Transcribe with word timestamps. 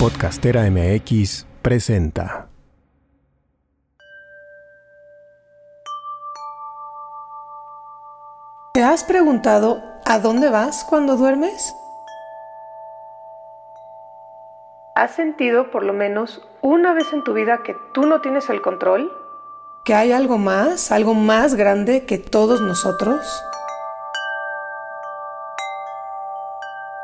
Podcastera 0.00 0.62
MX 0.70 1.46
presenta. 1.60 2.48
¿Te 8.72 8.82
has 8.82 9.04
preguntado 9.04 9.82
a 10.06 10.18
dónde 10.18 10.48
vas 10.48 10.86
cuando 10.88 11.18
duermes? 11.18 11.74
¿Has 14.94 15.10
sentido 15.10 15.70
por 15.70 15.84
lo 15.84 15.92
menos 15.92 16.40
una 16.62 16.94
vez 16.94 17.12
en 17.12 17.22
tu 17.22 17.34
vida 17.34 17.62
que 17.62 17.76
tú 17.92 18.06
no 18.06 18.22
tienes 18.22 18.48
el 18.48 18.62
control? 18.62 19.12
¿Que 19.84 19.92
hay 19.92 20.12
algo 20.12 20.38
más, 20.38 20.92
algo 20.92 21.12
más 21.12 21.56
grande 21.56 22.06
que 22.06 22.16
todos 22.16 22.62
nosotros? 22.62 23.42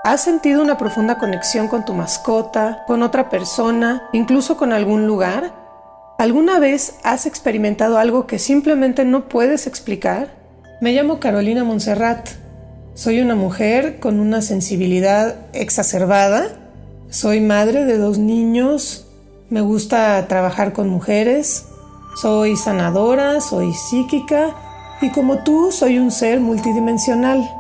¿Has 0.07 0.23
sentido 0.23 0.63
una 0.63 0.79
profunda 0.79 1.19
conexión 1.19 1.67
con 1.67 1.85
tu 1.85 1.93
mascota, 1.93 2.85
con 2.87 3.03
otra 3.03 3.29
persona, 3.29 4.09
incluso 4.13 4.57
con 4.57 4.73
algún 4.73 5.09
lugar? 5.09 5.53
¿Alguna 6.17 6.61
vez 6.61 6.95
has 7.03 7.27
experimentado 7.27 7.99
algo 7.99 8.25
que 8.29 8.39
simplemente 8.39 9.05
no 9.05 9.29
puedes 9.29 9.67
explicar? 9.67 10.29
Me 10.81 10.93
llamo 10.93 11.19
Carolina 11.19 11.65
Montserrat. 11.65 12.29
Soy 12.95 13.21
una 13.21 13.35
mujer 13.35 13.99
con 13.99 14.21
una 14.21 14.43
sensibilidad 14.43 15.35
exacerbada. 15.53 16.51
Soy 17.11 17.41
madre 17.41 17.85
de 17.85 17.99
dos 17.99 18.19
niños. 18.19 19.09
Me 19.51 19.61
gusta 19.61 20.25
trabajar 20.29 20.73
con 20.73 20.89
mujeres. 20.89 21.65
Soy 22.23 22.55
sanadora, 22.55 23.41
soy 23.41 23.75
psíquica 23.75 24.55
y 25.01 25.11
como 25.11 25.43
tú 25.43 25.73
soy 25.73 25.99
un 25.99 26.13
ser 26.13 26.39
multidimensional. 26.39 27.51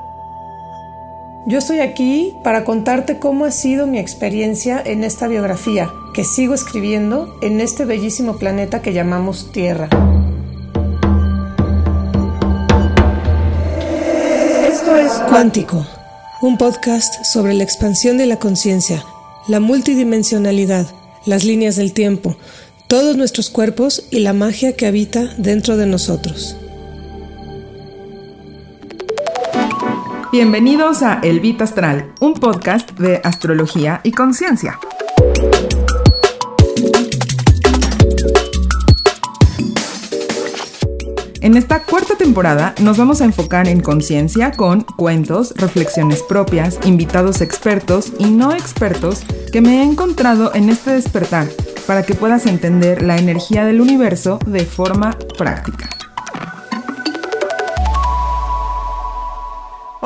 Yo 1.48 1.58
estoy 1.58 1.78
aquí 1.78 2.34
para 2.42 2.64
contarte 2.64 3.20
cómo 3.20 3.44
ha 3.44 3.52
sido 3.52 3.86
mi 3.86 4.00
experiencia 4.00 4.82
en 4.84 5.04
esta 5.04 5.28
biografía 5.28 5.92
que 6.12 6.24
sigo 6.24 6.54
escribiendo 6.54 7.38
en 7.40 7.60
este 7.60 7.84
bellísimo 7.84 8.36
planeta 8.36 8.82
que 8.82 8.92
llamamos 8.92 9.52
Tierra. 9.52 9.88
Esto 14.68 14.96
es 14.96 15.12
Cuántico, 15.28 15.86
un 16.42 16.58
podcast 16.58 17.24
sobre 17.24 17.54
la 17.54 17.62
expansión 17.62 18.18
de 18.18 18.26
la 18.26 18.40
conciencia, 18.40 19.04
la 19.46 19.60
multidimensionalidad, 19.60 20.88
las 21.26 21.44
líneas 21.44 21.76
del 21.76 21.92
tiempo, 21.92 22.34
todos 22.88 23.16
nuestros 23.16 23.50
cuerpos 23.50 24.08
y 24.10 24.18
la 24.18 24.32
magia 24.32 24.74
que 24.74 24.88
habita 24.88 25.32
dentro 25.36 25.76
de 25.76 25.86
nosotros. 25.86 26.56
Bienvenidos 30.38 31.02
a 31.02 31.20
El 31.22 31.40
Vita 31.40 31.64
Astral, 31.64 32.12
un 32.20 32.34
podcast 32.34 32.90
de 32.98 33.22
astrología 33.24 34.02
y 34.04 34.12
conciencia. 34.12 34.78
En 41.40 41.56
esta 41.56 41.84
cuarta 41.84 42.16
temporada 42.18 42.74
nos 42.82 42.98
vamos 42.98 43.22
a 43.22 43.24
enfocar 43.24 43.66
en 43.66 43.80
conciencia 43.80 44.50
con 44.50 44.82
cuentos, 44.82 45.54
reflexiones 45.56 46.22
propias, 46.22 46.80
invitados 46.84 47.40
expertos 47.40 48.12
y 48.18 48.26
no 48.26 48.52
expertos 48.52 49.22
que 49.50 49.62
me 49.62 49.78
he 49.78 49.84
encontrado 49.84 50.54
en 50.54 50.68
este 50.68 50.90
despertar 50.90 51.48
para 51.86 52.02
que 52.02 52.12
puedas 52.12 52.44
entender 52.44 53.00
la 53.00 53.16
energía 53.16 53.64
del 53.64 53.80
universo 53.80 54.38
de 54.44 54.66
forma 54.66 55.16
práctica. 55.38 55.95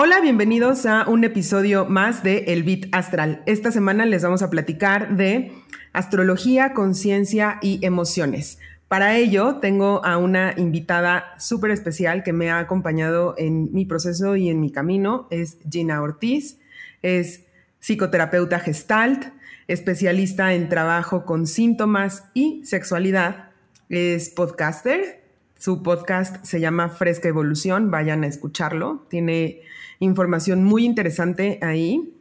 Hola, 0.03 0.23
bienvenidos 0.23 0.87
a 0.87 1.06
un 1.06 1.25
episodio 1.25 1.84
más 1.84 2.23
de 2.23 2.45
El 2.47 2.62
Bit 2.62 2.87
Astral. 2.91 3.43
Esta 3.45 3.70
semana 3.70 4.06
les 4.06 4.23
vamos 4.23 4.41
a 4.41 4.48
platicar 4.48 5.15
de 5.19 5.53
astrología, 5.93 6.73
conciencia 6.73 7.59
y 7.61 7.84
emociones. 7.84 8.59
Para 8.89 9.19
ello, 9.19 9.56
tengo 9.56 10.03
a 10.03 10.16
una 10.16 10.55
invitada 10.56 11.34
súper 11.38 11.71
especial 11.71 12.22
que 12.22 12.33
me 12.33 12.50
ha 12.50 12.61
acompañado 12.61 13.34
en 13.37 13.75
mi 13.75 13.84
proceso 13.84 14.37
y 14.37 14.49
en 14.49 14.59
mi 14.59 14.72
camino. 14.72 15.28
Es 15.31 15.59
Gina 15.71 16.00
Ortiz. 16.00 16.56
Es 17.03 17.44
psicoterapeuta 17.81 18.59
gestalt, 18.59 19.27
especialista 19.69 20.55
en 20.55 20.71
trabajo 20.71 21.27
con 21.27 21.47
síntomas 21.47 22.25
y 22.32 22.65
sexualidad. 22.65 23.50
Es 23.91 24.31
podcaster. 24.31 25.21
Su 25.59 25.82
podcast 25.82 26.43
se 26.43 26.59
llama 26.59 26.88
Fresca 26.88 27.28
Evolución. 27.28 27.91
Vayan 27.91 28.25
a 28.25 28.28
escucharlo. 28.28 29.05
Tiene 29.11 29.61
información 30.00 30.65
muy 30.65 30.84
interesante 30.84 31.59
ahí. 31.62 32.16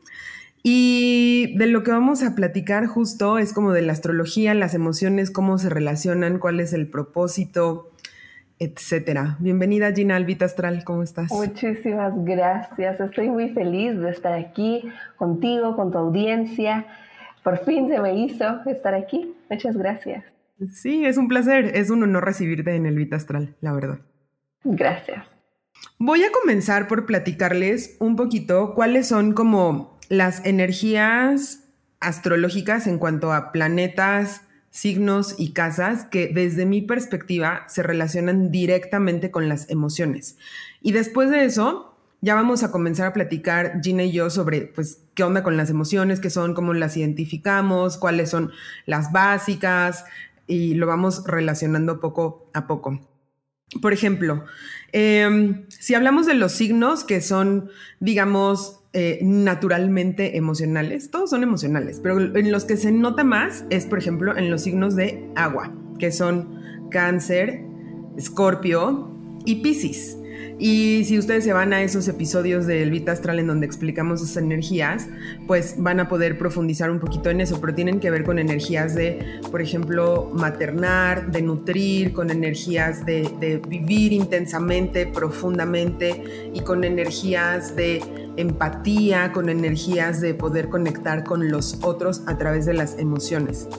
Y 0.61 1.55
de 1.57 1.67
lo 1.67 1.83
que 1.83 1.91
vamos 1.91 2.21
a 2.21 2.35
platicar 2.35 2.85
justo 2.85 3.37
es 3.37 3.53
como 3.53 3.71
de 3.71 3.81
la 3.81 3.93
astrología, 3.93 4.53
las 4.53 4.73
emociones, 4.73 5.31
cómo 5.31 5.57
se 5.57 5.69
relacionan, 5.69 6.37
cuál 6.37 6.59
es 6.59 6.73
el 6.73 6.87
propósito, 6.87 7.91
etcétera. 8.59 9.37
Bienvenida 9.39 9.93
Gina 9.93 10.17
Albita 10.17 10.43
Astral, 10.43 10.83
¿cómo 10.83 11.01
estás? 11.01 11.31
Muchísimas 11.31 12.13
gracias, 12.25 12.99
estoy 12.99 13.29
muy 13.29 13.49
feliz 13.51 13.97
de 13.97 14.09
estar 14.09 14.33
aquí 14.33 14.83
contigo, 15.15 15.77
con 15.77 15.91
tu 15.91 15.97
audiencia. 15.97 16.85
Por 17.41 17.63
fin 17.63 17.87
se 17.87 18.01
me 18.01 18.19
hizo 18.19 18.59
estar 18.65 18.93
aquí. 18.93 19.33
Muchas 19.49 19.77
gracias. 19.77 20.25
Sí, 20.73 21.05
es 21.05 21.15
un 21.15 21.29
placer, 21.29 21.71
es 21.73 21.89
un 21.89 22.03
honor 22.03 22.25
recibirte 22.25 22.75
en 22.75 22.85
el 22.85 22.95
Vita 22.95 23.15
Astral, 23.15 23.55
la 23.61 23.71
verdad. 23.71 23.99
Gracias. 24.65 25.38
Voy 25.97 26.23
a 26.23 26.31
comenzar 26.31 26.87
por 26.87 27.05
platicarles 27.05 27.97
un 27.99 28.15
poquito 28.15 28.73
cuáles 28.73 29.07
son 29.07 29.33
como 29.33 29.97
las 30.07 30.45
energías 30.45 31.65
astrológicas 31.99 32.87
en 32.87 32.97
cuanto 32.97 33.33
a 33.33 33.51
planetas, 33.51 34.41
signos 34.71 35.35
y 35.37 35.51
casas 35.51 36.05
que 36.05 36.31
desde 36.33 36.65
mi 36.65 36.81
perspectiva 36.81 37.65
se 37.67 37.83
relacionan 37.83 38.51
directamente 38.51 39.31
con 39.31 39.49
las 39.49 39.69
emociones. 39.69 40.37
Y 40.81 40.91
después 40.91 41.29
de 41.31 41.45
eso, 41.45 41.97
ya 42.21 42.35
vamos 42.35 42.63
a 42.63 42.71
comenzar 42.71 43.07
a 43.07 43.13
platicar 43.13 43.81
Gina 43.83 44.03
y 44.03 44.11
yo 44.11 44.29
sobre 44.29 44.61
pues 44.61 45.01
qué 45.13 45.23
onda 45.23 45.43
con 45.43 45.57
las 45.57 45.69
emociones, 45.69 46.19
qué 46.19 46.29
son, 46.29 46.53
cómo 46.53 46.73
las 46.73 46.97
identificamos, 46.97 47.97
cuáles 47.97 48.29
son 48.29 48.51
las 48.85 49.11
básicas 49.11 50.05
y 50.45 50.75
lo 50.75 50.87
vamos 50.87 51.23
relacionando 51.25 51.99
poco 51.99 52.49
a 52.53 52.67
poco. 52.67 52.99
Por 53.81 53.93
ejemplo, 53.93 54.45
em, 54.91 55.65
si 55.69 55.93
hablamos 55.93 56.25
de 56.25 56.33
los 56.33 56.51
signos 56.51 57.03
que 57.03 57.21
son, 57.21 57.69
digamos, 57.99 58.79
eh, 58.93 59.19
naturalmente 59.21 60.37
emocionales, 60.37 61.11
todos 61.11 61.29
son 61.29 61.43
emocionales, 61.43 61.99
pero 62.01 62.19
en 62.19 62.51
los 62.51 62.65
que 62.65 62.75
se 62.75 62.91
nota 62.91 63.23
más 63.23 63.65
es, 63.69 63.85
por 63.85 63.99
ejemplo, 63.99 64.35
en 64.35 64.49
los 64.49 64.63
signos 64.63 64.95
de 64.95 65.29
agua, 65.35 65.71
que 65.99 66.11
son 66.11 66.59
cáncer, 66.89 67.61
escorpio 68.17 69.11
y 69.45 69.61
piscis. 69.61 70.18
Y 70.61 71.05
si 71.05 71.17
ustedes 71.17 71.45
se 71.45 71.53
van 71.53 71.71
a 71.71 71.81
esos 71.81 72.09
episodios 72.09 72.67
del 72.67 72.91
Vita 72.91 73.13
Astral 73.13 73.39
en 73.39 73.47
donde 73.47 73.65
explicamos 73.65 74.21
esas 74.21 74.35
energías, 74.35 75.07
pues 75.47 75.75
van 75.77 76.01
a 76.01 76.09
poder 76.09 76.37
profundizar 76.37 76.91
un 76.91 76.99
poquito 76.99 77.29
en 77.29 77.39
eso, 77.39 77.61
pero 77.61 77.73
tienen 77.73 78.01
que 78.01 78.11
ver 78.11 78.25
con 78.25 78.39
energías 78.39 78.93
de, 78.93 79.39
por 79.51 79.61
ejemplo, 79.61 80.29
maternar, 80.33 81.31
de 81.31 81.41
nutrir, 81.41 82.11
con 82.11 82.29
energías 82.29 83.05
de, 83.05 83.31
de 83.39 83.61
vivir 83.69 84.11
intensamente, 84.11 85.07
profundamente 85.07 86.51
y 86.53 86.59
con 86.59 86.83
energías 86.83 87.73
de 87.77 88.03
empatía, 88.35 89.31
con 89.31 89.47
energías 89.47 90.19
de 90.19 90.33
poder 90.33 90.67
conectar 90.67 91.23
con 91.23 91.49
los 91.49 91.79
otros 91.83 92.23
a 92.27 92.37
través 92.37 92.65
de 92.65 92.73
las 92.73 92.99
emociones. 92.99 93.69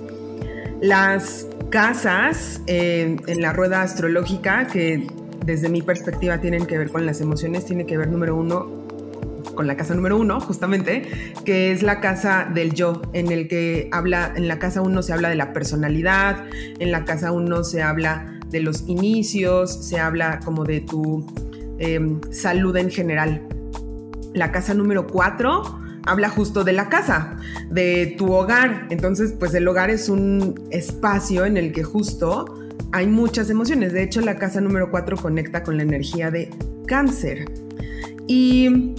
Las 0.81 1.47
casas 1.71 2.63
eh, 2.67 3.17
en 3.27 3.43
la 3.43 3.53
rueda 3.53 3.83
astrológica 3.83 4.67
que 4.67 5.07
desde 5.45 5.69
mi 5.69 5.83
perspectiva 5.83 6.41
tienen 6.41 6.67
que 6.67 6.79
ver 6.79 6.91
con 6.91 7.07
las 7.07 7.21
emociones, 7.21 7.65
tiene 7.65 7.87
que 7.87 7.97
ver 7.97 8.09
número 8.09 8.37
uno 8.37 8.81
con 9.55 9.67
la 9.67 9.77
casa 9.77 9.95
número 9.95 10.17
uno, 10.17 10.41
justamente, 10.41 11.03
que 11.45 11.73
es 11.73 11.83
la 11.83 12.01
casa 12.01 12.49
del 12.53 12.73
yo, 12.73 13.03
en 13.13 13.31
el 13.31 13.49
que 13.49 13.89
habla, 13.93 14.33
en 14.37 14.49
la 14.49 14.59
casa 14.59 14.81
uno 14.81 15.03
se 15.03 15.13
habla 15.13 15.29
de 15.29 15.35
la 15.35 15.53
personalidad, 15.53 16.47
en 16.79 16.91
la 16.93 17.05
casa 17.05 17.33
uno 17.33 17.65
se 17.65 17.83
habla 17.83 18.39
de 18.49 18.61
los 18.61 18.85
inicios, 18.87 19.87
se 19.87 19.99
habla 19.99 20.41
como 20.45 20.65
de 20.65 20.81
tu 20.81 21.27
em, 21.79 22.21
salud 22.31 22.77
en 22.77 22.91
general. 22.91 23.43
La 24.33 24.53
casa 24.53 24.75
número 24.75 25.07
cuatro 25.07 25.79
habla 26.07 26.29
justo 26.29 26.65
de 26.65 26.73
la 26.73 26.89
casa, 26.89 27.37
de 27.71 28.15
tu 28.17 28.33
hogar. 28.33 28.87
Entonces, 28.91 29.35
pues 29.39 29.55
el 29.55 29.67
hogar 29.69 29.91
es 29.91 30.09
un 30.09 30.69
espacio 30.71 31.45
en 31.45 31.57
el 31.57 31.73
que 31.73 31.83
justo 31.83 32.60
hay 32.93 33.07
muchas 33.07 33.51
emociones. 33.51 33.93
De 33.93 34.03
hecho, 34.03 34.21
la 34.21 34.37
casa 34.37 34.61
número 34.61 34.91
4 34.91 35.17
conecta 35.17 35.63
con 35.63 35.77
la 35.77 35.83
energía 35.83 36.31
de 36.31 36.51
cáncer. 36.87 37.51
Y 38.27 38.95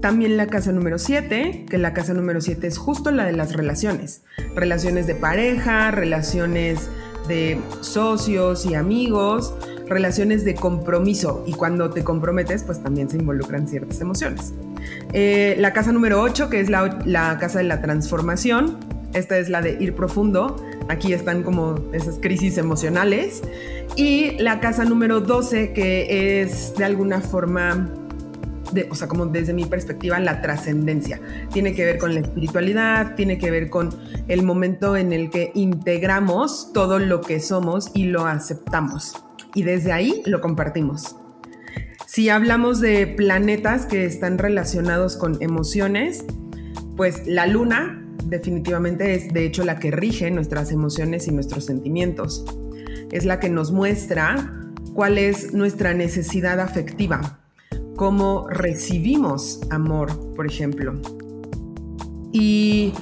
también 0.00 0.36
la 0.36 0.46
casa 0.46 0.72
número 0.72 0.98
7, 0.98 1.66
que 1.68 1.78
la 1.78 1.92
casa 1.92 2.14
número 2.14 2.40
7 2.40 2.66
es 2.66 2.78
justo 2.78 3.10
la 3.10 3.24
de 3.24 3.32
las 3.32 3.54
relaciones. 3.54 4.22
Relaciones 4.54 5.06
de 5.06 5.14
pareja, 5.14 5.90
relaciones 5.90 6.88
de 7.28 7.58
socios 7.80 8.66
y 8.66 8.74
amigos, 8.74 9.54
relaciones 9.88 10.44
de 10.44 10.54
compromiso. 10.54 11.44
Y 11.46 11.52
cuando 11.52 11.90
te 11.90 12.04
comprometes, 12.04 12.62
pues 12.64 12.82
también 12.82 13.08
se 13.08 13.16
involucran 13.16 13.68
ciertas 13.68 14.00
emociones. 14.00 14.52
Eh, 15.12 15.56
la 15.58 15.72
casa 15.72 15.92
número 15.92 16.20
8, 16.22 16.50
que 16.50 16.60
es 16.60 16.70
la, 16.70 16.98
la 17.04 17.38
casa 17.38 17.58
de 17.58 17.64
la 17.64 17.80
transformación, 17.80 18.78
esta 19.12 19.38
es 19.38 19.48
la 19.48 19.62
de 19.62 19.76
ir 19.80 19.94
profundo, 19.94 20.56
aquí 20.88 21.12
están 21.12 21.42
como 21.42 21.76
esas 21.92 22.18
crisis 22.18 22.58
emocionales. 22.58 23.42
Y 23.96 24.32
la 24.38 24.60
casa 24.60 24.84
número 24.84 25.20
12, 25.20 25.72
que 25.72 26.42
es 26.42 26.74
de 26.76 26.84
alguna 26.84 27.20
forma 27.20 27.92
o 28.90 28.94
sea, 28.94 29.08
como 29.08 29.26
desde 29.26 29.52
mi 29.52 29.64
perspectiva, 29.64 30.18
la 30.18 30.42
trascendencia. 30.42 31.20
Tiene 31.52 31.74
que 31.74 31.84
ver 31.84 31.98
con 31.98 32.14
la 32.14 32.20
espiritualidad, 32.20 33.14
tiene 33.14 33.38
que 33.38 33.50
ver 33.50 33.70
con 33.70 33.90
el 34.28 34.42
momento 34.42 34.96
en 34.96 35.12
el 35.12 35.30
que 35.30 35.52
integramos 35.54 36.72
todo 36.72 36.98
lo 36.98 37.20
que 37.20 37.40
somos 37.40 37.90
y 37.94 38.06
lo 38.06 38.26
aceptamos. 38.26 39.12
Y 39.54 39.62
desde 39.62 39.92
ahí 39.92 40.22
lo 40.26 40.40
compartimos. 40.40 41.16
Si 42.06 42.28
hablamos 42.28 42.80
de 42.80 43.06
planetas 43.06 43.86
que 43.86 44.04
están 44.04 44.38
relacionados 44.38 45.16
con 45.16 45.40
emociones, 45.42 46.24
pues 46.96 47.26
la 47.26 47.46
luna 47.46 48.05
definitivamente 48.28 49.14
es 49.14 49.32
de 49.32 49.44
hecho 49.44 49.64
la 49.64 49.78
que 49.78 49.90
rige 49.90 50.30
nuestras 50.30 50.72
emociones 50.72 51.26
y 51.28 51.32
nuestros 51.32 51.64
sentimientos. 51.64 52.44
Es 53.10 53.24
la 53.24 53.40
que 53.40 53.48
nos 53.48 53.72
muestra 53.72 54.52
cuál 54.94 55.18
es 55.18 55.52
nuestra 55.52 55.94
necesidad 55.94 56.60
afectiva, 56.60 57.40
cómo 57.96 58.48
recibimos 58.48 59.60
amor, 59.70 60.34
por 60.34 60.46
ejemplo. 60.46 61.00
Y 62.32 62.92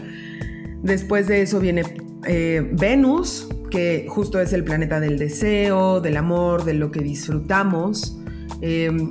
después 0.83 1.27
de 1.27 1.43
eso 1.43 1.61
viene 1.61 1.83
eh, 2.27 2.69
Venus, 2.73 3.49
que 3.71 4.07
justo 4.09 4.41
es 4.41 4.53
el 4.53 4.65
planeta 4.65 5.01
del 5.01 5.19
deseo, 5.19 6.01
del 6.01 6.17
amor, 6.17 6.65
de 6.65 6.75
lo 6.75 6.91
que 6.91 7.01
disfrutamos. 7.01 8.19
Em, 8.61 9.11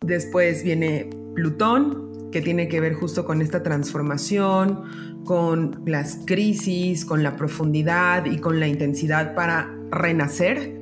después 0.00 0.62
viene 0.62 1.10
Plutón, 1.34 2.30
que 2.30 2.40
tiene 2.40 2.68
que 2.68 2.80
ver 2.80 2.94
justo 2.94 3.24
con 3.24 3.42
esta 3.42 3.62
transformación, 3.62 5.11
con 5.24 5.82
las 5.86 6.20
crisis, 6.26 7.04
con 7.04 7.22
la 7.22 7.36
profundidad 7.36 8.26
y 8.26 8.38
con 8.38 8.60
la 8.60 8.66
intensidad 8.66 9.34
para 9.34 9.72
renacer. 9.90 10.78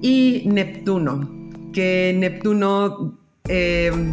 Y 0.00 0.44
Neptuno, 0.46 1.28
que 1.72 2.14
Neptuno 2.18 3.18
em, 3.48 4.12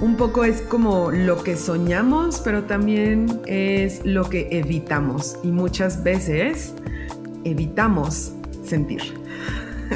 un 0.00 0.16
poco 0.16 0.44
es 0.44 0.62
como 0.62 1.10
lo 1.10 1.42
que 1.42 1.56
soñamos, 1.56 2.40
pero 2.44 2.64
también 2.64 3.40
es 3.46 4.04
lo 4.04 4.28
que 4.28 4.48
evitamos. 4.50 5.38
Y 5.42 5.48
muchas 5.48 6.02
veces 6.02 6.74
evitamos 7.44 8.32
sentir. 8.64 9.21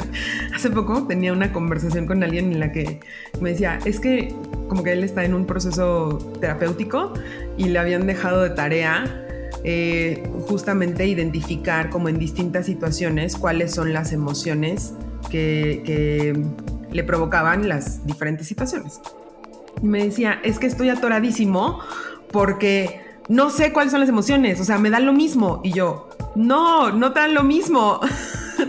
Hace 0.55 0.69
poco 0.69 1.05
tenía 1.07 1.33
una 1.33 1.51
conversación 1.53 2.05
con 2.05 2.23
alguien 2.23 2.51
en 2.51 2.59
la 2.59 2.71
que 2.71 2.99
me 3.41 3.51
decía, 3.51 3.79
es 3.85 3.99
que 3.99 4.33
como 4.67 4.83
que 4.83 4.93
él 4.93 5.03
está 5.03 5.23
en 5.23 5.33
un 5.33 5.45
proceso 5.45 6.17
terapéutico 6.39 7.13
y 7.57 7.65
le 7.69 7.79
habían 7.79 8.07
dejado 8.07 8.41
de 8.41 8.49
tarea 8.51 9.23
eh, 9.63 10.23
justamente 10.47 11.05
identificar 11.05 11.89
como 11.89 12.09
en 12.09 12.19
distintas 12.19 12.65
situaciones 12.65 13.35
cuáles 13.35 13.73
son 13.73 13.91
las 13.91 14.13
emociones 14.13 14.93
que, 15.29 16.35
le 16.91 17.03
provocaban 17.03 17.67
las 17.67 18.05
diferentes 18.07 18.47
situaciones. 18.47 19.01
Y 19.83 19.85
me 19.85 20.05
decía, 20.05 20.39
es 20.43 20.57
que 20.57 20.67
estoy 20.67 20.89
atoradísimo 20.89 21.79
porque 22.31 23.01
no 23.27 23.49
sé 23.49 23.73
cuáles 23.73 23.91
son 23.91 23.99
las 23.99 24.09
emociones, 24.09 24.61
o 24.61 24.63
sea, 24.63 24.77
me 24.77 24.89
dan 24.89 25.05
lo 25.05 25.11
mismo. 25.11 25.59
Y 25.65 25.73
yo, 25.73 26.07
no, 26.35 26.91
no 26.91 27.11
te 27.11 27.19
dan 27.19 27.33
lo 27.33 27.43
mismo. 27.43 27.99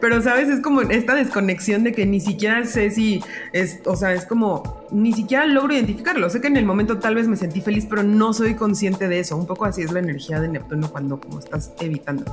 Pero, 0.00 0.22
¿sabes? 0.22 0.48
Es 0.48 0.60
como 0.60 0.80
esta 0.80 1.14
desconexión 1.14 1.84
de 1.84 1.92
que 1.92 2.06
ni 2.06 2.20
siquiera 2.20 2.64
sé 2.64 2.90
si 2.90 3.22
es, 3.52 3.80
o 3.84 3.96
sea, 3.96 4.12
es 4.12 4.24
como, 4.24 4.86
ni 4.90 5.12
siquiera 5.12 5.46
logro 5.46 5.74
identificarlo. 5.74 6.30
Sé 6.30 6.40
que 6.40 6.48
en 6.48 6.56
el 6.56 6.64
momento 6.64 6.98
tal 6.98 7.14
vez 7.14 7.28
me 7.28 7.36
sentí 7.36 7.60
feliz, 7.60 7.86
pero 7.88 8.02
no 8.02 8.32
soy 8.32 8.54
consciente 8.54 9.08
de 9.08 9.20
eso. 9.20 9.36
Un 9.36 9.46
poco 9.46 9.64
así 9.64 9.82
es 9.82 9.92
la 9.92 10.00
energía 10.00 10.40
de 10.40 10.48
Neptuno 10.48 10.90
cuando 10.90 11.20
como 11.20 11.38
estás 11.38 11.74
evitando. 11.80 12.24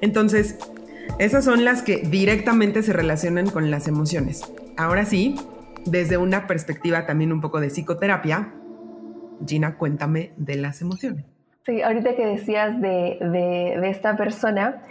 Entonces, 0.00 0.58
esas 1.18 1.44
son 1.44 1.64
las 1.64 1.82
que 1.82 1.98
directamente 1.98 2.82
se 2.82 2.92
relacionan 2.92 3.50
con 3.50 3.70
las 3.70 3.88
emociones. 3.88 4.42
Ahora 4.76 5.04
sí, 5.04 5.36
desde 5.86 6.16
una 6.16 6.46
perspectiva 6.46 7.06
también 7.06 7.32
un 7.32 7.40
poco 7.40 7.60
de 7.60 7.68
psicoterapia, 7.68 8.52
Gina, 9.46 9.76
cuéntame 9.76 10.32
de 10.36 10.56
las 10.56 10.80
emociones. 10.80 11.24
Sí, 11.64 11.80
ahorita 11.80 12.16
que 12.16 12.26
decías 12.26 12.80
de, 12.80 13.18
de, 13.20 13.88
esta 13.88 14.16
persona, 14.16 14.82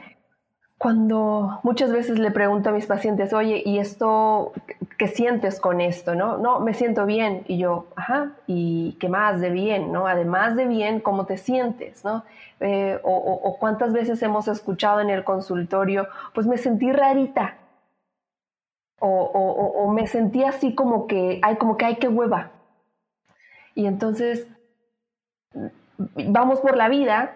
cuando 0.81 1.59
muchas 1.61 1.91
veces 1.91 2.17
le 2.17 2.31
pregunto 2.31 2.69
a 2.69 2.71
mis 2.71 2.87
pacientes, 2.87 3.33
oye, 3.33 3.61
¿y 3.63 3.77
esto 3.77 4.51
qué 4.97 5.07
sientes 5.07 5.61
con 5.61 5.79
esto? 5.79 6.15
No, 6.15 6.39
no, 6.39 6.59
me 6.59 6.73
siento 6.73 7.05
bien. 7.05 7.43
Y 7.47 7.59
yo, 7.59 7.85
ajá, 7.95 8.31
¿y 8.47 8.97
qué 8.99 9.07
más 9.07 9.39
de 9.39 9.51
bien? 9.51 9.91
¿no? 9.91 10.07
Además 10.07 10.55
de 10.55 10.65
bien, 10.65 10.99
¿cómo 10.99 11.27
te 11.27 11.37
sientes? 11.37 12.03
¿no? 12.03 12.23
Eh, 12.61 12.99
o, 13.03 13.57
cuántas 13.59 13.93
veces 13.93 14.23
hemos 14.23 14.47
escuchado 14.47 15.01
en 15.01 15.11
el 15.11 15.23
consultorio, 15.23 16.07
pues 16.33 16.47
me 16.47 16.57
sentí 16.57 16.91
rarita. 16.91 17.57
O, 18.97 19.93
me 19.93 20.07
sentí 20.07 20.43
así 20.43 20.73
como 20.73 21.05
que, 21.05 21.39
ay, 21.43 21.57
como 21.57 21.77
que, 21.77 21.85
ay, 21.85 21.97
qué 21.97 22.07
hueva. 22.07 22.49
Y 23.75 23.85
entonces 23.85 24.47
vamos 26.15 26.59
por 26.59 26.75
la 26.75 26.89
vida 26.89 27.35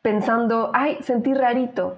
pensando, 0.00 0.70
ay, 0.74 0.98
sentí 1.02 1.34
rarito, 1.34 1.96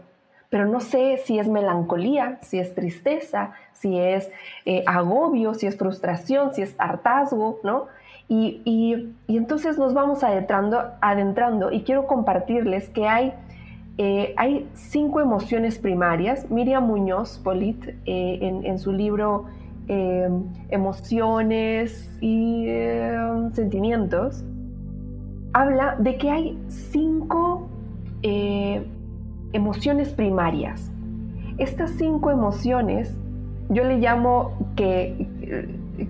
pero 0.56 0.68
no 0.68 0.80
sé 0.80 1.18
si 1.26 1.38
es 1.38 1.48
melancolía, 1.48 2.38
si 2.40 2.58
es 2.58 2.74
tristeza, 2.74 3.50
si 3.74 3.98
es 3.98 4.30
eh, 4.64 4.82
agobio, 4.86 5.52
si 5.52 5.66
es 5.66 5.76
frustración, 5.76 6.54
si 6.54 6.62
es 6.62 6.74
hartazgo, 6.78 7.60
¿no? 7.62 7.88
Y, 8.26 9.12
entonces 9.28 9.76
nos 9.76 9.92
vamos 9.92 10.24
adentrando, 10.24 10.92
adentrando 11.02 11.70
y 11.70 11.82
quiero 11.82 12.06
compartirles 12.06 12.88
que 12.88 13.06
hay, 13.06 13.34
eh, 13.98 14.32
hay 14.38 14.66
cinco 14.72 15.20
emociones 15.20 15.78
primarias. 15.78 16.50
Miriam 16.50 16.86
Muñoz 16.86 17.38
Polit, 17.44 17.88
eh, 18.06 18.62
en, 18.64 18.78
su 18.78 18.92
libro 18.92 19.44
Emociones 20.70 22.10
y 22.22 22.66
Sentimientos, 23.52 24.42
habla 25.52 25.96
de 25.98 26.16
que 26.16 26.30
hay 26.30 26.58
cinco 26.68 27.68
emociones 29.52 30.10
primarias. 30.10 30.90
Estas 31.58 31.90
cinco 31.92 32.30
emociones 32.30 33.16
yo 33.68 33.84
le 33.84 33.98
llamo 33.98 34.52
que, 34.76 35.28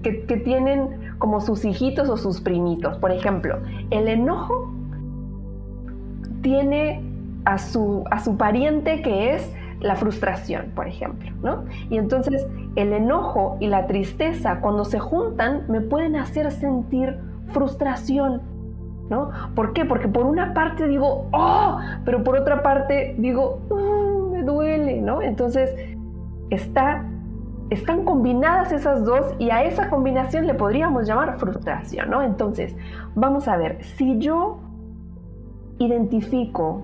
que 0.03 0.37
tienen 0.45 1.07
como 1.19 1.41
sus 1.41 1.65
hijitos 1.65 2.09
o 2.09 2.17
sus 2.17 2.41
primitos. 2.41 2.99
Por 2.99 3.11
ejemplo, 3.11 3.59
el 3.91 4.09
enojo 4.09 4.73
tiene 6.43 7.03
a 7.45 7.59
su, 7.59 8.05
a 8.11 8.21
su 8.21 8.37
pariente 8.37 9.03
que 9.03 9.35
es 9.35 9.53
la 9.81 9.95
frustración, 9.97 10.73
por 10.75 10.89
ejemplo, 10.89 11.31
¿no? 11.43 11.65
Y 11.91 11.99
entonces 11.99 12.47
el 12.77 12.93
enojo 12.93 13.57
y 13.61 13.67
la 13.67 13.87
tristeza 13.87 14.61
cuando 14.61 14.85
se 14.85 14.99
juntan 14.99 15.65
me 15.69 15.81
pueden 15.81 16.17
hacer 16.17 16.51
sentir 16.51 17.19
frustración, 17.49 18.43
¿no? 19.09 19.31
¿Por 19.55 19.73
qué? 19.73 19.85
Porque 19.85 20.09
por 20.09 20.25
una 20.25 20.53
parte 20.55 20.87
digo, 20.87 21.29
oh, 21.33 21.79
pero 22.05 22.25
por 22.25 22.37
otra 22.37 22.63
parte 22.63 23.15
digo, 23.19 23.61
mm, 23.71 24.33
me 24.33 24.43
duele, 24.43 25.01
¿no? 25.01 25.23
Entonces 25.23 25.75
está 26.51 27.05
están 27.71 28.05
combinadas 28.05 28.71
esas 28.71 29.05
dos 29.05 29.35
y 29.39 29.51
a 29.51 29.65
esa 29.65 29.91
combinación 29.91 30.47
le 30.47 30.55
podríamos 30.55 31.07
llamar 31.07 31.37
frustración, 31.39 32.11
¿no? 32.11 32.23
Entonces, 32.23 32.77
vamos 33.17 33.49
a 33.49 33.57
ver, 33.57 33.83
si 33.83 34.19
yo 34.19 34.59
identifico 35.79 36.83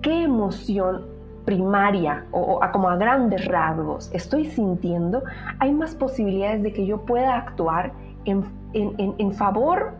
qué 0.00 0.24
emoción 0.24 1.02
primaria 1.44 2.24
o, 2.30 2.58
como 2.72 2.88
a 2.88 2.96
grandes 2.96 3.46
rasgos 3.46 4.10
estoy 4.14 4.46
sintiendo, 4.46 5.22
hay 5.58 5.72
más 5.72 5.94
posibilidades 5.94 6.62
de 6.62 6.72
que 6.72 6.86
yo 6.86 7.02
pueda 7.02 7.36
actuar 7.36 7.92
en, 8.24 8.44
en 8.72 9.32
favor 9.34 9.92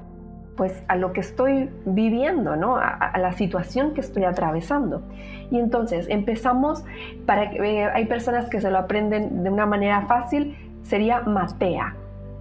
pues 0.56 0.82
a 0.88 0.96
lo 0.96 1.12
que 1.12 1.20
estoy 1.20 1.70
viviendo, 1.84 2.56
¿no? 2.56 2.76
A, 2.76 3.12
la 3.18 3.32
situación 3.32 3.92
que 3.92 4.00
estoy 4.00 4.24
atravesando. 4.24 5.02
Y 5.50 5.58
entonces 5.58 6.06
empezamos, 6.08 6.84
para 7.26 7.44
eh, 7.52 7.84
hay 7.84 8.06
personas 8.06 8.48
que 8.48 8.60
se 8.60 8.70
lo 8.70 8.78
aprenden 8.78 9.42
de 9.42 9.50
una 9.50 9.66
manera 9.66 10.02
fácil, 10.06 10.56
sería 10.82 11.20
matea. 11.22 11.96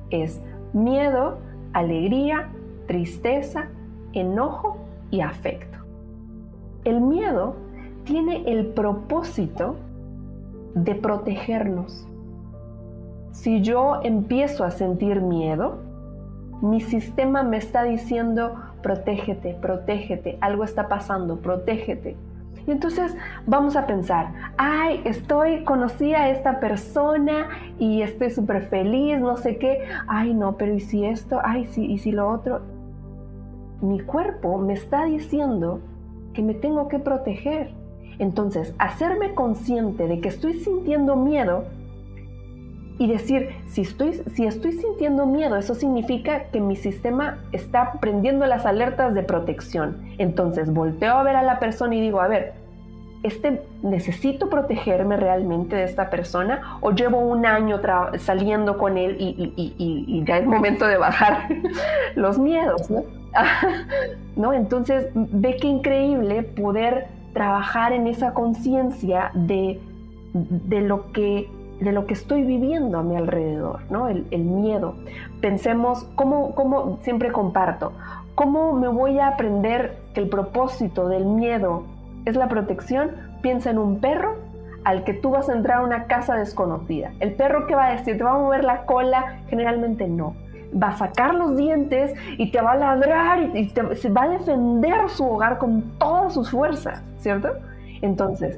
Es 0.10 0.42
miedo, 0.74 1.40
alegría, 1.74 2.50
tristeza, 2.88 3.70
enojo 4.14 4.78
y 5.10 5.22
afecto. 5.22 5.80
El 6.84 7.02
miedo 7.02 7.56
tiene 8.04 8.44
el 8.46 8.68
propósito 8.68 9.78
de 10.76 10.96
protegernos. 10.96 12.08
Si 13.32 13.62
yo 13.62 14.02
empiezo 14.04 14.64
a 14.64 14.72
sentir 14.72 15.22
miedo, 15.22 15.83
mi 16.64 16.82
sistema 16.82 17.44
me 17.44 17.58
está 17.58 17.84
diciendo, 17.84 18.56
protégete, 18.82 19.54
protégete, 19.62 20.38
algo 20.42 20.64
está 20.64 20.88
pasando, 20.88 21.38
protégete. 21.38 22.16
Y 22.66 22.72
entonces 22.72 23.16
vamos 23.46 23.76
a 23.76 23.86
pensar, 23.86 24.32
ay, 24.58 25.02
estoy, 25.04 25.64
conocí 25.66 26.16
a 26.16 26.30
esta 26.30 26.60
persona 26.60 27.50
y 27.78 28.02
estoy 28.02 28.32
súper 28.32 28.64
feliz, 28.64 29.20
no 29.20 29.38
sé 29.38 29.58
qué, 29.58 29.84
ay, 30.08 30.34
no, 30.34 30.58
pero 30.58 30.74
¿y 30.74 30.80
si 30.80 31.06
esto? 31.06 31.40
Ay, 31.44 31.66
sí, 31.66 31.86
¿y 31.86 31.98
si 32.00 32.12
lo 32.12 32.30
otro? 32.30 32.62
mi 33.84 34.00
cuerpo 34.00 34.58
me 34.58 34.74
está 34.74 35.04
diciendo 35.06 35.82
que 36.34 36.42
me 36.42 36.54
tengo 36.54 36.88
que 36.88 37.00
proteger. 37.00 37.72
Entonces, 38.18 38.74
hacerme 38.78 39.34
consciente 39.34 40.08
de 40.08 40.22
que 40.22 40.30
estoy 40.30 40.54
sintiendo 40.54 41.18
miedo 41.18 41.66
y 43.00 43.08
decir, 43.08 43.50
si 43.68 43.82
estoy, 43.82 44.22
si 44.34 44.46
estoy 44.46 44.74
sintiendo 44.74 45.26
miedo, 45.26 45.56
eso 45.56 45.76
significa 45.76 46.46
que 46.52 46.60
mi 46.60 46.76
sistema 46.76 47.40
está 47.52 47.94
prendiendo 48.00 48.46
las 48.46 48.66
alertas 48.66 49.14
de 49.14 49.24
protección. 49.24 49.98
Entonces, 50.18 50.72
volteo 50.72 51.14
a 51.16 51.24
ver 51.24 51.36
a 51.36 51.44
la 51.44 51.60
persona 51.60 51.96
y 51.96 52.02
digo, 52.02 52.22
a 52.22 52.28
ver, 52.28 52.54
este, 53.24 53.62
¿necesito 53.82 54.50
protegerme 54.50 55.18
realmente 55.18 55.76
de 55.76 55.86
esta 55.86 56.10
persona? 56.10 56.78
¿O 56.82 56.92
llevo 56.92 57.20
un 57.20 57.46
año 57.46 57.80
saliendo 58.20 58.78
con 58.78 58.98
él 58.98 59.16
y, 59.20 60.24
ya 60.26 60.38
es 60.38 60.46
momento 60.46 60.86
de 60.86 60.98
bajar 60.98 61.48
los 62.16 62.38
miedos? 62.38 62.92
¿no? 62.92 63.04
¿no? 64.36 64.54
Entonces, 64.54 65.08
ve 65.16 65.58
qué 65.60 65.68
increíble 65.68 66.44
poder 66.44 67.08
trabajar 67.34 67.94
en 67.94 68.08
esa 68.08 68.34
conciencia 68.34 69.32
de, 69.34 69.80
de, 70.34 70.82
lo 70.82 71.12
que, 71.12 71.50
de 71.84 71.92
lo 71.92 72.06
que 72.06 72.14
estoy 72.14 72.44
viviendo 72.44 72.98
a 72.98 73.04
mi 73.04 73.16
alrededor, 73.16 73.82
¿no? 73.90 74.08
El, 74.08 74.26
miedo. 74.32 74.96
Pensemos, 75.42 76.06
¿cómo, 76.16 76.56
¿cómo, 76.56 77.00
siempre 77.02 77.32
comparto, 77.32 77.94
cómo 78.36 78.74
me 78.74 78.88
voy 78.88 79.20
a 79.20 79.28
aprender 79.28 79.98
que 80.14 80.22
el 80.22 80.30
propósito 80.30 81.08
del 81.08 81.26
miedo 81.26 81.84
es 82.26 82.36
la 82.36 82.48
protección? 82.48 83.12
Piensa 83.42 83.70
en 83.70 83.78
un 83.78 84.00
perro 84.00 84.36
al 84.84 85.04
que 85.04 85.14
tú 85.14 85.32
vas 85.32 85.50
a 85.50 85.54
entrar 85.54 85.80
a 85.80 85.84
una 85.84 86.06
casa 86.06 86.36
desconocida. 86.36 87.12
El 87.20 87.34
perro 87.34 87.68
que 87.68 87.76
va 87.76 87.88
a 87.88 87.92
decir, 87.92 88.18
¿te 88.18 88.24
va 88.24 88.32
a 88.32 88.38
mover 88.38 88.64
la 88.64 88.86
cola? 88.86 89.40
Generalmente 89.48 90.08
no 90.08 90.36
va 90.82 90.90
a 90.90 90.98
sacar 90.98 91.36
los 91.36 91.56
dientes 91.56 92.14
y 92.38 92.52
te 92.52 92.62
va 92.62 92.72
a 92.72 92.76
ladrar 92.76 93.56
y, 93.56 93.70
se 93.70 94.10
va 94.10 94.24
a 94.24 94.30
defender 94.30 95.10
su 95.10 95.26
hogar 95.26 95.58
con 95.58 95.98
todas 96.00 96.34
sus 96.34 96.50
fuerzas, 96.50 97.04
¿cierto? 97.20 97.50
Entonces, 98.02 98.58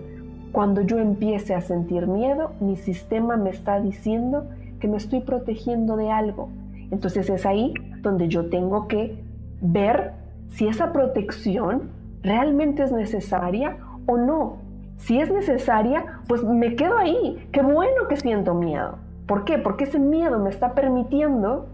cuando 0.55 0.79
yo 0.83 1.00
empiece 1.00 1.53
a 1.53 1.59
sentir 1.59 2.07
miedo, 2.07 2.51
mi 2.62 2.77
sistema 2.77 3.35
me 3.35 3.50
está 3.50 3.81
diciendo 3.81 4.45
que 4.79 4.88
me 4.88 4.95
estoy 4.95 5.19
protegiendo 5.19 5.97
de 5.97 6.09
algo. 6.09 6.47
Entonces 6.91 7.29
es 7.29 7.45
ahí 7.45 7.74
donde 8.00 8.29
yo 8.29 8.50
tengo 8.50 8.88
que 8.88 9.21
ver 9.59 10.13
si 10.47 10.69
esa 10.69 10.93
protección 10.93 11.89
realmente 12.24 12.83
es 12.83 12.93
necesaria 12.93 13.75
o 14.05 14.15
no. 14.15 14.55
Si 14.95 15.19
es 15.19 15.29
necesaria, 15.29 16.21
pues 16.29 16.41
me 16.41 16.77
quedo 16.77 16.97
ahí. 16.97 17.50
Qué 17.51 17.62
bueno 17.62 18.07
que 18.07 18.15
siento 18.15 18.53
miedo. 18.53 18.95
¿Por 19.27 19.43
qué? 19.43 19.57
Porque 19.57 19.83
ese 19.83 20.00
miedo 20.00 20.39
me 20.39 20.51
está 20.51 20.74
permitiendo 20.74 21.67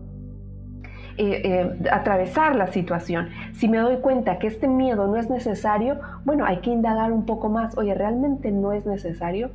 eh, 1.23 1.41
eh, 1.43 1.89
atravesar 1.91 2.55
la 2.55 2.71
situación. 2.71 3.29
Si 3.53 3.67
me 3.67 3.77
doy 3.77 3.97
cuenta 3.97 4.39
que 4.39 4.47
este 4.47 4.67
miedo 4.67 5.05
no 5.05 5.17
es 5.17 5.29
necesario, 5.29 5.99
bueno, 6.25 6.45
hay 6.45 6.61
que 6.61 6.71
indagar 6.71 7.11
un 7.11 7.27
poco 7.27 7.47
más. 7.47 7.77
Oye, 7.77 7.93
¿realmente 7.93 8.49
no 8.49 8.73
es 8.73 8.87
necesario? 8.87 9.51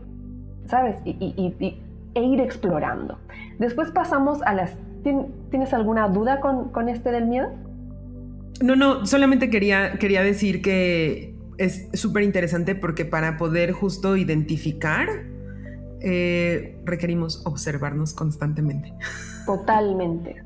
¿Sabes? 0.67 0.97
Y, 1.05 1.57
e 2.15 2.23
ir 2.23 2.41
explorando. 2.41 3.19
Después 3.59 3.91
pasamos 3.91 4.43
a 4.43 4.55
las... 4.55 4.77
¿Tienes 5.03 5.75
alguna 5.75 6.09
duda 6.09 6.39
con, 6.39 6.69
con 6.71 6.89
este 6.89 7.11
del 7.11 7.27
miedo? 7.27 7.49
No, 8.63 8.77
no, 8.77 9.05
solamente 9.05 9.51
quería, 9.51 9.99
quería 9.99 10.23
decir 10.23 10.63
que 10.63 11.35
es 11.59 11.89
súper 11.95 12.23
interesante 12.23 12.77
porque 12.77 13.05
para 13.05 13.39
poder 13.39 13.73
justo 13.73 14.17
identificar, 14.17 15.09
eh, 16.01 16.79
requerimos 16.85 17.45
observarnos 17.45 18.15
constantemente. 18.15 18.93
Totalmente. 19.47 20.46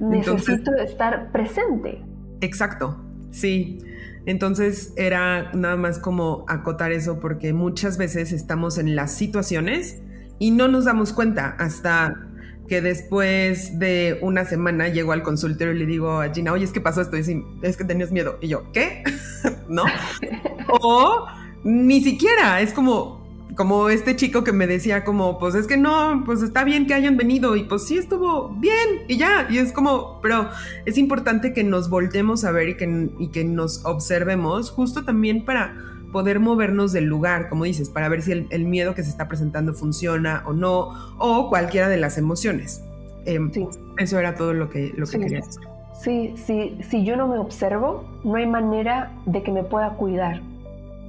Necesito 0.00 0.74
estar 0.74 1.30
presente. 1.32 2.02
Exacto, 2.40 3.02
sí. 3.30 3.78
Entonces 4.26 4.92
era 4.96 5.52
nada 5.52 5.76
más 5.76 5.98
como 5.98 6.44
acotar 6.48 6.92
eso 6.92 7.20
porque 7.20 7.52
muchas 7.52 7.96
veces 7.96 8.32
estamos 8.32 8.76
en 8.78 8.96
las 8.96 9.12
situaciones 9.12 10.02
y 10.38 10.50
no 10.50 10.68
nos 10.68 10.84
damos 10.84 11.12
cuenta 11.12 11.54
hasta 11.58 12.26
que 12.68 12.80
después 12.80 13.78
de 13.78 14.18
una 14.22 14.44
semana 14.44 14.88
llego 14.88 15.12
al 15.12 15.22
consultorio 15.22 15.74
y 15.74 15.78
le 15.78 15.86
digo 15.86 16.20
a 16.20 16.32
Gina, 16.32 16.52
oye, 16.52 16.64
es 16.64 16.72
que 16.72 16.80
pasó 16.80 17.00
esto, 17.00 17.16
y 17.16 17.44
es 17.62 17.76
que 17.76 17.84
tenías 17.84 18.10
miedo. 18.10 18.38
Y 18.40 18.48
yo, 18.48 18.72
¿qué? 18.72 19.04
¿No? 19.68 19.84
o 20.82 21.26
ni 21.64 22.02
siquiera, 22.02 22.60
es 22.60 22.72
como, 22.72 23.25
como 23.56 23.88
este 23.88 24.14
chico 24.16 24.44
que 24.44 24.52
me 24.52 24.66
decía 24.66 25.02
como, 25.02 25.38
pues 25.38 25.54
es 25.54 25.66
que 25.66 25.78
no, 25.78 26.22
pues 26.26 26.42
está 26.42 26.62
bien 26.62 26.86
que 26.86 26.94
hayan 26.94 27.16
venido 27.16 27.56
y 27.56 27.64
pues 27.64 27.86
sí 27.86 27.96
estuvo 27.96 28.50
bien 28.50 29.04
y 29.08 29.16
ya, 29.16 29.46
y 29.50 29.58
es 29.58 29.72
como, 29.72 30.20
pero 30.20 30.50
es 30.84 30.98
importante 30.98 31.54
que 31.54 31.64
nos 31.64 31.88
voltemos 31.88 32.44
a 32.44 32.52
ver 32.52 32.68
y 32.68 32.76
que, 32.76 33.08
y 33.18 33.28
que 33.28 33.44
nos 33.44 33.84
observemos 33.86 34.70
justo 34.70 35.04
también 35.04 35.44
para 35.44 35.74
poder 36.12 36.38
movernos 36.38 36.92
del 36.92 37.04
lugar, 37.04 37.48
como 37.48 37.64
dices, 37.64 37.88
para 37.88 38.08
ver 38.08 38.22
si 38.22 38.32
el, 38.32 38.64
miedo 38.64 38.94
que 38.94 39.02
se 39.02 39.10
está 39.10 39.26
presentando 39.26 39.72
funciona 39.72 40.42
o 40.46 40.52
no, 40.52 40.90
o 41.18 41.48
cualquiera 41.48 41.88
de 41.88 41.96
las 41.96 42.18
emociones. 42.18 42.82
Em, 43.24 43.50
sí. 43.52 43.66
Eso 43.98 44.18
era 44.18 44.34
todo 44.34 44.52
lo 44.54 44.70
que, 44.70 44.92
lo 44.96 45.06
que 45.06 45.18
quería 45.18 45.40
decir. 45.40 45.62
Sí, 46.00 46.34
sí, 46.36 46.78
si 46.88 47.04
yo 47.04 47.16
no 47.16 47.26
me 47.26 47.38
observo, 47.38 48.04
no 48.22 48.36
hay 48.36 48.46
manera 48.46 49.12
de 49.24 49.42
que 49.42 49.50
me 49.50 49.64
pueda 49.64 49.90
cuidar. 49.90 50.42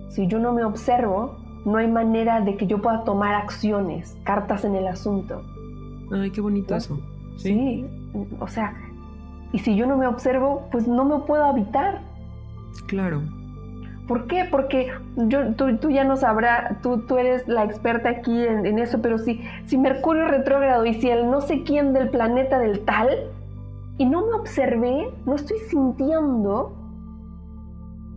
Si 0.09 0.27
yo 0.27 0.39
no 0.39 0.53
me 0.53 0.63
observo, 0.63 1.37
no 1.67 1.79
hay 1.79 1.87
manera 1.89 2.39
de 2.39 2.55
que 2.55 2.65
yo 2.65 2.81
pueda 2.81 3.03
tomar 3.03 3.35
acciones, 3.35 4.17
cartas 4.23 4.63
en 4.63 4.73
el 4.75 4.87
asunto. 4.87 5.43
Ay, 6.13 6.31
qué 6.31 6.39
bonito 6.39 6.73
eso. 6.73 6.97
¿Sí? 7.35 7.85
o 8.39 8.47
sea, 8.47 8.73
y 9.51 9.59
si 9.59 9.75
yo 9.75 9.85
no 9.85 9.97
me 9.97 10.07
observo, 10.07 10.69
pues 10.71 10.87
no 10.87 11.03
me 11.03 11.19
puedo 11.25 11.43
habitar. 11.43 11.99
Claro. 12.87 13.21
¿Por 14.07 14.27
qué? 14.27 14.47
Porque 14.49 14.93
yo, 15.17 15.55
tú, 15.55 15.89
ya 15.89 16.05
no 16.05 16.15
sabrás, 16.15 16.81
tú, 16.81 16.99
tú 16.99 17.17
eres 17.17 17.45
la 17.49 17.65
experta 17.65 18.09
aquí 18.09 18.45
en, 18.45 18.79
eso, 18.79 19.01
pero 19.01 19.17
si, 19.17 19.41
si 19.65 19.77
Mercurio 19.77 20.25
retrógrado 20.25 20.85
y 20.85 20.93
si 20.93 21.09
el 21.09 21.29
no 21.29 21.41
sé 21.41 21.63
quién 21.63 21.91
del 21.91 22.09
planeta 22.09 22.59
del 22.59 22.79
tal, 22.85 23.09
y 23.97 24.05
no 24.05 24.25
me 24.25 24.33
observé, 24.35 25.13
no 25.25 25.35
estoy 25.35 25.57
sintiendo, 25.69 26.73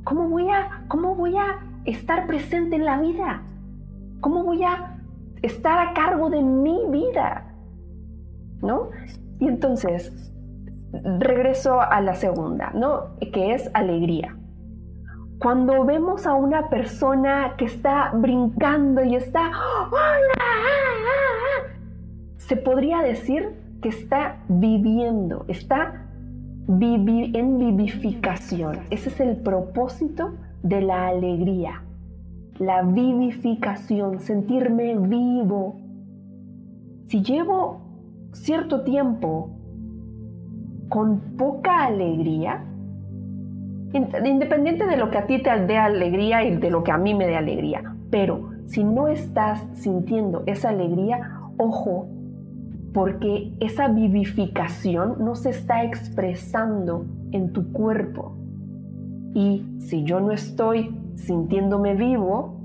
¿cómo 0.05 0.29
voy 0.29 0.49
a, 0.49 0.85
cómo 0.87 1.17
voy 1.17 1.37
a 1.37 1.70
estar 1.85 2.27
presente 2.27 2.77
en 2.77 2.85
la 2.85 3.01
vida? 3.01 3.43
¿Cómo 4.21 4.45
voy 4.45 4.63
a 4.65 4.99
estar 5.43 5.79
a 5.79 5.95
cargo 5.95 6.31
de 6.31 6.43
mi 6.43 6.79
vida? 6.91 7.53
¿No? 8.63 8.91
Y 9.39 9.49
entonces, 9.49 10.33
regreso 10.93 11.81
a 11.81 12.01
la 12.01 12.15
segunda, 12.15 12.71
¿no? 12.75 13.17
Que 13.33 13.55
es 13.55 13.71
alegría. 13.75 14.37
Cuando 15.39 15.85
vemos 15.85 16.27
a 16.27 16.35
una 16.35 16.69
persona 16.69 17.55
que 17.57 17.65
está 17.65 18.11
brincando 18.13 19.03
y 19.03 19.17
está, 19.17 19.51
¡Hola! 19.91 20.51
se 22.37 22.57
podría 22.57 23.01
decir 23.01 23.49
que 23.81 23.89
está 23.89 24.37
viviendo, 24.49 25.45
está 25.49 26.07
en 26.69 27.59
vivificación. 27.59 28.81
Ese 28.91 29.09
es 29.09 29.21
el 29.21 29.37
propósito 29.37 30.35
de 30.63 30.81
la 30.81 31.09
alegría, 31.09 31.83
la 32.59 32.83
vivificación, 32.83 34.21
sentirme 34.21 34.97
vivo. 34.97 35.77
Si 37.07 37.23
llevo 37.23 37.81
cierto 38.33 38.83
tiempo 38.83 39.51
con 40.89 41.21
poca 41.37 41.85
alegría, 41.85 42.65
independiente 43.93 44.87
de 44.87 44.97
lo 44.97 45.11
que 45.11 45.19
a 45.19 45.27
ti 45.27 45.43
te 45.43 45.51
dé 45.67 45.79
alegría 45.79 46.45
y 46.45 46.57
de 46.57 46.71
lo 46.71 46.85
que 46.85 46.93
a 46.93 46.99
mí 46.99 47.15
me 47.15 47.27
dé 47.27 47.37
alegría, 47.37 47.95
pero 48.11 48.51
si 48.67 48.85
no 48.85 49.09
estás 49.09 49.67
sintiendo 49.75 50.43
esa 50.47 50.69
alegría, 50.69 51.41
ojo, 51.57 52.09
porque 52.93 53.53
esa 53.61 53.89
vivificación 53.89 55.17
no 55.25 55.35
se 55.35 55.51
está 55.51 55.85
expresando 55.85 57.07
en 57.33 57.53
tu 57.53 57.73
cuerpo. 57.73 58.37
Y 59.35 59.65
si 59.79 60.05
yo 60.05 60.21
no 60.21 60.33
estoy 60.33 60.95
sintiéndome 61.15 61.95
vivo, 61.95 62.61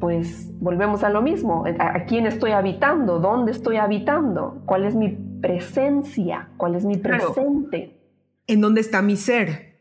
pues 0.00 0.50
volvemos 0.60 1.02
a 1.04 1.10
lo 1.10 1.22
mismo. 1.22 1.64
¿A 1.78 2.04
quién 2.04 2.26
estoy 2.26 2.52
habitando? 2.52 3.18
¿Dónde 3.18 3.52
estoy 3.52 3.76
habitando? 3.76 4.62
¿Cuál 4.64 4.84
es 4.84 4.94
mi 4.94 5.18
presencia? 5.40 6.48
¿Cuál 6.56 6.76
es 6.76 6.84
mi 6.84 6.96
presente? 6.96 7.98
¿En 8.46 8.60
dónde 8.60 8.80
está 8.80 9.02
mi 9.02 9.16
ser? 9.16 9.80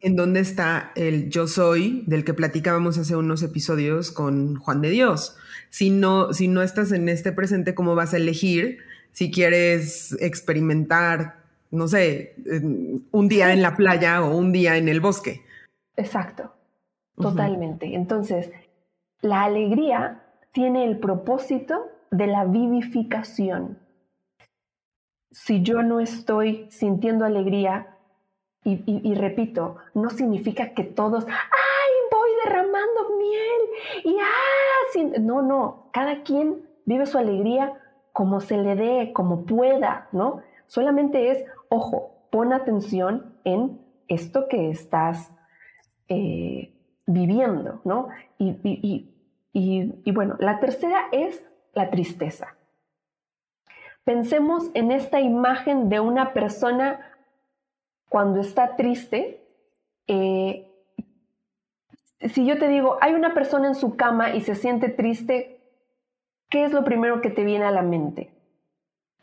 ¿En 0.00 0.16
dónde 0.16 0.40
está 0.40 0.92
el 0.96 1.30
yo 1.30 1.46
soy 1.46 2.04
del 2.06 2.24
que 2.24 2.34
platicábamos 2.34 2.98
hace 2.98 3.16
unos 3.16 3.42
episodios 3.42 4.10
con 4.10 4.56
Juan 4.56 4.82
de 4.82 4.90
Dios? 4.90 5.36
Si 5.70 5.90
no, 5.90 6.32
si 6.32 6.48
no 6.48 6.62
estás 6.62 6.92
en 6.92 7.08
este 7.08 7.32
presente, 7.32 7.74
¿cómo 7.74 7.94
vas 7.94 8.12
a 8.12 8.18
elegir 8.18 8.78
si 9.12 9.30
quieres 9.30 10.16
experimentar 10.20 11.43
no 11.74 11.88
sé, 11.88 12.36
un 13.12 13.28
día 13.28 13.52
en 13.52 13.60
la 13.60 13.76
playa 13.76 14.24
o 14.24 14.36
un 14.36 14.52
día 14.52 14.76
en 14.76 14.88
el 14.88 15.00
bosque. 15.00 15.42
Exacto, 15.96 16.52
totalmente. 17.16 17.94
Entonces, 17.94 18.50
la 19.20 19.44
alegría 19.44 20.22
tiene 20.52 20.84
el 20.84 20.98
propósito 20.98 21.86
de 22.10 22.26
la 22.26 22.44
vivificación. 22.44 23.78
Si 25.30 25.62
yo 25.62 25.82
no 25.82 26.00
estoy 26.00 26.66
sintiendo 26.70 27.24
alegría, 27.24 27.90
Y, 28.66 29.14
repito, 29.14 29.76
no 29.92 30.08
significa 30.08 30.72
que 30.72 30.84
todos, 30.84 31.26
¡ay, 31.26 31.92
voy 32.10 32.30
derramando 32.44 33.00
miel! 33.18 33.62
Y 34.04 34.16
¡ah! 34.18 35.20
No, 35.20 35.42
no, 35.42 35.90
cada 35.92 36.22
quien 36.22 36.66
vive 36.86 37.04
su 37.04 37.18
alegría 37.18 37.74
como 38.12 38.40
se 38.40 38.56
le 38.56 38.74
dé, 38.74 39.12
como 39.12 39.44
pueda, 39.44 40.08
¿no? 40.12 40.40
Solamente 40.66 41.30
es, 41.30 41.44
ojo, 41.74 42.28
pon 42.30 42.52
atención 42.52 43.36
en 43.44 43.80
esto 44.08 44.48
que 44.48 44.70
estás 44.70 45.32
eh, 46.08 46.72
viviendo, 47.06 47.80
¿no? 47.84 48.08
Y, 48.38 49.10
bueno, 50.12 50.36
la 50.38 50.60
tercera 50.60 51.06
es 51.12 51.44
la 51.72 51.90
tristeza. 51.90 52.56
Pensemos 54.04 54.70
en 54.74 54.90
esta 54.90 55.20
imagen 55.20 55.88
de 55.88 56.00
una 56.00 56.32
persona 56.32 57.00
cuando 58.08 58.40
está 58.40 58.76
triste. 58.76 59.46
Eh, 60.06 60.70
si 62.20 62.46
yo 62.46 62.58
te 62.58 62.68
digo, 62.68 62.98
hay 63.00 63.14
una 63.14 63.32
persona 63.32 63.68
en 63.68 63.74
su 63.74 63.96
cama 63.96 64.34
y 64.34 64.40
se 64.42 64.54
siente 64.54 64.88
triste, 64.88 65.60
¿qué 66.50 66.64
es 66.64 66.72
lo 66.72 66.84
primero 66.84 67.20
que 67.20 67.30
te 67.30 67.44
viene 67.44 67.64
a 67.64 67.70
la 67.70 67.82
mente? 67.82 68.33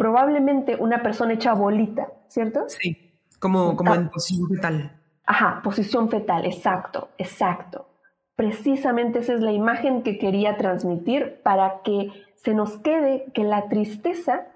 Probablemente 0.02 0.76
una 0.78 1.04
persona 1.04 1.34
hecha 1.34 1.54
bolita, 1.54 2.08
¿cierto? 2.28 2.68
Sí, 2.70 3.12
como, 3.38 3.76
como 3.76 3.94
en 3.94 4.10
posición 4.10 4.50
fetal. 4.50 5.00
Ajá, 5.28 5.62
posición 5.64 6.10
fetal, 6.10 6.44
exacto, 6.44 7.10
exacto. 7.20 7.88
Precisamente 8.36 9.20
esa 9.20 9.34
es 9.34 9.42
la 9.42 9.52
imagen 9.52 10.02
que 10.02 10.18
quería 10.18 10.58
transmitir 10.58 11.40
para 11.44 11.84
que 11.84 12.12
se 12.34 12.56
nos 12.56 12.80
quede 12.80 13.26
que 13.36 13.44
la 13.44 13.70
tristeza 13.70 14.48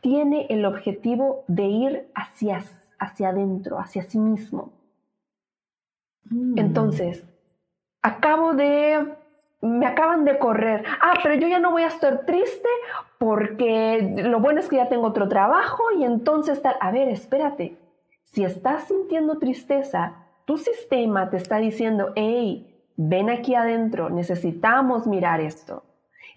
tiene 0.00 0.46
el 0.48 0.64
objetivo 0.64 1.42
de 1.48 1.64
ir 1.64 2.08
hacia, 2.14 2.62
hacia 3.00 3.30
adentro, 3.30 3.80
hacia 3.80 4.04
sí 4.04 4.20
mismo. 4.20 4.70
Mm. 6.30 6.56
Entonces, 6.56 7.24
acabo 8.00 8.54
de, 8.54 9.12
me 9.64 9.86
acaban 9.86 10.24
de 10.24 10.38
correr. 10.38 10.84
Ah, 11.00 11.14
pero 11.22 11.34
yo 11.34 11.48
ya 11.48 11.58
no 11.58 11.70
voy 11.70 11.82
a 11.82 11.88
estar 11.88 12.26
triste 12.26 12.68
porque 13.18 14.14
lo 14.24 14.40
bueno 14.40 14.60
es 14.60 14.68
que 14.68 14.76
ya 14.76 14.88
tengo 14.88 15.06
otro 15.06 15.28
trabajo 15.28 15.82
y 15.98 16.04
entonces 16.04 16.60
tal. 16.62 16.76
A 16.80 16.90
ver, 16.90 17.08
espérate. 17.08 17.76
Si 18.24 18.44
estás 18.44 18.84
sintiendo 18.84 19.38
tristeza, 19.38 20.26
tu 20.44 20.58
sistema 20.58 21.30
te 21.30 21.36
está 21.36 21.58
diciendo, 21.58 22.12
hey, 22.16 22.74
ven 22.96 23.30
aquí 23.30 23.54
adentro, 23.54 24.10
necesitamos 24.10 25.06
mirar 25.06 25.40
esto. 25.40 25.82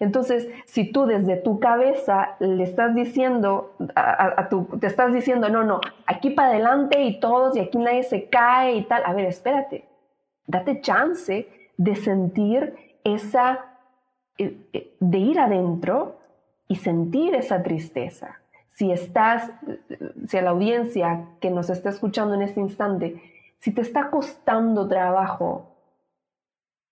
Entonces, 0.00 0.48
si 0.64 0.90
tú 0.90 1.06
desde 1.06 1.36
tu 1.36 1.58
cabeza 1.58 2.36
le 2.38 2.62
estás 2.62 2.94
diciendo, 2.94 3.74
a, 3.96 4.48
tu, 4.48 4.64
te 4.78 4.86
estás 4.86 5.12
diciendo, 5.12 5.48
no, 5.48 5.64
no, 5.64 5.80
aquí 6.06 6.30
para 6.30 6.50
adelante 6.50 7.02
y 7.02 7.18
todos 7.18 7.56
y 7.56 7.60
aquí 7.60 7.78
nadie 7.78 8.04
se 8.04 8.28
cae 8.28 8.76
y 8.76 8.84
tal, 8.84 9.02
a 9.04 9.12
ver, 9.12 9.26
espérate, 9.26 9.84
date 10.46 10.80
chance 10.80 11.48
de 11.76 11.96
sentir 11.96 12.87
esa, 13.14 13.66
eh, 14.38 14.56
eh, 14.72 14.96
de 15.00 15.18
ir 15.18 15.38
adentro 15.40 16.18
y 16.68 16.76
sentir 16.76 17.34
esa 17.34 17.62
tristeza. 17.62 18.40
Si 18.68 18.92
estás, 18.92 19.50
si 20.26 20.36
a 20.36 20.42
la 20.42 20.50
audiencia 20.50 21.26
que 21.40 21.50
nos 21.50 21.68
está 21.70 21.88
escuchando 21.88 22.34
en 22.34 22.42
este 22.42 22.60
instante, 22.60 23.20
si 23.58 23.72
te 23.72 23.80
está 23.80 24.10
costando 24.10 24.86
trabajo 24.86 25.74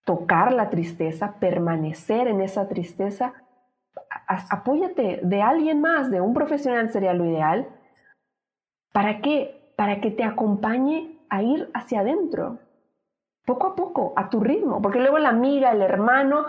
tocar 0.05 0.53
la 0.53 0.71
tristeza, 0.71 1.35
permanecer 1.39 2.29
en 2.29 2.41
esa 2.41 2.69
tristeza, 2.69 3.35
apóyate 4.27 5.21
de 5.23 5.43
alguien 5.43 5.81
más, 5.81 6.11
de 6.11 6.21
un 6.21 6.33
profesional 6.33 6.91
sería 6.91 7.13
lo 7.13 7.25
ideal. 7.25 7.69
¿Para 8.93 9.21
qué? 9.21 9.73
Para 9.77 10.01
que 10.01 10.11
te 10.11 10.25
acompañe 10.25 11.19
a 11.29 11.43
ir 11.43 11.71
hacia 11.75 12.01
adentro, 12.01 12.59
poco 13.47 13.69
a 13.69 13.75
poco, 13.75 14.13
a 14.17 14.29
tu 14.29 14.41
ritmo, 14.41 14.83
porque 14.83 14.99
luego 14.99 15.19
la 15.19 15.31
amiga, 15.31 15.73
el 15.73 15.81
hermano, 15.81 16.45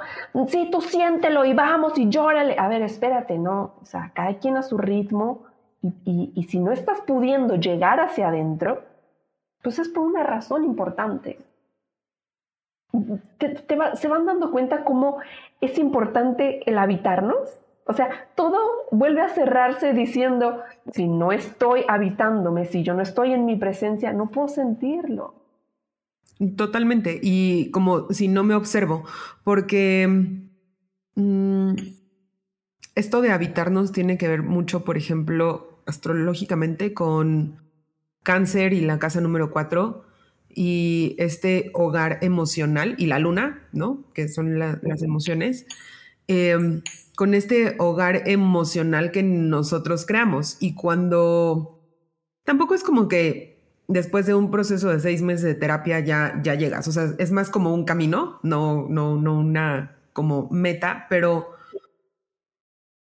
sí, 0.48 0.67
tú 0.69 0.82
siéntelo 0.82 1.45
y 1.45 1.54
vamos 1.54 1.98
y 1.98 2.10
llórale. 2.10 2.56
A 2.58 2.67
ver, 2.67 2.82
espérate, 2.82 3.38
no, 3.38 3.76
o 3.82 3.86
sea, 3.86 4.12
cada 4.13 4.34
quien 4.39 4.58
a 4.58 4.63
su 4.63 4.78
ritmo 4.78 5.43
y, 5.82 6.34
y 6.36 6.43
si 6.43 6.60
no 6.60 6.72
estás 6.72 7.00
pudiendo 7.02 7.56
llegar 7.56 8.02
hacia 8.02 8.28
adentro, 8.28 8.84
pues 9.62 9.80
es 9.80 9.88
por 9.88 10.04
una 10.06 10.24
razón 10.24 10.65
importante 10.65 11.39
se 13.93 14.08
van 14.08 14.26
dando 14.26 14.52
cuenta 14.52 14.84
cómo 14.84 15.17
es 15.62 15.78
importante 15.78 16.69
el 16.69 16.78
habitarnos. 16.78 17.60
O 17.86 17.93
sea, 17.93 18.10
todo 18.36 18.58
vuelve 18.91 19.22
a 19.22 19.30
cerrarse 19.30 19.93
diciendo, 19.93 20.62
si 20.91 21.08
no 21.08 21.32
estoy 21.32 21.86
habitándome, 21.88 22.65
si 22.65 22.84
yo 22.84 22.93
no 22.93 23.02
estoy 23.02 23.34
en 23.34 23.45
mi 23.45 23.56
presencia, 23.56 24.12
no 24.12 24.28
puedo 24.30 24.50
sentirlo. 24.50 25.34
Totalmente. 26.56 27.19
Y 27.21 27.71
como 27.71 28.12
si 28.12 28.28
no 28.28 28.43
me 28.43 28.54
observo, 28.54 29.04
porque 29.43 30.08
mm, 31.15 31.73
esto 32.95 33.21
de 33.21 33.32
habitarnos 33.32 33.91
tiene 33.91 34.17
que 34.17 34.28
ver 34.28 34.43
mucho, 34.43 34.84
por 34.84 34.97
ejemplo, 34.97 35.82
astrológicamente 35.86 36.93
con 36.93 37.58
cáncer 38.23 38.73
y 38.73 38.82
la 38.82 39.00
casa 39.00 39.21
número 39.21 39.52
cuatro 39.52 40.06
y 40.50 41.15
este 41.19 41.71
hogar 41.73 42.19
emocional 42.21 42.95
y 42.97 43.08
la 43.08 43.19
luna, 43.19 43.67
¿no? 43.71 44.04
Que 44.13 44.28
son 44.28 44.60
las 44.60 45.04
emociones, 45.04 45.65
em, 46.28 46.82
con 47.15 47.34
este 47.34 47.76
hogar 47.80 48.23
emocional 48.28 49.12
que 49.12 49.23
nosotros 49.23 50.06
creamos. 50.06 50.58
Y 50.60 50.76
cuando 50.76 51.80
tampoco 52.43 52.76
es 52.76 52.84
como 52.84 53.08
que 53.08 53.57
después 53.88 54.26
de 54.26 54.36
un 54.36 54.52
proceso 54.52 54.89
de 54.89 55.00
seis 55.00 55.21
meses 55.21 55.43
de 55.43 55.56
terapia 55.56 56.00
ya, 56.00 56.39
ya 56.43 56.56
llegas, 56.56 56.88
o 56.88 56.91
sea, 56.91 57.13
es 57.17 57.32
más 57.32 57.50
como 57.50 57.73
un 57.73 57.86
camino, 57.86 58.39
no, 58.43 58.88
no, 58.89 59.15
no 59.15 59.39
una 59.39 59.97
como 60.13 60.50
meta, 60.50 61.06
pero 61.10 61.52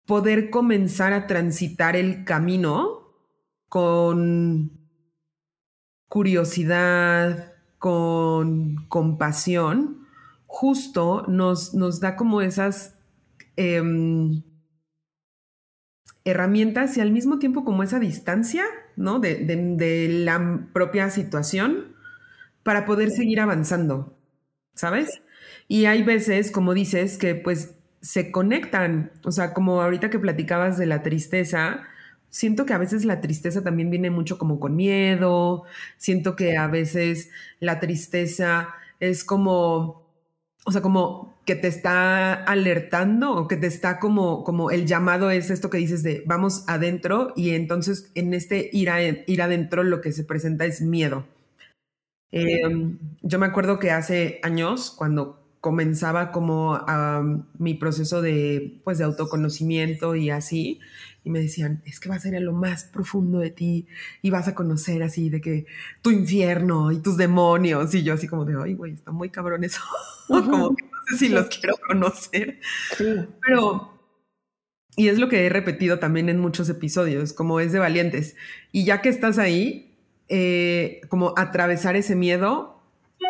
poder 0.06 0.50
comenzar 0.50 1.14
a 1.14 1.28
transitar 1.28 1.96
el 1.96 2.24
camino 2.24 3.14
con 3.70 4.72
curiosidad, 6.08 7.54
con 7.78 8.88
compasión, 8.88 10.08
justo 10.48 11.26
nos, 11.28 11.74
nos 11.74 12.00
da 12.00 12.16
como 12.16 12.42
esas 12.42 12.96
em, 13.58 14.42
herramientas 16.28 16.98
y 16.98 17.02
al 17.02 17.12
mismo 17.12 17.40
tiempo 17.40 17.64
como 17.64 17.84
esa 17.84 18.00
distancia, 18.00 18.66
¿no? 18.96 19.20
De, 19.20 19.36
de, 19.46 20.10
la 20.10 20.68
propia 20.74 21.10
situación 21.10 21.96
para 22.64 22.86
poder 22.86 23.12
seguir 23.12 23.40
avanzando, 23.40 24.18
¿sabes? 24.74 25.22
Y 25.68 25.86
hay 25.86 26.04
veces, 26.04 26.52
como 26.52 26.74
dices, 26.74 27.18
que 27.18 27.36
pues 27.36 27.76
se 28.02 28.32
conectan, 28.32 29.12
o 29.24 29.32
sea, 29.32 29.54
como 29.54 29.82
ahorita 29.82 30.10
que 30.10 30.20
platicabas 30.20 30.78
de 30.78 30.86
la 30.86 31.02
tristeza, 31.02 31.88
siento 32.30 32.66
que 32.66 32.74
a 32.74 32.78
veces 32.78 33.06
la 33.06 33.22
tristeza 33.22 33.64
también 33.64 33.90
viene 33.90 34.10
mucho 34.10 34.38
como 34.38 34.60
con 34.60 34.76
miedo, 34.76 35.64
siento 35.98 36.36
que 36.36 36.58
a 36.58 36.68
veces 36.68 37.30
la 37.60 37.80
tristeza 37.80 38.70
es 39.00 39.24
como, 39.24 40.07
o 40.68 40.72
sea, 40.74 40.82
como 40.82 41.40
que 41.46 41.56
te 41.56 41.70
está 41.70 42.34
alertando 42.34 43.34
o 43.34 43.48
que 43.48 43.56
te 43.56 43.68
está 43.68 44.00
como, 44.00 44.44
como 44.44 44.70
el 44.70 44.86
llamado 44.86 45.32
es 45.32 45.50
esto 45.50 45.70
que 45.70 45.78
dices 45.78 46.04
de 46.04 46.22
vamos 46.26 46.66
adentro 46.68 47.32
y 47.38 47.52
entonces 47.52 48.12
en 48.16 48.34
este 48.34 48.70
ir, 48.74 48.90
ir 49.28 49.42
adentro 49.42 49.86
lo 49.86 50.02
que 50.02 50.12
se 50.12 50.26
presenta 50.26 50.66
es 50.66 50.82
miedo. 50.82 51.26
Em, 52.32 53.00
yo 53.22 53.40
me 53.40 53.46
acuerdo 53.46 53.80
que 53.80 53.92
hace 53.92 54.42
años, 54.44 54.92
cuando 54.92 55.42
comenzaba 55.62 56.34
como 56.34 56.78
mi 57.58 57.76
proceso 57.76 58.22
de, 58.22 58.82
pues, 58.84 58.98
de 58.98 59.06
autoconocimiento 59.06 60.16
y 60.16 60.30
así, 60.30 60.82
y 61.28 61.30
me 61.30 61.42
decían, 61.42 61.82
es 61.86 62.00
que 62.00 62.08
vas 62.08 62.24
a 62.24 62.30
ir 62.30 62.38
a 62.38 62.40
lo 62.40 62.54
más 62.54 62.86
profundo 62.86 63.40
de 63.40 63.50
ti 63.50 63.86
y 64.22 64.30
vas 64.30 64.48
a 64.48 64.56
conocer 64.56 65.04
así 65.04 65.30
de 65.30 65.42
que 65.42 65.66
tu 66.02 66.10
infierno 66.10 66.94
y 66.94 67.00
tus 67.00 67.18
demonios. 67.18 67.94
Y 67.94 68.04
yo 68.04 68.14
así 68.14 68.30
como 68.30 68.46
de, 68.46 68.56
ay, 68.64 68.76
güey, 68.76 68.94
está 68.94 69.12
muy 69.12 69.30
cabrón 69.30 69.66
eso. 69.66 69.82
como 70.30 70.74
que 70.74 70.84
no 70.84 70.98
sé 71.10 71.18
si 71.18 71.28
los 71.28 71.48
quiero 71.48 71.76
conocer. 71.86 72.62
Pero, 72.98 74.02
y 74.96 75.10
es 75.10 75.20
lo 75.20 75.28
que 75.28 75.46
he 75.46 75.50
repetido 75.50 76.00
también 76.00 76.30
en 76.30 76.40
muchos 76.40 76.70
episodios, 76.70 77.34
como 77.34 77.60
es 77.60 77.74
de 77.74 77.80
valientes. 77.80 78.38
Y 78.72 78.86
ya 78.86 79.02
que 79.02 79.10
estás 79.10 79.38
ahí, 79.38 79.98
eh, 80.30 81.02
como 81.10 81.34
atravesar 81.36 81.98
ese 81.98 82.16
miedo, 82.16 82.82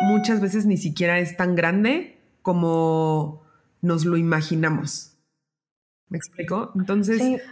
muchas 0.02 0.40
veces 0.40 0.66
ni 0.66 0.76
siquiera 0.76 1.18
es 1.18 1.36
tan 1.36 1.56
grande 1.56 2.20
como 2.42 3.42
nos 3.82 4.04
lo 4.04 4.16
imaginamos. 4.16 5.16
¿Me 6.08 6.16
explico? 6.16 6.70
Entonces, 6.76 7.42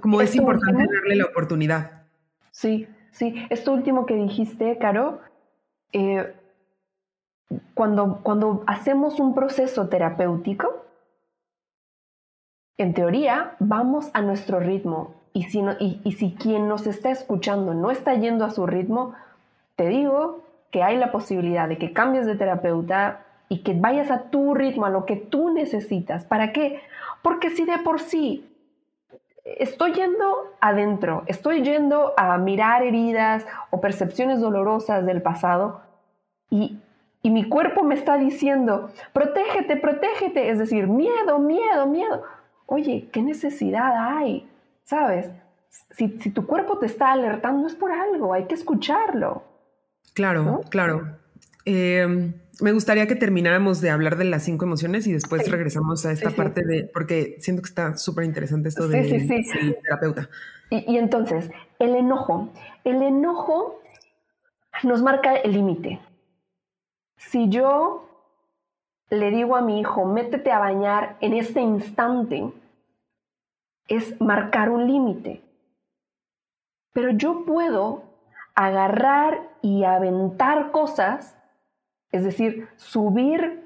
como 0.00 0.20
es 0.20 0.34
importante 0.34 0.86
darle 0.92 1.16
la 1.16 1.26
oportunidad. 1.26 2.02
Sí, 2.50 2.86
sí. 3.10 3.46
Esto 3.50 3.72
último 3.72 4.06
que 4.06 4.14
dijiste, 4.14 4.78
Caro, 4.78 5.20
eh, 5.92 6.34
cuando, 7.74 8.20
cuando 8.22 8.64
hacemos 8.66 9.20
un 9.20 9.34
proceso 9.34 9.88
terapéutico, 9.88 10.84
en 12.78 12.94
teoría, 12.94 13.54
vamos 13.58 14.10
a 14.14 14.22
nuestro 14.22 14.60
ritmo. 14.60 15.14
y 15.34 15.44
si, 15.44 15.62
y 15.80 16.12
si 16.12 16.34
quien 16.34 16.68
nos 16.68 16.86
está 16.86 17.10
escuchando 17.10 17.72
no 17.72 17.90
está 17.90 18.14
yendo 18.14 18.44
a 18.44 18.50
su 18.50 18.66
ritmo, 18.66 19.14
te 19.76 19.88
digo 19.88 20.42
que 20.70 20.82
hay 20.82 20.96
la 20.96 21.12
posibilidad 21.12 21.68
de 21.68 21.78
que 21.78 21.92
cambies 21.92 22.26
de 22.26 22.34
terapeuta 22.34 23.24
y 23.48 23.58
que 23.58 23.74
vayas 23.74 24.10
a 24.10 24.30
tu 24.30 24.54
ritmo, 24.54 24.86
a 24.86 24.90
lo 24.90 25.04
que 25.04 25.16
tú 25.16 25.50
necesitas. 25.50 26.24
¿Para 26.24 26.52
qué? 26.52 26.80
Porque 27.22 27.50
si 27.50 27.64
de 27.64 27.78
por 27.78 28.00
sí 28.00 28.51
estoy 29.44 29.92
yendo 29.92 30.52
adentro, 30.60 31.24
estoy 31.26 31.62
yendo 31.62 32.14
a 32.16 32.36
mirar 32.38 32.82
heridas 32.82 33.46
o 33.70 33.80
percepciones 33.80 34.40
dolorosas 34.40 35.04
del 35.04 35.22
pasado 35.22 35.80
y, 36.50 36.78
y 37.22 37.30
mi 37.30 37.48
cuerpo 37.48 37.82
me 37.82 37.94
está 37.94 38.18
diciendo, 38.18 38.90
protégete, 39.12 39.76
protégete, 39.76 40.50
es 40.50 40.58
decir, 40.58 40.86
miedo, 40.86 41.38
miedo, 41.38 41.86
miedo. 41.86 42.22
Oye, 42.66 43.08
¿qué 43.12 43.22
necesidad 43.22 44.16
hay? 44.16 44.48
¿Sabes? 44.84 45.30
Si, 45.90 46.18
si 46.20 46.30
tu 46.30 46.46
cuerpo 46.46 46.78
te 46.78 46.86
está 46.86 47.12
alertando 47.12 47.66
es 47.66 47.74
por 47.74 47.92
algo, 47.92 48.34
hay 48.34 48.44
que 48.44 48.54
escucharlo. 48.54 49.42
Claro, 50.14 50.60
claro. 50.68 51.21
Eh, 51.64 52.32
me 52.60 52.72
gustaría 52.72 53.06
que 53.06 53.16
termináramos 53.16 53.80
de 53.80 53.90
hablar 53.90 54.16
de 54.16 54.24
las 54.24 54.44
cinco 54.44 54.64
emociones 54.64 55.06
y 55.06 55.12
después 55.12 55.50
regresamos 55.50 56.04
a 56.06 56.12
esta 56.12 56.30
parte 56.30 56.64
de, 56.64 56.84
porque 56.92 57.36
siento 57.40 57.62
que 57.62 57.68
está 57.68 57.96
súper 57.96 58.24
interesante 58.24 58.68
esto 58.68 58.86
de, 58.88 59.02
del 59.02 59.76
terapeuta. 59.82 60.28
Y, 60.70 60.92
y, 60.92 60.98
entonces, 60.98 61.50
el 61.78 61.96
enojo, 61.96 62.50
el 62.84 63.02
enojo 63.02 63.80
nos 64.84 65.02
marca 65.02 65.34
el 65.34 65.52
límite. 65.52 66.00
Si 67.16 67.48
yo 67.48 68.08
le 69.10 69.30
digo 69.30 69.56
a 69.56 69.62
mi 69.62 69.80
hijo, 69.80 70.04
métete 70.04 70.52
a 70.52 70.58
bañar 70.58 71.16
en 71.20 71.34
este 71.34 71.60
instante, 71.60 72.50
es 73.88 74.20
marcar 74.20 74.70
un 74.70 74.86
límite. 74.86 75.42
Pero 76.92 77.10
yo 77.10 77.44
puedo 77.44 78.04
agarrar 78.54 79.50
y 79.62 79.84
aventar 79.84 80.70
cosas 80.70 81.36
es 82.12 82.24
decir, 82.24 82.68
subir, 82.76 83.64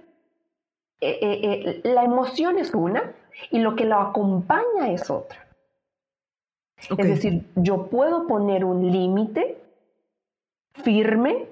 eh, 1.00 1.18
eh, 1.20 1.40
eh, 1.42 1.80
la 1.84 2.04
emoción 2.04 2.58
es 2.58 2.72
una 2.72 3.12
y 3.50 3.58
lo 3.58 3.74
que 3.74 3.84
lo 3.84 3.96
acompaña 3.96 4.90
es 4.90 5.10
otra. 5.10 5.44
Es 6.96 7.08
decir, 7.08 7.46
yo 7.56 7.88
puedo 7.88 8.26
poner 8.26 8.64
un 8.64 8.92
límite 8.92 9.58
firme 10.74 11.48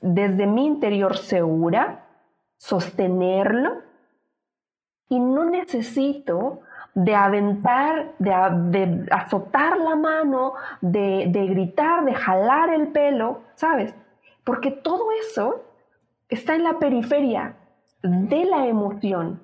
desde 0.00 0.46
mi 0.46 0.66
interior 0.66 1.18
segura, 1.18 2.06
sostenerlo 2.56 3.82
y 5.08 5.20
no 5.20 5.44
necesito 5.44 6.60
de 6.94 7.14
aventar, 7.14 8.14
de, 8.18 9.06
azotar 9.10 9.78
la 9.78 9.96
mano, 9.96 10.54
de, 10.80 11.26
de 11.28 11.46
gritar, 11.46 12.04
de 12.04 12.14
jalar 12.14 12.70
el 12.70 12.88
pelo, 12.88 13.42
¿sabes? 13.54 13.94
Porque 14.44 14.70
todo 14.70 15.08
eso 15.12 15.67
está 16.28 16.54
en 16.54 16.64
la 16.64 16.78
periferia 16.78 17.56
de 18.02 18.44
la 18.44 18.66
emoción. 18.66 19.40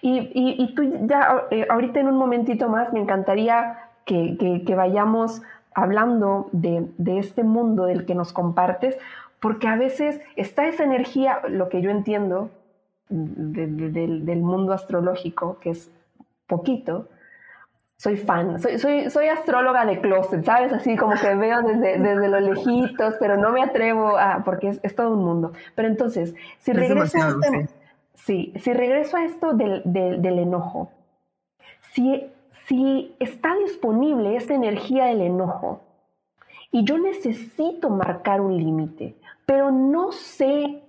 Y, 0.00 0.74
tú 0.74 0.82
ya 1.06 1.44
eh, 1.50 1.66
ahorita 1.68 2.00
en 2.00 2.08
un 2.08 2.16
momentito 2.16 2.68
más 2.68 2.92
me 2.92 3.00
encantaría 3.00 3.78
que, 4.06 4.64
vayamos 4.76 5.42
hablando 5.74 6.48
de, 6.52 6.88
este 7.18 7.42
mundo 7.42 7.86
del 7.86 8.06
que 8.06 8.14
nos 8.14 8.32
compartes, 8.32 8.96
porque 9.40 9.68
a 9.68 9.76
veces 9.76 10.20
está 10.36 10.66
esa 10.68 10.84
energía, 10.84 11.40
lo 11.48 11.68
que 11.68 11.82
yo 11.82 11.90
entiendo 11.90 12.50
del, 13.08 14.40
mundo 14.40 14.72
astrológico, 14.72 15.58
que 15.60 15.70
es 15.70 15.90
poquito, 16.46 17.08
soy 18.04 18.18
fan, 18.18 18.60
soy, 18.60 18.78
soy, 18.78 19.08
soy, 19.08 19.28
astróloga 19.28 19.86
de 19.86 19.98
closet, 19.98 20.44
¿sabes? 20.44 20.74
Así 20.74 20.94
como 20.94 21.14
que 21.14 21.34
veo 21.36 21.62
desde, 21.62 21.98
desde 21.98 22.28
los 22.28 22.42
lejitos, 22.42 23.14
pero 23.18 23.38
no 23.38 23.50
me 23.50 23.62
atrevo 23.62 24.18
a, 24.18 24.42
porque 24.44 24.78
es, 24.82 24.94
todo 24.94 25.14
un 25.14 25.24
mundo. 25.24 25.52
Pero 25.74 25.88
entonces, 25.88 26.34
si 26.58 26.74
regreso, 26.74 27.16
a 27.16 27.28
este 27.30 27.68
sí. 28.12 28.52
si 28.56 28.74
regreso 28.74 29.16
a 29.16 29.24
esto 29.24 29.54
del, 29.54 29.80
del, 29.86 30.38
enojo, 30.38 30.90
si, 31.94 32.30
si 32.66 33.16
está 33.20 33.54
disponible 33.64 34.36
esa 34.36 34.52
energía 34.52 35.06
del 35.06 35.22
enojo 35.22 35.80
y 36.70 36.84
yo 36.84 36.98
necesito 36.98 37.88
marcar 37.88 38.42
un 38.42 38.54
límite, 38.54 39.16
pero 39.46 39.70
no 39.70 40.12
sé 40.12 40.82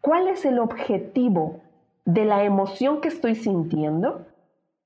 cuál 0.00 0.28
es 0.28 0.44
el 0.44 0.60
objetivo 0.60 1.60
de 2.04 2.24
la 2.24 2.44
emoción 2.44 3.00
que 3.00 3.08
estoy 3.08 3.34
sintiendo, 3.34 4.26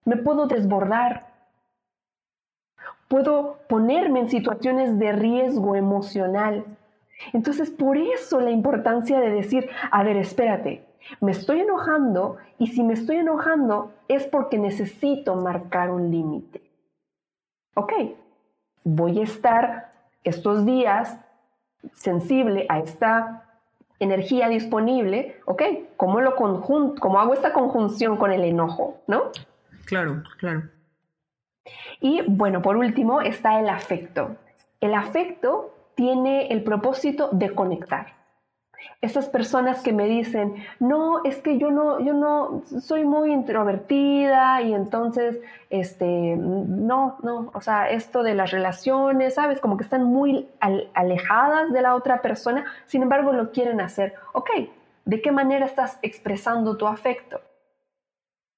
me 0.06 0.16
puedo 0.16 0.46
desbordar 0.46 1.29
puedo 3.10 3.58
ponerme 3.68 4.20
en 4.20 4.30
situaciones 4.30 4.96
de 5.00 5.10
riesgo 5.10 5.74
emocional. 5.74 6.64
Entonces, 7.32 7.68
por 7.68 7.96
eso 7.96 8.40
la 8.40 8.52
importancia 8.52 9.18
de 9.18 9.30
decir, 9.30 9.68
a 9.90 10.04
ver, 10.04 10.16
espérate, 10.16 10.86
me 11.20 11.32
estoy 11.32 11.58
enojando 11.58 12.36
y 12.56 12.68
si 12.68 12.84
me 12.84 12.94
estoy 12.94 13.16
enojando 13.16 13.92
es 14.06 14.26
porque 14.26 14.58
necesito 14.58 15.34
marcar 15.34 15.90
un 15.90 16.12
límite. 16.12 16.62
Ok, 17.74 17.92
voy 18.84 19.18
a 19.18 19.24
estar 19.24 19.90
estos 20.22 20.64
días 20.64 21.18
sensible 21.92 22.64
a 22.68 22.78
esta 22.78 23.42
energía 23.98 24.48
disponible, 24.48 25.40
ok, 25.46 25.62
¿cómo, 25.96 26.20
lo 26.20 26.36
cómo 26.36 27.20
hago 27.20 27.34
esta 27.34 27.52
conjunción 27.52 28.16
con 28.16 28.30
el 28.30 28.44
enojo? 28.44 29.00
¿No? 29.08 29.32
Claro, 29.86 30.22
claro. 30.38 30.62
Y 32.00 32.22
bueno, 32.26 32.62
por 32.62 32.76
último 32.76 33.20
está 33.20 33.60
el 33.60 33.68
afecto. 33.68 34.36
El 34.80 34.94
afecto 34.94 35.74
tiene 35.94 36.48
el 36.48 36.62
propósito 36.62 37.28
de 37.32 37.54
conectar. 37.54 38.20
Esas 39.02 39.28
personas 39.28 39.82
que 39.82 39.92
me 39.92 40.06
dicen, 40.06 40.56
no, 40.78 41.24
es 41.24 41.36
que 41.38 41.58
yo 41.58 41.70
no, 41.70 42.00
yo 42.00 42.14
no 42.14 42.62
soy 42.80 43.04
muy 43.04 43.32
introvertida 43.32 44.62
y 44.62 44.74
entonces, 44.74 45.38
este, 45.68 46.36
no, 46.36 47.18
no, 47.22 47.50
o 47.52 47.60
sea, 47.60 47.90
esto 47.90 48.22
de 48.22 48.34
las 48.34 48.50
relaciones, 48.50 49.34
¿sabes? 49.34 49.60
Como 49.60 49.76
que 49.76 49.84
están 49.84 50.04
muy 50.04 50.48
alejadas 50.94 51.72
de 51.72 51.82
la 51.82 51.94
otra 51.94 52.22
persona, 52.22 52.64
sin 52.86 53.02
embargo 53.02 53.32
lo 53.32 53.52
quieren 53.52 53.80
hacer. 53.80 54.14
Ok, 54.32 54.50
¿de 55.04 55.22
qué 55.22 55.32
manera 55.32 55.66
estás 55.66 55.98
expresando 56.02 56.76
tu 56.76 56.86
afecto? 56.86 57.40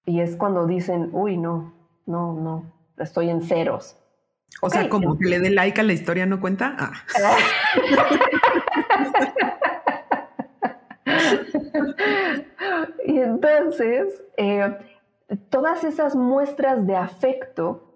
Y 0.04 0.20
es 0.20 0.36
cuando 0.36 0.66
dicen, 0.66 1.10
uy, 1.12 1.36
no, 1.36 1.72
no, 2.06 2.32
no, 2.32 2.64
estoy 2.98 3.30
en 3.30 3.42
ceros. 3.42 3.96
O 4.60 4.70
sea, 4.70 4.88
como 4.88 5.18
que 5.18 5.28
le 5.28 5.40
dé 5.40 5.50
like 5.50 5.80
a 5.80 5.84
la 5.84 5.92
historia 5.92 6.26
no 6.26 6.40
cuenta. 6.40 6.76
Ah. 6.78 6.92
y 13.06 13.18
entonces, 13.18 14.22
eh, 14.36 14.76
todas 15.48 15.84
esas 15.84 16.14
muestras 16.14 16.86
de 16.86 16.96
afecto 16.96 17.94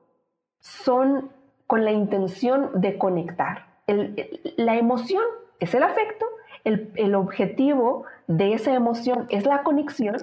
son 0.61 1.31
con 1.67 1.85
la 1.85 1.93
intención 1.93 2.81
de 2.81 2.97
conectar. 2.99 3.67
la 3.87 4.77
emoción 4.77 5.23
es 5.61 5.75
el 5.75 5.83
afecto, 5.83 6.27
el, 6.65 6.91
el 6.97 7.15
objetivo 7.15 8.05
de 8.27 8.55
esa 8.55 8.75
emoción 8.75 9.27
es 9.29 9.47
la 9.47 9.63
conexión 9.63 10.17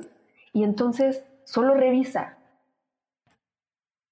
y 0.52 0.64
entonces 0.64 1.24
solo 1.46 1.74
revisa 1.74 2.38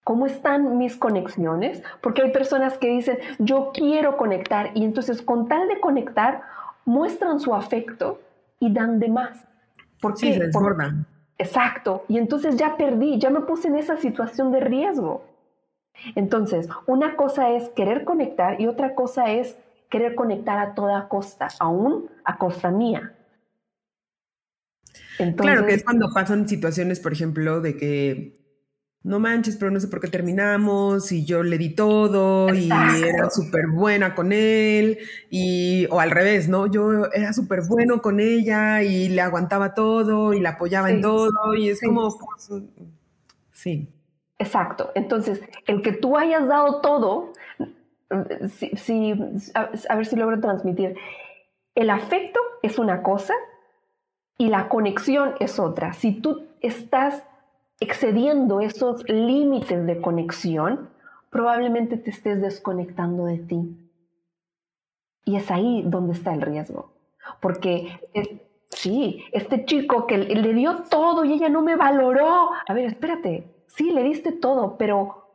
¿Cómo 0.04 0.26
están 0.26 0.78
mis 0.78 0.98
conexiones? 0.98 1.84
Porque 2.02 2.24
hay 2.24 2.32
personas 2.32 2.78
que 2.78 2.90
dicen, 2.90 3.20
yo 3.38 3.72
quiero 3.74 4.18
conectar 4.18 4.72
y 4.74 4.84
entonces 4.84 5.22
con 5.22 5.48
tal 5.48 5.68
de 5.68 5.80
conectar 5.80 6.42
muestran 6.86 7.40
su 7.40 7.54
afecto 7.54 8.20
y 8.60 8.74
dan 8.74 9.00
de 9.00 9.10
más. 9.10 9.46
¿Por 10.02 10.18
sí, 10.18 10.34
se 10.34 10.40
desbordan. 10.40 11.06
Exacto. 11.38 12.06
Y 12.08 12.18
entonces 12.18 12.56
ya 12.58 12.78
perdí, 12.78 13.20
ya 13.20 13.30
me 13.30 13.42
puse 13.42 13.68
en 13.68 13.76
esa 13.76 13.98
situación 13.98 14.52
de 14.52 14.60
riesgo. 14.60 15.24
Entonces, 16.16 16.68
una 16.88 17.16
cosa 17.16 17.52
es 17.52 17.70
querer 17.70 18.04
conectar 18.04 18.60
y 18.60 18.68
otra 18.68 18.96
cosa 18.96 19.32
es 19.32 19.58
querer 19.90 20.16
conectar 20.16 20.58
a 20.58 20.74
toda 20.74 21.08
costa, 21.10 21.50
aún 21.60 22.10
a 22.24 22.38
costa 22.38 22.72
mía. 22.72 23.14
claro 25.36 25.66
que 25.66 25.74
es 25.74 25.84
cuando 25.84 26.12
pasan 26.14 26.48
situaciones, 26.48 27.00
por 27.00 27.14
ejemplo, 27.14 27.62
de 27.62 27.78
que 27.78 28.41
no 29.04 29.20
manches, 29.20 29.58
pero 29.58 29.72
no 29.72 29.80
sé 29.80 29.88
por 29.88 30.00
qué 30.00 30.08
terminamos 30.08 31.12
y 31.12 31.26
yo 31.26 31.42
le 31.42 31.58
di 31.58 31.74
todo 31.74 32.54
y 32.54 32.70
era 32.70 33.30
súper 33.32 33.68
buena 33.68 34.14
con 34.14 34.32
él 34.32 35.00
y 35.30 35.88
o 35.90 36.00
al 36.00 36.12
revés, 36.12 36.48
¿no? 36.48 36.68
Yo 36.68 37.08
era 37.12 37.34
súper 37.34 37.62
bueno 37.68 38.02
con 38.02 38.20
ella 38.20 38.84
y 38.84 39.10
le 39.10 39.22
aguantaba 39.22 39.74
todo 39.74 40.34
y 40.34 40.40
la 40.40 40.52
apoyaba 40.52 40.92
en 40.92 41.02
todo 41.02 41.56
y 41.58 41.70
es 41.70 41.82
como, 41.82 42.16
pues, 42.20 42.64
sí. 43.52 43.90
Exacto. 44.38 44.92
Entonces, 44.94 45.42
el 45.66 45.82
que 45.82 45.94
tú 45.94 46.18
hayas 46.18 46.48
dado 46.48 46.82
todo, 46.82 47.34
si, 48.76 49.14
a 49.54 49.96
ver 49.96 50.06
si 50.06 50.16
logro 50.16 50.40
transmitir, 50.40 50.96
el 51.74 51.90
afecto 51.90 52.40
es 52.62 52.78
una 52.78 53.02
cosa 53.02 53.34
y 54.38 54.50
la 54.50 54.70
conexión 54.70 55.34
es 55.40 55.60
otra. 55.60 55.94
Si 55.94 56.12
tú 56.22 56.48
estás 56.62 57.24
excediendo 57.82 58.62
esos 58.62 59.04
límites 59.10 59.86
de 59.86 60.00
conexión, 60.00 60.90
probablemente 61.32 61.98
te 61.98 62.12
estés 62.12 62.40
desconectando 62.40 63.26
de 63.26 63.40
ti. 63.40 63.78
Y 65.26 65.36
es 65.36 65.50
ahí 65.52 65.84
donde 65.86 66.14
está 66.14 66.34
el 66.34 66.42
riesgo. 66.42 66.94
Porque 67.42 68.00
sí, 68.70 69.24
este 69.32 69.66
chico 69.66 70.06
que 70.06 70.20
le 70.20 70.54
dio 70.54 70.84
todo 70.90 71.26
y 71.26 71.34
ella 71.34 71.50
no 71.50 71.64
me 71.64 71.76
valoró. 71.76 72.52
A 72.68 72.74
ver, 72.74 72.86
espérate, 72.86 73.52
sí, 73.68 73.92
le 73.92 74.04
diste 74.04 74.32
todo, 74.32 74.78
pero 74.78 75.28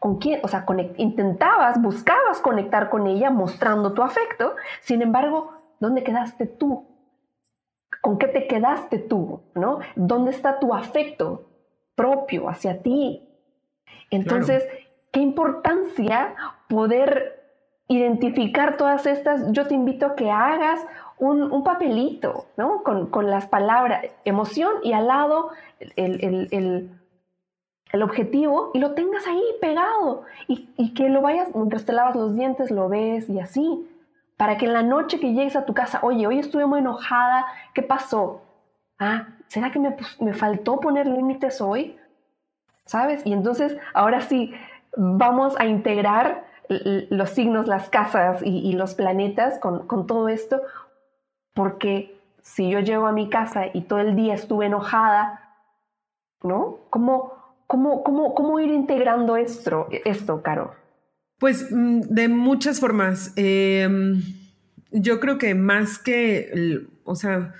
¿con 0.00 0.16
quién? 0.16 0.40
O 0.42 0.48
sea, 0.48 0.64
intentabas, 0.96 1.80
buscabas 1.80 2.40
conectar 2.40 2.88
con 2.88 3.06
ella 3.06 3.30
mostrando 3.30 3.92
tu 3.92 4.02
afecto. 4.02 4.56
Sin 4.80 5.02
embargo, 5.02 5.52
¿dónde 5.78 6.02
quedaste 6.02 6.46
tú? 6.46 6.86
¿Con 8.00 8.16
qué 8.18 8.28
te 8.28 8.46
quedaste 8.46 8.98
tú? 8.98 9.42
¿No? 9.54 9.80
¿Dónde 9.94 10.30
está 10.30 10.58
tu 10.58 10.72
afecto 10.72 11.51
propio 12.02 12.48
hacia 12.48 12.82
ti? 12.82 13.22
Entonces, 14.10 14.64
qué 15.12 15.20
importancia 15.20 16.34
poder 16.68 17.40
identificar 17.86 18.76
todas 18.76 19.06
estas. 19.06 19.52
Yo 19.52 19.68
te 19.68 19.74
invito 19.74 20.06
a 20.06 20.16
que 20.16 20.30
hagas 20.32 20.80
un, 21.18 21.62
papelito, 21.62 22.46
¿no? 22.56 22.82
Con, 22.82 23.30
las 23.30 23.46
palabras 23.46 24.06
emoción 24.24 24.72
y 24.82 24.92
al 24.92 25.06
lado 25.06 25.50
el, 25.94 26.90
objetivo 28.02 28.72
y 28.74 28.80
lo 28.80 28.94
tengas 28.94 29.26
ahí 29.28 29.44
pegado 29.60 30.22
y, 30.48 30.68
y, 30.76 30.94
que 30.94 31.08
lo 31.08 31.20
vayas, 31.20 31.54
mientras 31.54 31.84
te 31.84 31.92
lavas 31.92 32.16
los 32.16 32.34
dientes, 32.34 32.72
lo 32.72 32.88
ves 32.88 33.28
y 33.28 33.38
así. 33.38 33.88
Para 34.36 34.56
que 34.56 34.66
en 34.66 34.72
la 34.72 34.82
noche 34.82 35.20
que 35.20 35.34
llegues 35.34 35.54
a 35.54 35.64
tu 35.66 35.72
casa, 35.72 36.00
oye, 36.02 36.26
hoy 36.26 36.40
estuve 36.40 36.66
muy 36.66 36.80
enojada, 36.80 37.46
¿qué 37.74 37.82
pasó? 37.82 38.42
Ah, 38.98 39.28
¿será 39.52 39.70
que 39.70 39.78
me, 39.78 39.94
me 40.20 40.32
faltó 40.32 40.80
poner 40.80 41.06
límites 41.06 41.60
hoy? 41.60 41.98
¿Sabes? 42.86 43.20
Y 43.26 43.34
entonces, 43.34 43.76
ahora 43.92 44.22
sí, 44.22 44.54
vamos 44.96 45.54
a 45.58 45.66
integrar 45.66 46.46
los 47.10 47.28
signos, 47.30 47.66
las 47.66 47.90
casas 47.90 48.40
y, 48.42 48.72
los 48.72 48.94
planetas 48.94 49.58
con, 49.58 50.06
todo 50.06 50.30
esto, 50.30 50.62
porque 51.52 52.18
si 52.40 52.70
yo 52.70 52.80
llego 52.80 53.06
a 53.06 53.12
mi 53.12 53.28
casa 53.28 53.66
y 53.74 53.82
todo 53.82 53.98
el 53.98 54.16
día 54.16 54.32
estuve 54.32 54.66
enojada, 54.66 55.54
¿no? 56.42 56.78
¿Cómo, 56.88 57.34
cómo, 57.66 58.02
cómo, 58.02 58.34
cómo 58.34 58.58
ir 58.58 58.70
integrando 58.70 59.36
esto, 59.36 59.86
esto, 60.06 60.40
Caro? 60.40 60.74
Pues 61.38 61.70
mm, 61.70 62.00
de 62.08 62.28
muchas 62.28 62.80
formas. 62.80 63.34
Em, 63.36 64.22
yo 64.92 65.20
creo 65.20 65.36
que 65.36 65.54
más 65.54 65.98
que, 65.98 66.86
o 67.04 67.14
sea, 67.14 67.52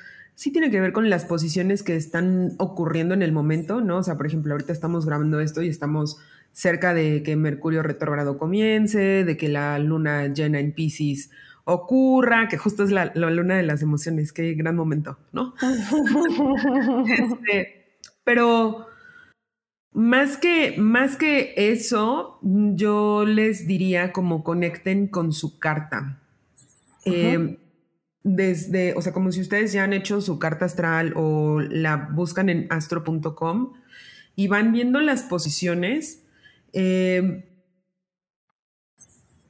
sí 0.43 0.51
tiene 0.51 0.73
que 0.73 0.81
ver 0.81 0.93
con 0.93 1.09
las 1.09 1.25
posiciones 1.25 1.85
que 1.85 1.95
están 1.95 2.57
ocurriendo 2.59 3.15
en 3.15 3.23
el 3.23 3.31
momento, 3.31 3.81
¿no? 3.81 3.99
O 3.99 4.03
sea, 4.03 4.17
por 4.17 4.27
ejemplo, 4.27 4.53
ahorita 4.53 4.73
estamos 4.73 5.07
grabando 5.07 5.39
esto 5.39 5.63
y 5.63 5.69
estamos 5.69 6.19
cerca 6.51 6.95
de 6.95 7.23
que 7.23 7.37
Mercurio 7.37 7.85
retrógrado 7.85 8.39
comience, 8.39 9.23
de 9.23 9.37
que 9.37 9.49
la 9.49 9.79
luna 9.79 10.27
llena 10.35 10.59
en 10.59 10.73
Pisces 10.73 11.31
ocurra, 11.63 12.49
que 12.49 12.59
justo 12.59 12.83
es 12.83 12.91
la, 12.91 13.13
luna 13.15 13.57
de 13.57 13.63
las 13.63 13.83
emociones, 13.83 14.33
qué 14.33 14.55
gran 14.55 14.75
momento, 14.75 15.17
¿no? 15.31 15.55
Este, 17.09 18.01
pero 18.25 18.89
más 19.93 20.39
que, 20.39 20.75
más 20.77 21.15
que 21.15 21.55
eso, 21.57 22.41
yo 22.43 23.25
les 23.25 23.69
diría 23.69 24.11
como 24.11 24.43
conecten 24.43 25.07
con 25.07 25.33
su 25.33 25.61
carta. 25.61 26.19
Eh, 27.05 27.59
desde, 28.25 28.95
o 28.95 29.03
sea, 29.03 29.13
como 29.13 29.33
si 29.33 29.41
ustedes 29.41 29.73
ya 29.73 29.85
han 29.85 29.93
hecho 29.93 30.21
su 30.21 30.39
carta 30.39 30.65
astral 30.65 31.13
o 31.17 31.61
la 31.61 31.97
buscan 32.13 32.49
en 32.49 32.67
astro.com 32.71 33.73
y 34.37 34.49
van 34.49 34.73
viendo 34.73 35.01
las 35.01 35.23
posiciones 35.23 36.23
Em, 36.73 37.43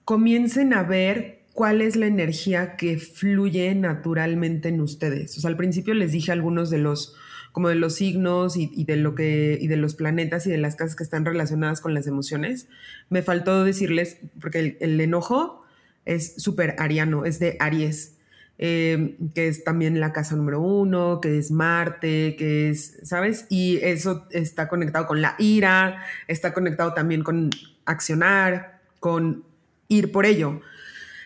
comiencen 0.05 0.75
a 0.75 0.83
ver 0.83 1.45
cuál 1.53 1.81
es 1.81 1.97
la 1.97 2.07
energía 2.07 2.77
que 2.77 2.99
fluye 2.99 3.75
naturalmente 3.75 4.69
en 4.69 4.81
ustedes. 4.81 5.37
O 5.39 5.41
sea, 5.41 5.51
al 5.51 5.57
principio 5.57 5.95
les 5.95 6.13
dije 6.13 6.33
algunos 6.33 6.71
de 6.71 6.79
los 6.79 7.15
como 7.53 7.69
de 7.69 7.75
los 7.75 7.97
signos 7.97 8.57
y, 8.57 8.85
de 8.85 8.97
lo 8.97 9.15
que 9.15 9.59
y 9.61 9.67
de 9.69 9.77
los 9.77 9.95
planetas 9.95 10.47
y 10.47 10.51
de 10.51 10.57
las 10.57 10.75
casas 10.75 10.97
que 10.97 11.05
están 11.05 11.27
relacionadas 11.27 11.83
con 11.83 11.93
las 11.93 12.07
emociones. 12.07 12.67
Me 13.11 13.23
faltó 13.23 13.63
decirles 13.63 14.19
porque 14.41 14.79
el 14.81 15.01
enojo 15.01 15.63
es 16.07 16.35
súper 16.43 16.75
ariano, 16.79 17.27
es 17.27 17.39
de 17.39 17.59
Aries. 17.61 18.17
Eh, 18.65 19.17
que 19.35 19.49
es 19.49 19.65
también 19.65 19.99
la 19.99 20.13
casa 20.13 20.37
número 20.37 20.61
uno, 20.61 21.21
que 21.21 21.37
es 21.37 21.51
Marte, 21.51 22.37
que 22.39 22.71
es, 22.71 22.97
¿sabes? 23.03 23.45
Y 23.49 23.79
eso 23.83 24.29
está 24.31 24.69
conectado 24.69 25.09
con 25.09 25.21
la 25.21 25.35
ira, 25.41 26.05
está 26.29 26.55
conectado 26.55 26.95
también 26.95 27.25
con 27.25 27.51
accionar, 27.87 28.81
con 29.01 29.43
ir 29.89 30.13
por 30.13 30.27
ello. 30.27 30.61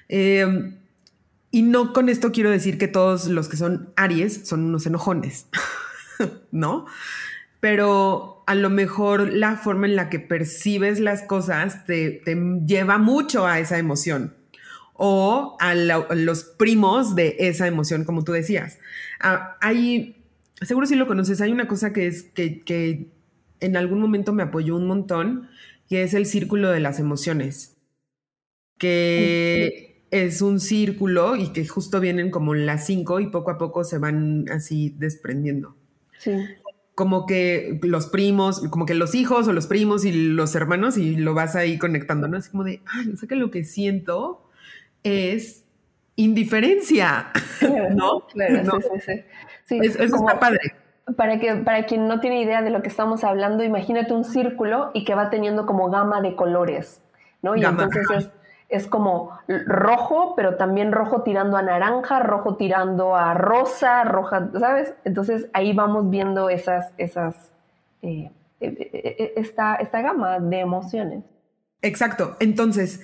Eh, 0.09 0.79
y 1.51 1.61
no 1.61 1.92
con 1.92 2.09
esto 2.09 2.33
quiero 2.33 2.49
decir 2.49 2.79
que 2.79 2.88
todos 2.88 3.27
los 3.27 3.51
que 3.51 3.59
son 3.59 3.92
Aries 3.96 4.49
son 4.49 4.64
unos 4.64 4.87
enojones, 4.87 5.44
¿no? 6.53 6.87
Pero 7.61 8.44
a 8.46 8.55
lo 8.55 8.70
mejor 8.70 9.31
la 9.31 9.59
forma 9.59 9.87
en 9.87 9.96
la 9.96 10.09
que 10.09 10.20
percibes 10.20 11.01
las 11.01 11.20
cosas 11.25 11.85
te, 11.85 12.12
te 12.12 12.35
lleva 12.64 12.96
mucho 12.96 13.46
a 13.46 13.59
esa 13.59 13.77
emoción 13.77 14.33
o 14.96 15.56
a, 15.61 15.74
los 15.74 16.44
primos 16.44 17.14
de 17.14 17.37
esa 17.38 17.66
emoción, 17.66 18.04
como 18.04 18.24
tú 18.24 18.32
decías. 18.32 18.78
Ah, 19.20 19.56
hay, 19.61 20.24
seguro 20.62 20.87
si 20.87 20.96
lo 20.96 21.06
conoces, 21.06 21.40
hay 21.40 21.52
una 21.52 21.68
cosa 21.68 21.92
que 21.92 22.06
es 22.06 22.24
que, 22.35 23.09
en 23.61 23.76
algún 23.76 24.00
momento 24.00 24.32
me 24.32 24.42
apoyó 24.42 24.76
un 24.76 24.87
montón, 24.87 25.48
que 25.88 26.02
es 26.02 26.14
el 26.14 26.26
círculo 26.26 26.70
de 26.70 26.80
las 26.80 26.98
emociones, 26.98 27.76
que 28.78 30.04
es 30.11 30.42
un 30.42 30.61
círculo 30.61 31.37
y 31.37 31.52
que 31.52 31.66
justo 31.66 32.00
vienen 32.00 32.30
como 32.30 32.54
las 32.54 32.87
cinco 32.87 33.20
y 33.20 33.26
poco 33.26 33.50
a 33.50 33.59
poco 33.59 33.85
se 33.85 33.98
van 33.98 34.46
así 34.50 34.94
desprendiendo. 34.98 35.74
Sí. 36.18 36.32
Como 36.94 37.26
que 37.26 37.78
los 37.82 38.06
primos, 38.06 38.61
como 38.70 38.87
que 38.87 38.94
los 38.94 39.14
hijos 39.14 39.48
o 39.48 39.52
los 39.52 39.66
primos 39.66 40.04
y 40.04 40.12
los 40.12 40.54
hermanos 40.54 40.96
y 40.96 41.16
lo 41.16 41.35
vas 41.35 41.54
ahí 41.54 41.78
conectando, 41.78 42.28
¿no? 42.28 42.38
Así 42.38 42.50
como 42.50 42.64
de, 42.64 42.82
ay, 42.87 43.16
sé 43.16 43.26
que 43.26 43.37
lo 43.37 43.50
que 43.50 43.64
siento 43.64 44.45
es 45.07 45.64
indiferencia, 46.16 47.29
¿no? 47.95 48.27
Claro, 48.27 48.81
sí, 48.81 49.01
sí, 49.64 49.81
sí. 49.81 49.81
eso 49.83 50.16
está 50.16 50.40
padre. 50.40 50.59
Para, 51.16 51.38
que, 51.38 51.55
para 51.57 51.87
quien 51.87 52.09
no 52.09 52.19
tiene 52.21 52.42
idea 52.42 52.62
de 52.62 52.71
lo 52.71 52.83
que 52.83 52.88
estamos 52.88 53.23
hablando, 53.23 53.62
imagínate 53.62 54.12
un 54.12 54.25
círculo 54.25 54.90
y 54.92 55.05
que 55.05 55.14
va 55.14 55.31
teniendo 55.31 55.64
como 55.64 55.88
gama 55.88 56.21
de 56.21 56.35
colores, 56.35 57.01
¿no? 57.42 57.55
Y 57.55 57.64
entonces 57.64 58.05
es, 58.16 58.31
es, 58.69 58.87
como 58.88 59.38
rojo, 59.66 60.35
pero 60.35 60.57
también 60.57 60.90
rojo 60.90 61.23
tirando 61.23 61.57
a 61.57 61.62
naranja, 61.62 62.19
rojo 62.19 62.57
tirando 62.57 63.14
a 63.14 63.35
rosa, 63.35 64.03
roja, 64.03 64.51
¿sabes? 64.59 64.95
Entonces 65.05 65.49
ahí 65.53 65.73
vamos 65.73 66.11
viendo 66.11 66.51
esas, 66.51 66.92
esas, 66.99 67.53
eh, 68.03 68.33
eh, 68.59 68.90
eh, 68.92 69.33
esta, 69.37 69.77
esta 69.77 70.03
gama 70.03 70.40
de 70.40 70.59
emociones. 70.59 71.23
Exacto. 71.83 72.37
Entonces, 72.40 73.01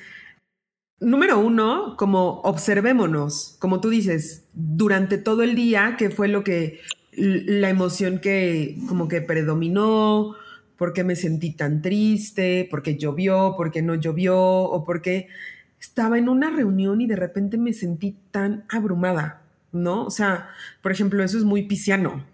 número 1.02 1.38
uno, 1.38 1.96
como 1.96 2.40
observémonos, 2.42 3.56
como 3.58 3.80
tú 3.80 3.90
dices, 3.90 4.44
durante 4.54 5.18
todo 5.18 5.42
el 5.42 5.54
día, 5.54 5.96
qué 5.98 6.10
fue 6.10 6.28
lo 6.28 6.44
que, 6.44 6.80
la 7.12 7.68
emoción 7.68 8.20
que 8.20 8.78
como 8.88 9.08
que 9.08 9.20
predominó, 9.20 10.34
por 10.76 10.92
qué 10.92 11.04
me 11.04 11.16
sentí 11.16 11.52
tan 11.52 11.82
triste, 11.82 12.66
por 12.70 12.82
qué 12.82 12.96
llovió, 12.96 13.54
por 13.56 13.70
qué 13.70 13.82
no 13.82 13.94
llovió, 13.94 14.38
o 14.38 14.84
por 14.84 15.02
qué 15.02 15.28
estaba 15.80 16.18
en 16.18 16.28
una 16.28 16.50
reunión 16.50 17.00
y 17.00 17.06
de 17.06 17.16
repente 17.16 17.58
me 17.58 17.72
sentí 17.72 18.16
tan 18.30 18.64
abrumada, 18.68 19.42
¿no? 19.72 20.04
O 20.04 20.10
sea, 20.10 20.48
por 20.80 20.92
ejemplo, 20.92 21.22
eso 21.22 21.38
es 21.38 21.44
muy 21.44 21.64
pisciano, 21.64 22.24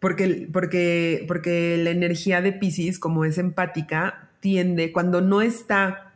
porque, 0.00 0.48
porque, 0.52 1.24
porque 1.26 1.76
la 1.82 1.90
energía 1.90 2.40
de 2.40 2.52
Piscis, 2.52 2.98
como 2.98 3.24
es 3.24 3.38
empática, 3.38 4.28
tiende, 4.40 4.92
cuando 4.92 5.20
no 5.20 5.42
está 5.42 6.07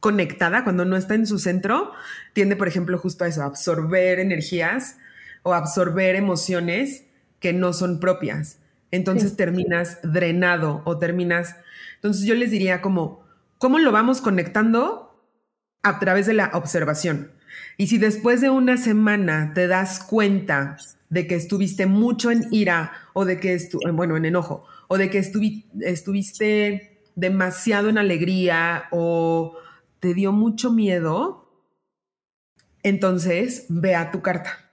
conectada, 0.00 0.64
cuando 0.64 0.84
no 0.84 0.96
está 0.96 1.14
en 1.14 1.26
su 1.26 1.38
centro, 1.38 1.92
tiende, 2.32 2.56
por 2.56 2.68
ejemplo, 2.68 2.98
justo 2.98 3.24
a 3.24 3.28
eso, 3.28 3.42
a 3.42 3.46
absorber 3.46 4.18
energías 4.18 4.98
o 5.42 5.54
absorber 5.54 6.16
emociones 6.16 7.04
que 7.38 7.52
no 7.52 7.72
son 7.72 8.00
propias. 8.00 8.58
Entonces 8.90 9.36
terminas 9.36 9.98
drenado 10.02 10.82
o 10.84 10.98
terminas... 10.98 11.56
Entonces 11.96 12.24
yo 12.24 12.34
les 12.34 12.50
diría 12.50 12.80
como, 12.80 13.24
¿cómo 13.58 13.78
lo 13.78 13.92
vamos 13.92 14.20
conectando? 14.20 15.24
A 15.82 15.98
través 15.98 16.26
de 16.26 16.34
la 16.34 16.50
observación. 16.54 17.30
Y 17.76 17.86
si 17.86 17.98
después 17.98 18.40
de 18.40 18.50
una 18.50 18.76
semana 18.76 19.52
te 19.54 19.66
das 19.66 20.00
cuenta 20.00 20.76
de 21.08 21.26
que 21.26 21.34
estuviste 21.34 21.86
mucho 21.86 22.30
en 22.30 22.46
ira 22.50 22.92
o 23.12 23.24
de 23.24 23.40
que, 23.40 23.54
estu 23.54 23.80
bueno, 23.92 24.16
en 24.16 24.24
enojo, 24.24 24.66
o 24.88 24.98
de 24.98 25.10
que 25.10 25.18
estuviste 25.80 27.02
demasiado 27.16 27.88
en 27.88 27.98
alegría 27.98 28.84
o 28.90 29.56
te 30.00 30.14
dio 30.14 30.32
mucho 30.32 30.72
miedo, 30.72 31.64
entonces 32.82 33.66
ve 33.68 33.94
a 33.94 34.10
tu 34.10 34.22
carta. 34.22 34.70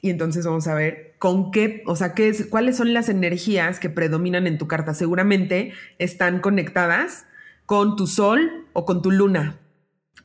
Y 0.00 0.10
entonces 0.10 0.46
vamos 0.46 0.68
a 0.68 0.74
ver 0.74 1.16
con 1.18 1.50
qué, 1.50 1.82
o 1.86 1.96
sea, 1.96 2.14
qué 2.14 2.28
es, 2.28 2.46
cuáles 2.46 2.76
son 2.76 2.94
las 2.94 3.08
energías 3.08 3.80
que 3.80 3.90
predominan 3.90 4.46
en 4.46 4.56
tu 4.56 4.68
carta. 4.68 4.94
Seguramente 4.94 5.72
están 5.98 6.40
conectadas 6.40 7.26
con 7.66 7.96
tu 7.96 8.06
sol 8.06 8.66
o 8.72 8.84
con 8.84 9.02
tu 9.02 9.10
luna 9.10 9.58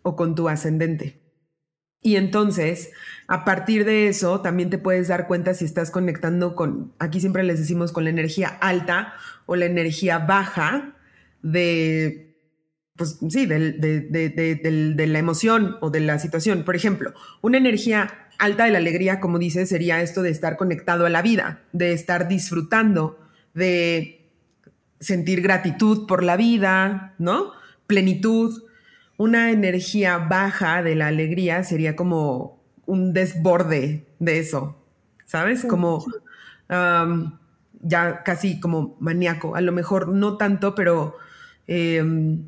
o 0.04 0.16
con 0.16 0.36
tu 0.36 0.48
ascendente. 0.48 1.24
Y 2.04 2.18
entonces, 2.18 2.92
a 3.28 3.46
partir 3.46 3.86
de 3.86 4.10
eso, 4.10 4.42
también 4.42 4.70
te 4.70 4.78
puedes 4.78 5.08
dar 5.08 5.26
cuenta 5.26 5.54
si 5.54 5.66
estás 5.66 5.90
conectando 5.90 6.54
con, 6.54 6.94
aquí 7.00 7.20
siempre 7.20 7.44
les 7.44 7.60
decimos, 7.60 7.94
con 7.94 8.04
la 8.04 8.10
energía 8.10 8.50
alta 8.50 9.14
o 9.46 9.56
la 9.56 9.66
energía 9.66 10.20
baja 10.20 10.96
de, 11.42 12.23
pues 12.96 13.20
sí, 13.30 13.46
de, 13.46 13.72
de, 13.72 15.08
la 15.08 15.20
emoción 15.20 15.78
o 15.82 15.90
de 15.90 16.00
la 16.00 16.20
situación. 16.20 16.64
Por 16.64 16.76
ejemplo, 16.76 17.14
una 17.42 17.58
energía 17.58 18.30
alta 18.40 18.66
de 18.66 18.72
la 18.72 18.78
alegría, 18.78 19.20
como 19.20 19.40
dice, 19.40 19.66
sería 19.66 20.02
esto 20.02 20.22
de 20.22 20.30
estar 20.30 20.58
conectado 20.58 21.06
a 21.06 21.10
la 21.10 21.22
vida, 21.22 21.62
de 21.72 21.94
estar 21.94 22.28
disfrutando, 22.28 23.20
de 23.54 24.30
sentir 25.00 25.42
gratitud 25.42 26.08
por 26.08 26.24
la 26.24 26.38
vida, 26.38 27.16
¿no? 27.18 27.52
Plenitud 27.88 28.64
una 29.18 29.52
energía 29.52 30.18
baja 30.18 30.82
de 30.82 30.96
la 30.96 31.08
alegría 31.08 31.64
sería 31.64 31.96
como 31.96 32.62
un 32.86 33.14
desborde 33.14 34.06
de 34.20 34.40
eso, 34.40 34.76
¿sabes? 35.26 35.66
Como 35.66 36.04
ya 37.82 38.24
casi 38.24 38.60
como 38.60 38.98
maníaco, 39.00 39.56
a 39.56 39.62
lo 39.62 39.72
mejor 39.72 40.08
no 40.10 40.38
tanto, 40.38 40.74
pero 40.74 41.16
em, 41.68 42.46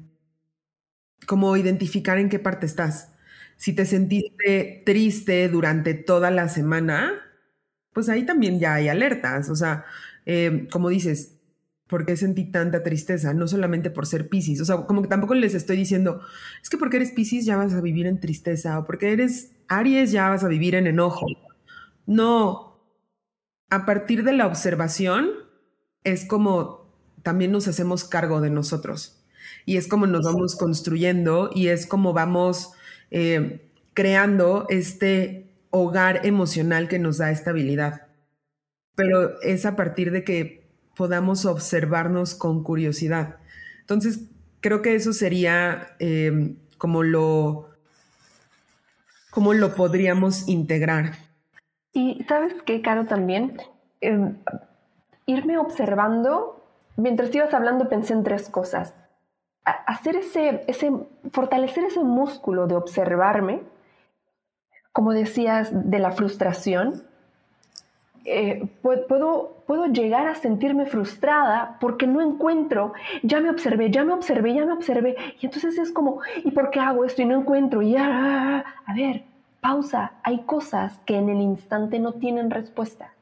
como 1.28 1.56
identificar 1.58 2.18
en 2.18 2.30
qué 2.30 2.40
parte 2.40 2.66
estás. 2.66 3.12
Si 3.58 3.74
te 3.74 3.86
sentiste 3.86 4.84
triste 4.86 5.48
durante 5.50 5.94
toda 5.94 6.32
la 6.32 6.50
semana, 6.50 7.14
pues 7.94 8.10
ahí 8.10 8.26
también 8.26 8.60
ya 8.60 8.76
hay 8.76 8.90
alertas, 8.90 9.50
o 9.50 9.56
sea, 9.56 9.86
em, 10.26 10.68
como 10.68 10.90
dices, 10.90 11.36
¿Por 11.88 12.04
qué 12.06 12.18
sentí 12.18 12.46
tanta 12.46 12.82
tristeza? 12.82 13.34
No 13.34 13.48
solamente 13.48 13.92
por 13.92 14.08
ser 14.08 14.28
Pisces. 14.28 14.60
O 14.60 14.66
sea, 14.66 14.78
como 14.88 15.04
que 15.04 15.08
tampoco 15.08 15.36
les 15.36 15.54
estoy 15.54 15.78
diciendo, 15.78 16.22
es 16.62 16.70
que 16.70 16.78
porque 16.78 16.98
eres 16.98 17.12
Pisces 17.12 17.46
ya 17.46 17.58
vas 17.58 17.74
a 17.74 17.82
vivir 17.82 18.08
en 18.08 18.20
tristeza 18.20 18.80
o 18.80 18.86
porque 18.86 19.12
eres 19.12 19.52
Aries 19.68 20.12
ya 20.12 20.30
vas 20.30 20.44
a 20.44 20.48
vivir 20.48 20.74
en 20.76 20.88
enojo. 20.88 21.28
No. 22.08 22.80
A 23.70 23.86
partir 23.86 24.24
de 24.24 24.34
la 24.34 24.48
observación 24.48 25.30
es 26.04 26.26
como 26.26 26.92
también 27.22 27.52
nos 27.52 27.68
hacemos 27.68 28.04
cargo 28.04 28.42
de 28.42 28.50
nosotros. 28.50 29.15
Y 29.66 29.78
es 29.78 29.88
como 29.88 30.08
nos 30.08 30.26
vamos 30.26 30.56
construyendo 30.56 31.50
y 31.54 31.68
es 31.68 31.86
como 31.86 32.14
vamos 32.14 32.72
eh, 33.12 33.62
creando 33.94 34.66
este 34.70 35.48
hogar 35.72 36.26
emocional 36.26 36.88
que 36.88 37.00
nos 37.00 37.18
da 37.18 37.32
estabilidad. 37.32 38.08
Pero 38.96 39.42
es 39.42 39.66
a 39.66 39.76
partir 39.76 40.12
de 40.12 40.24
que 40.24 40.66
podamos 40.96 41.46
observarnos 41.46 42.36
con 42.36 42.64
curiosidad. 42.64 43.38
Entonces, 43.82 44.22
creo 44.62 44.82
que 44.82 44.96
eso 44.96 45.14
sería 45.14 45.96
em, 46.00 46.56
como 46.78 47.04
lo 47.04 47.70
cómo 49.30 49.54
lo 49.54 49.76
podríamos 49.76 50.48
integrar. 50.48 51.12
Y 51.92 52.24
sabes 52.28 52.54
qué, 52.66 52.82
Caro, 52.82 53.06
también 53.06 53.58
em, 54.00 54.38
irme 55.26 55.58
observando, 55.58 56.66
mientras 56.96 57.36
ibas 57.36 57.54
hablando 57.54 57.90
pensé 57.90 58.14
en 58.14 58.24
tres 58.24 58.50
cosas. 58.50 58.94
Hacer 59.66 60.16
ese, 60.16 60.64
ese, 60.68 60.92
fortalecer 61.32 61.86
ese 61.86 62.02
músculo 62.02 62.68
de 62.68 62.76
observarme, 62.76 63.62
como 64.92 65.12
decías, 65.12 65.70
de 65.74 66.00
la 66.00 66.12
frustración, 66.12 67.04
eh, 68.24 68.68
puedo, 68.82 69.58
puedo 69.68 69.86
llegar 69.88 70.28
a 70.28 70.36
sentirme 70.36 70.86
frustrada 70.86 71.78
porque 71.80 72.08
no 72.08 72.22
encuentro, 72.22 72.94
ya 73.22 73.40
me 73.40 73.50
observé, 73.50 73.92
ya 73.92 74.04
me 74.04 74.14
observé, 74.14 74.54
ya 74.54 74.66
me 74.66 74.74
observé, 74.74 75.16
y 75.40 75.46
entonces 75.46 75.78
es 75.78 75.92
como, 75.92 76.22
¿y 76.44 76.52
por 76.52 76.72
qué 76.72 76.80
hago 76.80 77.06
esto 77.06 77.22
y 77.22 77.26
no 77.26 77.40
encuentro? 77.40 77.82
Y 77.82 77.96
a 77.98 78.64
ver, 78.96 79.24
pausa, 79.62 80.14
hay 80.24 80.44
cosas 80.44 81.00
que 81.06 81.18
en 81.18 81.30
el 81.30 81.42
instante 81.42 82.00
no 82.00 82.14
tienen 82.14 82.50
respuesta. 82.50 83.14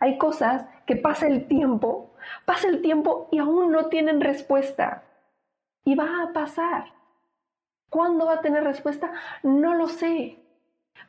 Hay 0.00 0.18
cosas 0.18 0.66
que 0.86 0.96
pasa 0.96 1.26
el 1.26 1.46
tiempo, 1.46 2.05
pasa 2.44 2.68
el 2.68 2.82
tiempo 2.82 3.28
y 3.30 3.38
aún 3.38 3.72
no 3.72 3.86
tienen 3.86 4.20
respuesta. 4.20 5.02
Y 5.84 5.94
va 5.94 6.22
a 6.22 6.32
pasar. 6.32 6.92
¿Cuándo 7.90 8.26
va 8.26 8.34
a 8.34 8.40
tener 8.40 8.64
respuesta? 8.64 9.12
No 9.42 9.74
lo 9.74 9.88
sé. 9.88 10.38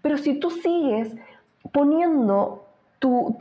Pero 0.02 0.18
si 0.18 0.40
tú 0.40 0.52
sigues 0.52 1.16
poniendo 1.72 2.68
tu, 3.00 3.36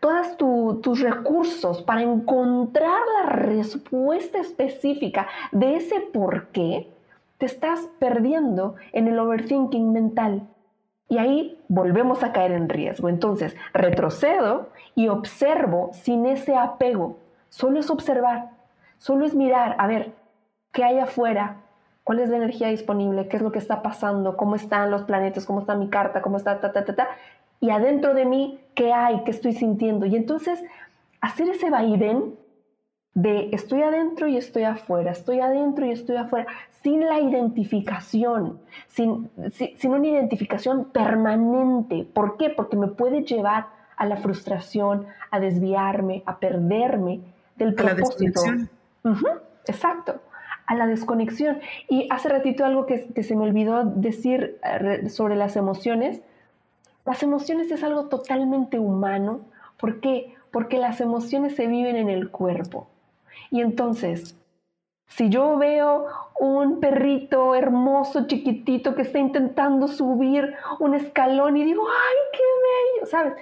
todos 0.00 0.36
tus 0.82 1.00
recursos 1.00 1.82
para 1.82 2.02
encontrar 2.02 3.00
la 3.20 3.30
respuesta 3.30 4.38
específica 4.38 5.28
de 5.52 5.76
ese 5.76 6.00
por 6.00 6.48
qué, 6.48 6.88
te 7.38 7.46
estás 7.46 7.88
perdiendo 7.98 8.76
en 8.92 9.08
el 9.08 9.18
overthinking 9.18 9.92
mental. 9.92 10.48
Y 11.08 11.18
ahí 11.18 11.58
volvemos 11.68 12.22
a 12.22 12.32
caer 12.32 12.52
en 12.52 12.68
riesgo. 12.68 13.08
Entonces, 13.08 13.54
retrocedo 13.74 14.70
y 14.94 15.08
observo 15.08 15.90
sin 15.92 16.26
ese 16.26 16.56
apego. 16.56 17.18
Solo 17.48 17.80
es 17.80 17.90
observar, 17.90 18.50
solo 18.98 19.26
es 19.26 19.34
mirar, 19.34 19.76
a 19.78 19.86
ver, 19.86 20.12
¿qué 20.72 20.84
hay 20.84 20.98
afuera? 20.98 21.58
cuál 22.04 22.18
es 22.18 22.30
la 22.30 22.36
energía 22.36 22.68
disponible, 22.68 23.28
qué 23.28 23.36
es 23.36 23.42
lo 23.42 23.52
que 23.52 23.58
está 23.58 23.82
pasando, 23.82 24.36
cómo 24.36 24.56
están 24.56 24.90
los 24.90 25.02
planetas, 25.02 25.46
cómo 25.46 25.60
está 25.60 25.74
mi 25.74 25.88
carta, 25.88 26.22
cómo 26.22 26.36
está, 26.36 26.60
ta, 26.60 26.72
ta, 26.72 26.84
ta, 26.84 26.94
ta, 26.94 27.08
y 27.60 27.70
adentro 27.70 28.14
de 28.14 28.24
mí, 28.24 28.60
qué 28.74 28.92
hay, 28.92 29.22
qué 29.24 29.30
estoy 29.30 29.52
sintiendo. 29.52 30.06
Y 30.06 30.16
entonces, 30.16 30.62
hacer 31.20 31.48
ese 31.48 31.70
vaivén 31.70 32.34
de 33.14 33.50
estoy 33.52 33.82
adentro 33.82 34.26
y 34.26 34.36
estoy 34.36 34.64
afuera, 34.64 35.12
estoy 35.12 35.40
adentro 35.40 35.84
y 35.84 35.90
estoy 35.90 36.16
afuera, 36.16 36.46
sin 36.82 37.06
la 37.06 37.20
identificación, 37.20 38.58
sin, 38.88 39.30
sin, 39.52 39.92
una 39.92 40.06
identificación 40.06 40.86
permanente. 40.86 42.06
¿Por 42.12 42.36
qué? 42.36 42.50
Porque 42.50 42.76
me 42.76 42.88
puede 42.88 43.22
llevar 43.22 43.66
a 43.96 44.06
la 44.06 44.16
frustración, 44.16 45.06
a 45.30 45.38
desviarme, 45.40 46.22
a 46.26 46.38
perderme 46.38 47.20
del 47.56 47.74
propósito. 47.74 48.40
exacto 49.66 50.20
a 50.66 50.74
la 50.74 50.86
desconexión. 50.86 51.60
Y 51.88 52.08
hace 52.10 52.28
ratito 52.28 52.64
algo 52.64 52.86
que, 52.86 53.22
se 53.22 53.36
me 53.36 53.42
olvidó 53.42 53.84
decir 53.84 54.58
eh, 54.64 55.08
sobre 55.08 55.36
las 55.36 55.56
emociones. 55.56 56.20
Las 57.04 57.22
emociones 57.22 57.70
es 57.70 57.82
algo 57.82 58.06
totalmente 58.06 58.78
humano. 58.78 59.40
¿Por 59.76 60.00
qué? 60.00 60.34
Porque 60.50 60.78
las 60.78 61.00
emociones 61.00 61.54
se 61.56 61.66
viven 61.66 61.96
en 61.96 62.08
el 62.08 62.30
cuerpo. 62.30 62.88
Y 63.50 63.60
entonces, 63.60 64.36
si 65.06 65.28
yo 65.28 65.56
veo 65.58 66.06
un 66.38 66.80
perrito 66.80 67.54
hermoso, 67.54 68.26
chiquitito, 68.26 68.94
que 68.94 69.02
está 69.02 69.18
intentando 69.18 69.88
subir 69.88 70.54
un 70.80 70.94
escalón 70.94 71.56
y 71.56 71.64
digo, 71.64 71.82
¡ay, 71.86 72.16
qué 72.32 72.98
bello! 72.98 73.06
¿Sabes? 73.06 73.34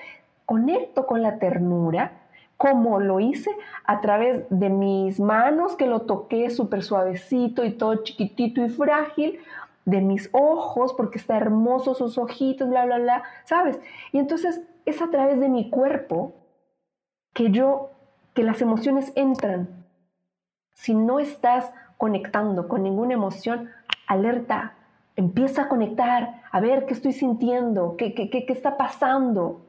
Conecto 0.47 1.07
con 1.07 1.23
la 1.23 1.39
ternura 1.39 2.21
¿Cómo 2.61 3.01
lo 3.01 3.21
hice? 3.21 3.51
A 3.87 4.03
través 4.03 4.45
de 4.51 4.69
mis 4.69 5.19
manos, 5.19 5.77
que 5.77 5.87
lo 5.87 6.03
toqué 6.03 6.51
súper 6.51 6.83
suavecito 6.83 7.65
y 7.65 7.73
todo 7.73 8.05
chiquitito 8.05 8.63
y 8.63 8.69
frágil, 8.69 9.41
de 9.87 10.03
mis 10.03 10.29
ojos, 10.33 10.93
porque 10.93 11.17
está 11.17 11.39
hermoso 11.39 11.95
sus 11.95 12.19
ojitos, 12.19 12.69
bla, 12.69 12.85
bla, 12.85 12.99
bla, 12.99 13.23
¿sabes? 13.47 13.81
Y 14.13 14.19
entonces 14.19 14.61
es 14.85 15.01
a 15.01 15.09
través 15.09 15.41
de 15.41 15.49
mi 15.49 15.71
cuerpo 15.71 16.35
que 17.33 17.51
yo, 17.51 17.93
que 18.35 18.43
las 18.43 18.61
emociones 18.61 19.11
entran. 19.15 19.80
Si 20.81 20.95
no 20.95 21.21
estás 21.21 21.67
conectando 21.99 22.69
con 22.69 22.83
ninguna 22.83 23.13
emoción, 23.13 23.69
alerta, 24.07 24.75
empieza 25.15 25.63
a 25.63 25.69
conectar, 25.69 26.43
a 26.51 26.61
ver 26.61 26.87
qué 26.87 26.95
estoy 26.95 27.13
sintiendo, 27.13 27.97
qué, 27.99 28.15
qué, 28.15 28.31
qué, 28.31 28.45
está 28.49 28.79
pasando. 28.79 29.67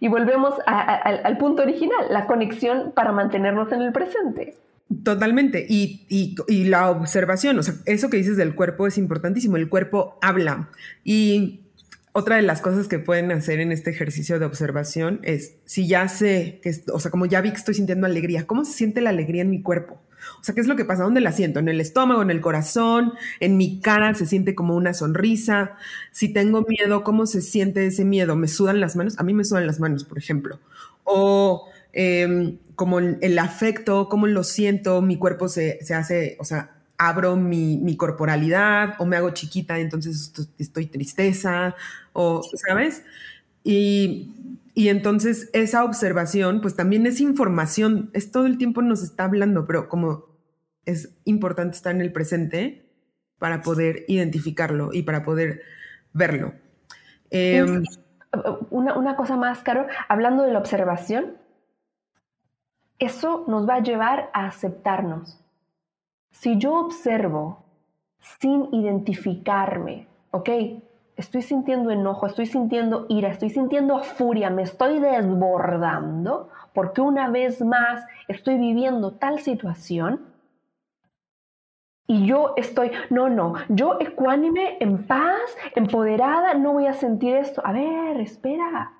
Y 0.00 0.08
volvemos 0.08 0.54
al 0.66 1.36
punto 1.36 1.62
original, 1.62 2.06
la 2.10 2.26
conexión 2.26 2.92
para 2.94 3.12
mantenernos 3.12 3.70
en 3.72 3.82
el 3.82 3.92
presente. 3.92 4.54
Totalmente. 5.02 5.66
Y, 5.68 6.06
y, 6.08 6.64
la 6.64 6.90
observación, 6.90 7.58
o 7.58 7.62
sea, 7.62 7.74
eso 7.84 8.08
que 8.08 8.16
dices 8.16 8.36
del 8.36 8.54
cuerpo 8.54 8.86
es 8.86 8.96
importantísimo. 8.96 9.56
El 9.56 9.68
cuerpo 9.68 10.18
habla. 10.22 10.70
Y 11.04 11.64
otra 12.12 12.36
de 12.36 12.42
las 12.42 12.60
cosas 12.60 12.88
que 12.88 12.98
pueden 12.98 13.32
hacer 13.32 13.60
en 13.60 13.72
este 13.72 13.90
ejercicio 13.90 14.38
de 14.38 14.46
observación 14.46 15.20
es, 15.22 15.56
si 15.64 15.86
ya 15.88 16.08
sé, 16.08 16.60
que, 16.62 16.72
o 16.92 17.00
sea, 17.00 17.10
como 17.10 17.26
ya 17.26 17.40
vi 17.40 17.50
que 17.50 17.56
estoy 17.56 17.74
sintiendo 17.74 18.06
alegría, 18.06 18.46
¿cómo 18.46 18.64
se 18.64 18.72
siente 18.72 19.00
la 19.00 19.10
alegría 19.10 19.42
en 19.42 19.50
mi 19.50 19.62
cuerpo? 19.62 20.00
O 20.40 20.44
sea, 20.44 20.54
¿qué 20.54 20.60
es 20.60 20.66
lo 20.66 20.76
que 20.76 20.84
pasa? 20.84 21.04
¿Dónde 21.04 21.20
la 21.20 21.32
siento? 21.32 21.60
¿En 21.60 21.68
el 21.68 21.80
estómago, 21.80 22.22
en 22.22 22.30
el 22.30 22.40
corazón? 22.40 23.12
¿En 23.40 23.56
mi 23.56 23.80
cara 23.80 24.14
se 24.14 24.26
siente 24.26 24.54
como 24.54 24.74
una 24.74 24.94
sonrisa? 24.94 25.76
Si 26.12 26.32
tengo 26.32 26.62
miedo, 26.62 27.04
¿cómo 27.04 27.26
se 27.26 27.42
siente 27.42 27.86
ese 27.86 28.04
miedo? 28.04 28.36
¿Me 28.36 28.48
sudan 28.48 28.80
las 28.80 28.96
manos? 28.96 29.18
A 29.18 29.22
mí 29.22 29.34
me 29.34 29.44
sudan 29.44 29.66
las 29.66 29.80
manos, 29.80 30.04
por 30.04 30.18
ejemplo. 30.18 30.58
O 31.04 31.68
em, 31.92 32.58
como 32.74 32.98
el, 32.98 33.38
afecto, 33.38 34.08
¿cómo 34.08 34.26
lo 34.26 34.44
siento? 34.44 35.02
Mi 35.02 35.16
cuerpo 35.16 35.48
se, 35.48 35.78
hace, 35.94 36.36
o 36.40 36.44
sea, 36.44 36.70
abro 36.98 37.36
mi, 37.36 37.96
corporalidad 37.96 38.94
o 38.98 39.06
me 39.06 39.16
hago 39.16 39.30
chiquita, 39.30 39.78
entonces 39.78 40.32
estoy 40.58 40.86
tristeza, 40.86 41.74
o, 42.12 42.42
¿sabes? 42.66 43.02
Y, 43.64 44.32
y 44.74 44.88
entonces 44.88 45.50
esa 45.52 45.84
observación, 45.84 46.60
pues 46.60 46.76
también 46.76 47.06
es 47.06 47.20
información, 47.20 48.10
es 48.12 48.30
todo 48.30 48.46
el 48.46 48.58
tiempo 48.58 48.82
nos 48.82 49.02
está 49.02 49.24
hablando, 49.24 49.66
pero 49.66 49.88
como 49.88 50.26
es 50.84 51.16
importante 51.24 51.76
estar 51.76 51.94
en 51.94 52.02
el 52.02 52.12
presente 52.12 52.84
para 53.38 53.62
poder 53.62 54.04
identificarlo 54.08 54.92
y 54.92 55.02
para 55.02 55.24
poder 55.24 55.62
verlo. 56.12 56.54
Em, 57.30 57.82
una, 58.70 58.96
una, 58.96 59.16
cosa 59.16 59.36
más, 59.36 59.60
Caro, 59.62 59.86
hablando 60.08 60.42
de 60.44 60.52
la 60.52 60.58
observación, 60.58 61.36
eso 62.98 63.44
nos 63.48 63.68
va 63.68 63.76
a 63.76 63.82
llevar 63.82 64.30
a 64.32 64.46
aceptarnos. 64.46 65.40
Si 66.30 66.58
yo 66.58 66.74
observo 66.74 67.64
sin 68.40 68.72
identificarme, 68.72 70.08
¿ok? 70.30 70.50
Estoy 71.16 71.42
sintiendo 71.42 71.90
enojo, 71.90 72.26
estoy 72.26 72.46
sintiendo 72.46 73.06
ira, 73.08 73.28
estoy 73.28 73.50
sintiendo 73.50 74.02
furia, 74.02 74.50
me 74.50 74.62
estoy 74.62 74.98
desbordando 74.98 76.48
porque 76.72 77.00
una 77.00 77.28
vez 77.28 77.60
más 77.62 78.04
estoy 78.26 78.58
viviendo 78.58 79.12
tal 79.12 79.38
situación 79.38 80.34
y 82.06 82.26
yo 82.26 82.52
estoy, 82.56 82.90
no, 83.08 83.30
no, 83.30 83.54
yo 83.68 83.96
ecuánime, 83.98 84.76
en 84.80 85.06
paz, 85.06 85.56
empoderada, 85.74 86.52
no 86.54 86.74
voy 86.74 86.86
a 86.86 86.92
sentir 86.92 87.36
esto. 87.36 87.62
A 87.64 87.72
ver, 87.72 88.20
espera. 88.20 88.92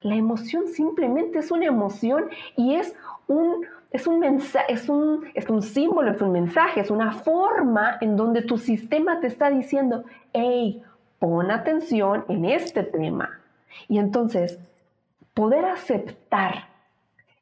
La 0.00 0.14
emoción 0.14 0.68
simplemente 0.68 1.40
es 1.40 1.50
una 1.50 1.66
emoción 1.66 2.30
y 2.56 2.76
es 2.76 2.94
un, 3.26 3.66
es 3.90 4.06
un 4.06 4.20
mensaje, 4.20 4.72
es 4.72 4.88
un, 4.88 5.24
es 5.34 5.48
un 5.50 5.60
símbolo, 5.60 6.12
es 6.12 6.22
un 6.22 6.32
mensaje, 6.32 6.80
es 6.80 6.90
una 6.90 7.12
forma 7.12 7.98
en 8.00 8.16
donde 8.16 8.42
tu 8.42 8.56
sistema 8.56 9.20
te 9.20 9.26
está 9.26 9.50
diciendo, 9.50 10.04
hey, 10.32 10.82
pon 11.18 11.50
atención 11.50 12.24
en 12.28 12.44
este 12.44 12.82
tema. 12.82 13.40
Y 13.88 13.98
entonces, 13.98 14.58
poder 15.34 15.64
aceptar 15.64 16.68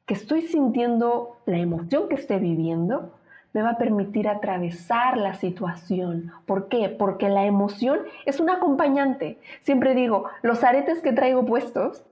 que 0.05 0.13
estoy 0.13 0.41
sintiendo 0.43 1.37
la 1.45 1.57
emoción 1.57 2.07
que 2.07 2.15
esté 2.15 2.37
viviendo, 2.37 3.13
me 3.53 3.61
va 3.61 3.71
a 3.71 3.77
permitir 3.77 4.27
atravesar 4.27 5.17
la 5.17 5.33
situación. 5.33 6.31
¿Por 6.45 6.67
qué? 6.67 6.89
Porque 6.89 7.27
la 7.27 7.45
emoción 7.45 7.99
es 8.25 8.39
un 8.39 8.49
acompañante. 8.49 9.39
Siempre 9.61 9.95
digo, 9.95 10.25
los 10.43 10.63
aretes 10.63 11.01
que 11.01 11.11
traigo 11.11 11.45
puestos, 11.45 12.05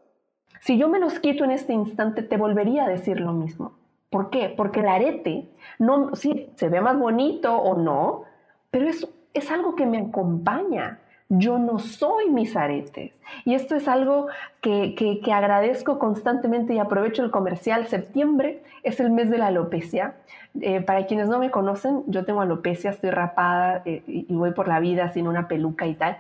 si 0.61 0.78
yo 0.78 0.89
me 0.89 0.99
los 0.99 1.20
quito 1.20 1.43
en 1.43 1.51
este 1.51 1.74
instante, 1.74 2.24
te 2.24 2.38
volvería 2.38 2.86
a 2.86 2.89
decir 2.89 3.20
lo 3.20 3.32
mismo. 3.32 3.74
¿Por 4.09 4.30
qué? 4.30 4.53
Porque 4.55 4.80
el 4.80 4.88
arete, 4.88 5.47
no, 5.78 6.16
sí, 6.16 6.49
se 6.55 6.70
ve 6.70 6.82
más 6.82 6.97
bonito 6.97 7.55
o 7.55 7.78
no, 7.78 8.24
pero 8.72 8.89
es, 8.89 9.07
es 9.34 9.51
algo 9.51 9.76
que 9.76 9.86
me 9.86 9.99
acompaña. 9.99 10.99
Yo 11.30 11.57
no 11.57 11.80
soy 11.80 12.30
mis 12.30 12.55
aretes. 12.55 13.11
Y 13.45 13.55
esto 13.55 13.76
es 13.76 13.88
algo 13.88 14.28
que, 14.61 14.93
que, 14.95 15.34
agradezco 15.34 15.97
constantemente 15.97 16.76
y 16.76 16.80
aprovecho 16.80 17.23
el 17.23 17.32
comercial. 17.32 17.88
Septiembre 17.88 18.61
es 18.84 18.99
el 18.99 19.09
mes 19.09 19.30
de 19.32 19.39
la 19.39 19.47
alopecia. 19.47 20.15
Eh, 20.61 20.82
para 20.82 21.07
quienes 21.07 21.28
no 21.28 21.39
me 21.39 21.49
conocen, 21.49 22.03
yo 22.07 22.26
tengo 22.26 22.41
alopecia, 22.41 22.91
estoy 22.91 23.09
rapada 23.09 23.82
eh, 23.86 24.03
y 24.05 24.34
voy 24.34 24.51
por 24.51 24.67
la 24.67 24.80
vida 24.80 25.09
sin 25.09 25.28
una 25.28 25.47
peluca 25.47 25.88
y 25.88 25.95
tal. 25.95 26.17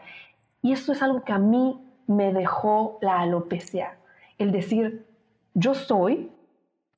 Y 0.61 0.71
esto 0.71 0.91
es 0.91 1.03
algo 1.03 1.23
que 1.23 1.33
a 1.33 1.37
mí 1.37 1.79
me 2.07 2.33
dejó 2.33 2.97
la 3.01 3.19
alopecia. 3.19 3.97
El 4.39 4.51
decir, 4.51 5.05
yo 5.53 5.75
soy 5.75 6.31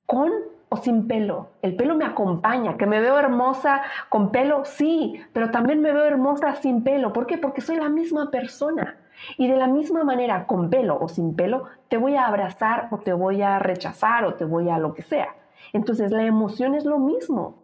con 0.05 0.31
o 0.69 0.77
sin 0.77 1.07
pelo. 1.07 1.49
El 1.61 1.75
pelo 1.75 1.95
me 1.95 2.05
acompaña, 2.05 2.77
que 2.77 2.85
me 2.85 2.99
veo 2.99 3.17
hermosa 3.17 3.81
con 4.09 4.31
pelo, 4.31 4.65
sí, 4.65 5.21
pero 5.33 5.51
también 5.51 5.81
me 5.81 5.93
veo 5.93 6.05
hermosa 6.05 6.55
sin 6.55 6.83
pelo. 6.83 7.13
¿Por 7.13 7.25
qué? 7.25 7.37
Porque 7.37 7.61
soy 7.61 7.77
la 7.77 7.89
misma 7.89 8.31
persona. 8.31 8.97
Y 9.37 9.47
de 9.47 9.55
la 9.55 9.67
misma 9.67 10.03
manera, 10.03 10.45
con 10.45 10.69
pelo 10.69 10.97
o 10.99 11.07
sin 11.07 11.35
pelo, 11.35 11.63
te 11.89 11.97
voy 11.97 12.15
a 12.15 12.27
abrazar 12.27 12.89
o 12.91 12.99
te 12.99 13.13
voy 13.13 13.41
a 13.41 13.59
rechazar 13.59 14.25
o 14.25 14.35
te 14.35 14.45
voy 14.45 14.69
a 14.69 14.77
lo 14.77 14.93
que 14.93 15.01
sea. 15.01 15.35
Entonces 15.73 16.11
la 16.11 16.23
emoción 16.23 16.75
es 16.75 16.85
lo 16.85 16.99
mismo. 16.99 17.63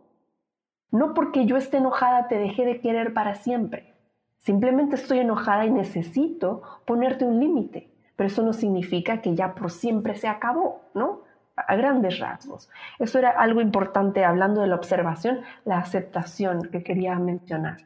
No 0.91 1.13
porque 1.13 1.45
yo 1.45 1.57
esté 1.57 1.77
enojada 1.77 2.27
te 2.27 2.37
dejé 2.37 2.65
de 2.65 2.79
querer 2.79 3.13
para 3.13 3.35
siempre. 3.35 3.93
Simplemente 4.39 4.95
estoy 4.95 5.19
enojada 5.19 5.65
y 5.65 5.71
necesito 5.71 6.61
ponerte 6.85 7.25
un 7.25 7.39
límite. 7.39 7.89
Pero 8.15 8.27
eso 8.27 8.43
no 8.43 8.53
significa 8.53 9.21
que 9.21 9.35
ya 9.35 9.55
por 9.55 9.71
siempre 9.71 10.15
se 10.15 10.27
acabó, 10.27 10.81
¿no? 10.93 11.22
A 11.55 11.75
grandes 11.75 12.19
rasgos. 12.19 12.69
Eso 12.99 13.19
era 13.19 13.31
algo 13.31 13.61
importante 13.61 14.23
hablando 14.23 14.61
de 14.61 14.67
la 14.67 14.75
observación, 14.75 15.41
la 15.65 15.79
aceptación 15.79 16.69
que 16.71 16.83
quería 16.83 17.15
mencionar. 17.19 17.85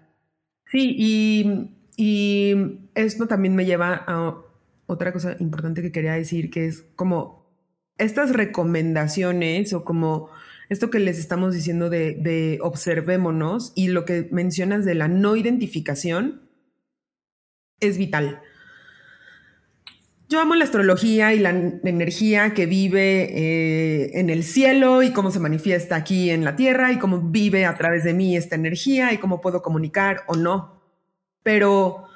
Sí, 0.65 0.95
y, 0.97 1.75
y 1.95 2.79
esto 2.95 3.27
también 3.27 3.55
me 3.55 3.65
lleva 3.65 4.03
a 4.07 4.35
otra 4.85 5.11
cosa 5.11 5.35
importante 5.39 5.81
que 5.81 5.91
quería 5.91 6.13
decir, 6.13 6.49
que 6.49 6.65
es 6.65 6.83
como 6.95 7.45
estas 7.97 8.33
recomendaciones 8.33 9.73
o 9.73 9.83
como 9.83 10.29
esto 10.69 10.89
que 10.89 10.99
les 10.99 11.19
estamos 11.19 11.53
diciendo 11.53 11.89
de, 11.89 12.13
de 12.13 12.59
observémonos 12.61 13.73
y 13.75 13.87
lo 13.87 14.05
que 14.05 14.27
mencionas 14.31 14.85
de 14.85 14.95
la 14.95 15.07
no 15.07 15.35
identificación 15.35 16.49
es 17.79 17.97
vital. 17.97 18.41
Yo 20.29 20.41
amo 20.41 20.55
la 20.55 20.65
astrología 20.65 21.33
y 21.33 21.39
la 21.39 21.51
energía 21.51 22.53
que 22.53 22.65
vive 22.65 23.29
eh, 23.31 24.19
en 24.19 24.29
el 24.29 24.43
cielo 24.43 25.01
y 25.01 25.13
cómo 25.13 25.31
se 25.31 25.39
manifiesta 25.39 25.95
aquí 25.95 26.31
en 26.31 26.43
la 26.43 26.57
tierra 26.57 26.91
y 26.91 26.99
cómo 26.99 27.21
vive 27.21 27.65
a 27.65 27.75
través 27.75 28.03
de 28.03 28.13
mí 28.13 28.35
esta 28.35 28.55
energía 28.55 29.13
y 29.13 29.19
cómo 29.19 29.39
puedo 29.39 29.61
comunicar 29.61 30.23
o 30.27 30.35
no. 30.35 30.81
Pero 31.43 32.06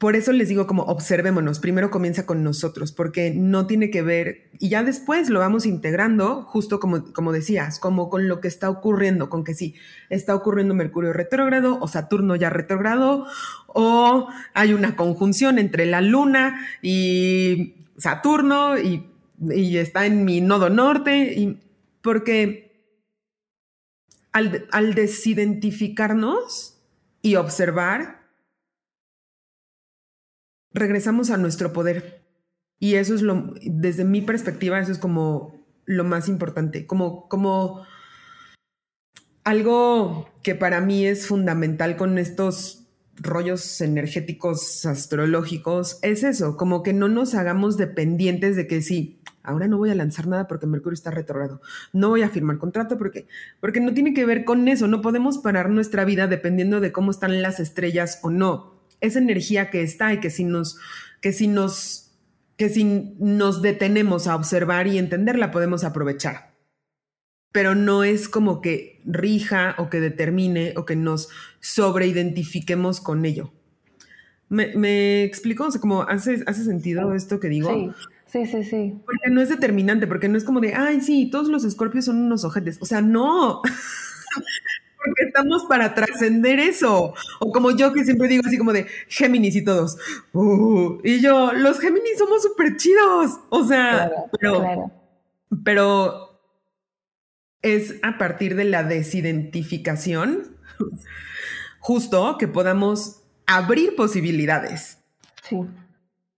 por 0.00 0.16
eso 0.16 0.32
les 0.32 0.48
digo 0.48 0.66
como 0.66 0.84
observémonos, 0.84 1.58
primero 1.58 1.90
comienza 1.90 2.24
con 2.24 2.42
nosotros, 2.42 2.90
porque 2.90 3.34
no 3.36 3.66
tiene 3.66 3.90
que 3.90 4.00
ver, 4.00 4.48
y 4.58 4.70
ya 4.70 4.82
después 4.82 5.28
lo 5.28 5.40
vamos 5.40 5.66
integrando, 5.66 6.44
justo 6.44 6.80
como, 6.80 7.12
como 7.12 7.32
decías, 7.32 7.78
como 7.78 8.08
con 8.08 8.26
lo 8.26 8.40
que 8.40 8.48
está 8.48 8.70
ocurriendo, 8.70 9.28
con 9.28 9.44
que 9.44 9.52
sí, 9.52 9.74
está 10.08 10.34
ocurriendo 10.34 10.74
Mercurio 10.74 11.12
retrógrado 11.12 11.78
o 11.82 11.86
Saturno 11.86 12.34
ya 12.34 12.48
retrógrado, 12.48 13.26
o 13.66 14.28
hay 14.54 14.72
una 14.72 14.96
conjunción 14.96 15.58
entre 15.58 15.84
la 15.84 16.00
Luna 16.00 16.66
y 16.80 17.74
Saturno 17.98 18.78
y, 18.78 19.06
está 19.76 20.06
en 20.06 20.24
mi 20.24 20.40
nodo 20.40 20.70
norte, 20.70 21.34
y, 21.34 21.60
porque 22.00 22.96
al 24.32 24.94
desidentificarnos 24.94 26.78
y 27.20 27.34
observar, 27.36 28.19
regresamos 30.72 31.30
a 31.30 31.36
nuestro 31.36 31.72
poder. 31.72 32.22
Y 32.78 32.94
eso 32.94 33.14
es 33.14 33.22
lo, 33.22 33.54
desde 33.62 34.04
mi 34.04 34.22
perspectiva, 34.22 34.78
eso 34.80 34.92
es 34.92 34.98
como 34.98 35.60
lo 35.84 36.04
más 36.04 36.28
importante, 36.28 36.86
como, 36.86 37.28
como 37.28 37.84
algo 39.44 40.30
que 40.42 40.54
para 40.54 40.80
mí 40.80 41.04
es 41.04 41.26
fundamental 41.26 41.96
con 41.96 42.16
estos 42.16 42.86
rollos 43.16 43.80
energéticos 43.80 44.86
astrológicos, 44.86 45.98
es 46.02 46.22
eso, 46.22 46.56
como 46.56 46.82
que 46.82 46.94
no 46.94 47.08
nos 47.08 47.34
hagamos 47.34 47.76
dependientes 47.76 48.56
de 48.56 48.66
que 48.66 48.80
sí, 48.80 49.20
ahora 49.42 49.66
no 49.66 49.76
voy 49.76 49.90
a 49.90 49.94
lanzar 49.94 50.26
nada 50.26 50.46
porque 50.48 50.66
Mercurio 50.66 50.94
está 50.94 51.10
retrogrado, 51.10 51.60
no 51.92 52.08
voy 52.08 52.22
a 52.22 52.30
firmar 52.30 52.58
contrato 52.58 52.96
porque, 52.96 53.26
porque 53.60 53.80
no 53.80 53.92
tiene 53.92 54.14
que 54.14 54.24
ver 54.24 54.44
con 54.44 54.68
eso, 54.68 54.86
no 54.86 55.02
podemos 55.02 55.38
parar 55.38 55.68
nuestra 55.68 56.06
vida 56.06 56.28
dependiendo 56.28 56.80
de 56.80 56.92
cómo 56.92 57.10
están 57.10 57.42
las 57.42 57.60
estrellas 57.60 58.20
o 58.22 58.30
no 58.30 58.79
esa 59.00 59.18
energía 59.18 59.70
que 59.70 59.82
está 59.82 60.12
y 60.12 60.20
que 60.20 60.30
si 60.30 60.44
nos, 60.44 60.78
que 61.20 61.32
si 61.32 61.46
nos, 61.46 62.12
que 62.56 62.68
si 62.68 62.84
nos 63.18 63.62
detenemos 63.62 64.26
a 64.26 64.36
observar 64.36 64.86
y 64.86 64.98
entenderla 64.98 65.50
podemos 65.50 65.84
aprovechar. 65.84 66.50
Pero 67.52 67.74
no 67.74 68.04
es 68.04 68.28
como 68.28 68.60
que 68.60 69.00
rija 69.04 69.74
o 69.78 69.90
que 69.90 70.00
determine 70.00 70.74
o 70.76 70.84
que 70.84 70.96
nos 70.96 71.28
sobreidentifiquemos 71.60 73.00
con 73.00 73.24
ello. 73.24 73.52
¿Me, 74.48 74.74
me 74.76 75.24
explico? 75.24 75.64
O 75.64 75.70
sea, 75.70 75.80
como 75.80 76.02
hace, 76.02 76.44
hace 76.46 76.64
sentido 76.64 77.14
esto 77.14 77.40
que 77.40 77.48
digo. 77.48 77.72
Sí. 77.72 77.90
Sí, 78.30 78.46
sí, 78.46 78.62
sí. 78.62 78.94
Porque 79.04 79.28
no 79.28 79.40
es 79.40 79.48
determinante, 79.48 80.06
porque 80.06 80.28
no 80.28 80.38
es 80.38 80.44
como 80.44 80.60
de, 80.60 80.74
ay, 80.74 81.00
sí, 81.00 81.28
todos 81.30 81.48
los 81.48 81.64
escorpios 81.64 82.04
son 82.04 82.18
unos 82.18 82.44
ojetes. 82.44 82.78
O 82.80 82.86
sea, 82.86 83.00
no. 83.00 83.60
Porque 85.04 85.24
estamos 85.24 85.64
para 85.64 85.94
trascender 85.94 86.58
eso. 86.60 87.14
O 87.40 87.52
como 87.52 87.70
yo 87.70 87.92
que 87.92 88.04
siempre 88.04 88.28
digo 88.28 88.42
así 88.46 88.58
como 88.58 88.72
de 88.72 88.86
Géminis 89.08 89.56
y 89.56 89.64
todos. 89.64 89.96
Uh, 90.32 90.98
y 91.02 91.20
yo, 91.20 91.52
los 91.52 91.80
Géminis 91.80 92.18
somos 92.18 92.42
súper 92.42 92.76
chidos. 92.76 93.40
O 93.48 93.64
sea, 93.64 94.10
pero, 94.38 94.90
pero 95.64 96.40
es 97.62 97.96
a 98.02 98.18
partir 98.18 98.56
de 98.56 98.64
la 98.64 98.82
desidentificación 98.82 100.56
justo 101.78 102.36
que 102.38 102.48
podamos 102.48 103.22
abrir 103.46 103.96
posibilidades. 103.96 104.98
Sí. 105.48 105.56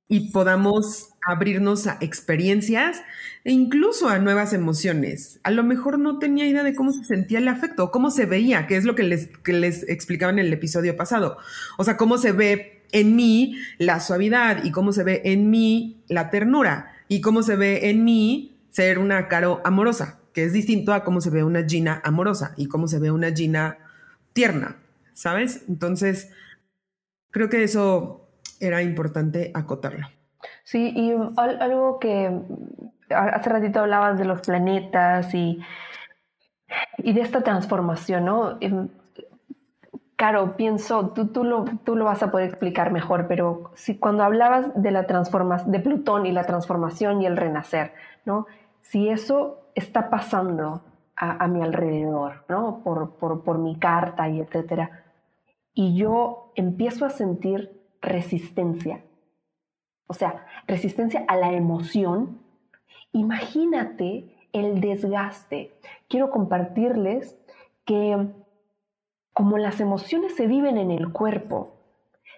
Y 0.09 0.31
podamos 0.31 1.12
abrirnos 1.27 1.87
a 1.87 1.99
experiencias 2.01 3.03
e 3.45 3.53
incluso 3.53 4.09
a 4.09 4.19
nuevas 4.19 4.53
emociones. 4.53 5.41
A 5.43 5.51
lo 5.51 5.65
mejor 5.65 5.99
no 5.99 6.19
tenía 6.19 6.47
idea 6.47 6.63
de 6.63 6.75
cómo 6.75 6.93
se 6.93 7.05
sentía 7.05 7.39
el 7.39 7.49
afecto, 7.49 7.91
cómo 7.91 8.11
se 8.11 8.27
veía, 8.27 8.67
que 8.67 8.77
es 8.77 8.85
lo 8.85 8.95
que 8.95 9.03
les, 9.03 9.29
que 9.39 9.53
les 9.53 9.89
explicaba 9.89 10.33
en 10.33 10.39
el 10.39 10.53
episodio 10.53 10.97
pasado. 10.97 11.39
O 11.79 11.85
sea, 11.85 11.97
cómo 11.97 12.19
se 12.19 12.33
ve 12.33 12.83
en 12.93 13.17
mí 13.17 13.57
la 13.79 14.01
suavidad 14.01 14.65
y 14.65 14.71
cómo 14.71 14.93
se 14.93 15.03
ve 15.03 15.23
en 15.25 15.51
mí 15.51 16.03
la 16.09 16.31
ternura 16.31 16.93
y 17.09 17.21
cómo 17.21 17.43
se 17.43 17.57
ve 17.57 17.89
en 17.91 18.05
mí 18.05 18.59
ser 18.71 18.99
una 18.99 19.29
caro 19.29 19.61
amorosa. 19.65 20.19
que 20.33 20.45
es 20.45 20.55
distinto 20.55 20.95
a 20.95 21.05
cómo 21.05 21.21
se 21.21 21.29
ve 21.29 21.45
una 21.45 21.63
Gina 21.69 22.01
amorosa 22.05 22.55
y 22.57 22.67
cómo 22.67 22.89
se 22.89 22.99
ve 22.99 23.11
una 23.11 23.33
Gina 23.33 23.77
tierna, 24.33 24.77
¿sabes? 25.13 25.65
Entonces, 25.69 26.31
creo 27.31 27.51
que 27.51 27.65
eso 27.65 28.31
era 28.59 28.83
importante 28.83 29.51
acotarlo. 29.53 30.09
Sí, 30.65 30.93
y 30.95 31.13
algo 31.37 31.99
que 31.99 32.41
hace 33.11 33.51
ratito 33.51 33.81
hablabas 33.81 34.19
de 34.19 34.25
los 34.25 34.41
planetas 34.41 35.35
y, 35.35 35.61
y 36.99 37.13
de 37.13 37.21
esta 37.21 37.43
transformación, 37.43 38.25
¿no? 38.25 38.59
Em, 38.61 38.89
claro, 40.17 40.57
pienso, 40.57 41.11
tú, 41.11 41.29
tú, 41.29 41.45
lo, 41.45 41.65
tú 41.85 41.97
lo 41.97 42.05
vas 42.05 42.23
a 42.23 42.31
poder 42.31 42.49
explicar 42.49 42.93
mejor, 42.93 43.27
pero 43.27 43.73
si 43.75 43.99
cuando 43.99 44.23
hablabas 44.23 44.71
de 44.81 44.91
la 44.93 45.07
transformación, 45.07 45.73
de 45.73 45.81
Plutón 45.81 46.27
y 46.27 46.33
la 46.33 46.45
transformación 46.45 47.23
y 47.23 47.27
el 47.27 47.37
renacer, 47.37 47.93
¿no? 48.25 48.47
Si 48.83 49.09
eso 49.09 49.59
está 49.75 50.11
pasando 50.11 50.85
a, 51.17 51.47
mi 51.47 51.63
alrededor, 51.63 52.45
¿no? 52.49 52.81
Por, 52.83 53.15
por, 53.15 53.45
por 53.45 53.59
mi 53.59 53.79
carta 53.79 54.29
y 54.29 54.41
etcétera, 54.41 55.05
y 55.75 55.97
yo 55.97 56.53
empiezo 56.57 57.07
a 57.07 57.11
sentir 57.11 57.81
resistencia, 58.01 59.03
o 60.07 60.15
sea, 60.15 60.47
resistencia 60.67 61.25
a 61.29 61.37
la 61.37 61.53
emoción, 61.53 62.41
imagínate 63.13 64.35
el 64.53 64.81
desgaste. 64.81 65.73
Quiero 66.09 66.31
compartirles 66.31 67.39
que 67.85 68.29
como 69.33 69.59
las 69.59 69.81
emociones 69.81 70.35
se 70.35 70.47
viven 70.47 70.77
en 70.77 70.91
el 70.91 71.11
cuerpo, 71.13 71.75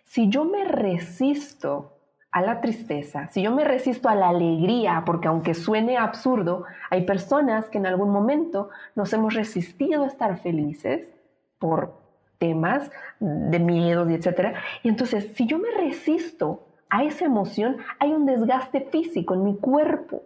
si 0.05 0.29
yo 0.29 0.45
me 0.45 0.65
resisto 0.65 1.93
a 2.31 2.43
la 2.43 2.61
tristeza, 2.61 3.29
si 3.29 3.43
yo 3.43 3.53
me 3.53 3.65
resisto 3.65 4.09
a 4.09 4.15
la 4.15 4.29
alegría, 4.29 5.03
porque 5.07 5.29
aunque 5.29 5.55
suene 5.55 5.97
absurdo, 5.97 6.65
hay 6.91 7.05
personas 7.05 7.69
que 7.71 7.79
en 7.79 7.87
algún 7.87 8.11
momento 8.11 8.71
nos 8.95 9.13
hemos 9.13 9.35
resistido 9.35 10.05
a 10.05 10.09
estar 10.09 10.39
felices 10.39 11.11
por 11.59 11.95
temas 12.39 12.91
de 13.21 13.59
miedos 13.59 14.11
y 14.11 14.15
etcétera. 14.15 14.55
Y 14.83 14.89
entonces, 14.89 15.31
si 15.35 15.47
yo 15.47 15.59
me 15.59 15.71
resisto 15.71 16.67
a 16.95 17.03
esa 17.03 17.25
emoción, 17.25 17.79
hay 17.99 18.13
un 18.13 18.25
desgaste 18.25 18.83
físico 18.83 19.35
en 19.35 19.43
mi 19.43 19.57
cuerpo. 19.57 20.23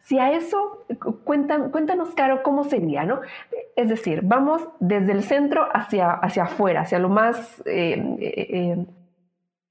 Si 0.00 0.18
a 0.18 0.32
eso, 0.32 0.84
cuéntanos, 1.24 2.14
Caro, 2.14 2.42
cómo 2.42 2.64
sería, 2.64 3.04
¿no? 3.04 3.22
Es 3.74 3.88
decir, 3.88 4.20
vamos 4.22 4.68
desde 4.80 5.12
el 5.12 5.22
centro 5.22 5.66
hacia, 5.72 6.10
hacia 6.10 6.42
afuera, 6.42 6.82
hacia 6.82 6.98
lo 6.98 7.08
más 7.08 7.62
eh, 7.64 7.94
eh, 8.20 8.46
eh, 8.50 8.86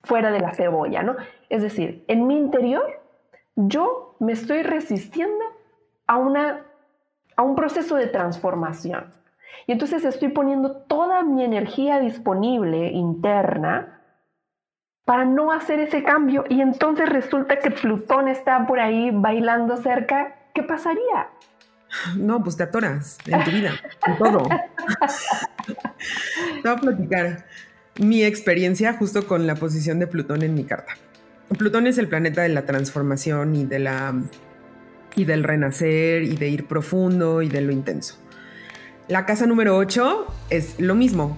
fuera 0.01 0.31
de 0.31 0.39
la 0.39 0.53
cebolla, 0.53 1.03
¿no? 1.03 1.17
Es 1.49 1.61
decir, 1.61 2.03
en 2.07 2.25
mi 2.25 2.35
interior, 2.35 2.99
yo 3.55 4.15
me 4.19 4.33
estoy 4.33 4.63
resistiendo 4.63 5.45
a, 6.07 6.17
una, 6.17 6.65
a 7.35 7.43
un 7.43 7.55
proceso 7.55 7.95
de 7.95 8.07
transformación. 8.07 9.13
Y 9.67 9.71
entonces 9.71 10.03
estoy 10.03 10.29
poniendo 10.29 10.77
toda 10.77 11.21
mi 11.21 11.43
energía 11.43 11.99
disponible 11.99 12.87
interna 12.87 13.99
para 15.05 15.25
no 15.25 15.51
hacer 15.51 15.79
ese 15.79 16.03
cambio 16.03 16.45
y 16.49 16.61
entonces 16.61 17.09
resulta 17.09 17.59
que 17.59 17.71
Plutón 17.71 18.27
está 18.27 18.65
por 18.65 18.79
ahí 18.79 19.11
bailando 19.11 19.77
cerca, 19.77 20.35
¿qué 20.53 20.63
pasaría? 20.63 21.29
No, 22.15 22.41
pues 22.43 22.57
te 22.57 22.63
atoras 22.63 23.17
en 23.27 23.43
tu 23.43 23.51
vida, 23.51 23.73
en 24.07 24.17
todo. 24.17 24.47
te 25.67 26.69
voy 26.69 26.71
a 26.71 26.75
platicar 26.77 27.45
mi 27.99 28.23
experiencia 28.23 28.93
justo 28.93 29.27
con 29.27 29.45
la 29.45 29.55
posición 29.55 29.99
de 29.99 30.07
Plutón 30.07 30.41
en 30.41 30.55
mi 30.55 30.63
carta. 30.63 30.93
Plutón 31.57 31.85
es 31.85 31.97
el 31.97 32.07
planeta 32.07 32.41
de 32.41 32.49
la 32.49 32.65
transformación 32.65 33.55
y 33.55 33.65
de 33.65 33.79
la 33.79 34.15
y 35.15 35.25
del 35.25 35.43
renacer 35.43 36.23
y 36.23 36.35
de 36.37 36.49
ir 36.49 36.65
profundo 36.65 37.43
y 37.43 37.49
de 37.49 37.61
lo 37.61 37.71
intenso. 37.71 38.17
La 39.07 39.27
casa 39.27 39.45
número 39.45 39.77
8 39.77 40.25
es 40.49 40.79
lo 40.79 40.95
mismo 40.95 41.37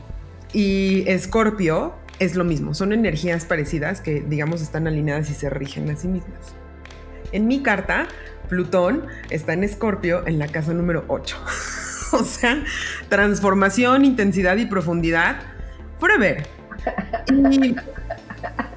y 0.53 1.03
Escorpio 1.07 1.93
es 2.19 2.35
lo 2.35 2.43
mismo, 2.43 2.73
son 2.73 2.93
energías 2.93 3.45
parecidas 3.45 4.01
que 4.01 4.21
digamos 4.21 4.61
están 4.61 4.87
alineadas 4.87 5.29
y 5.29 5.33
se 5.33 5.49
rigen 5.49 5.89
a 5.89 5.95
sí 5.95 6.07
mismas. 6.07 6.55
En 7.31 7.47
mi 7.47 7.61
carta, 7.61 8.07
Plutón 8.47 9.05
está 9.29 9.53
en 9.53 9.63
Escorpio 9.63 10.25
en 10.27 10.39
la 10.39 10.47
casa 10.47 10.73
número 10.73 11.03
8. 11.07 11.37
o 12.13 12.23
sea, 12.23 12.63
transformación, 13.09 14.05
intensidad 14.05 14.57
y 14.57 14.65
profundidad 14.65 15.37
forever. 15.99 16.47
Y 17.31 17.75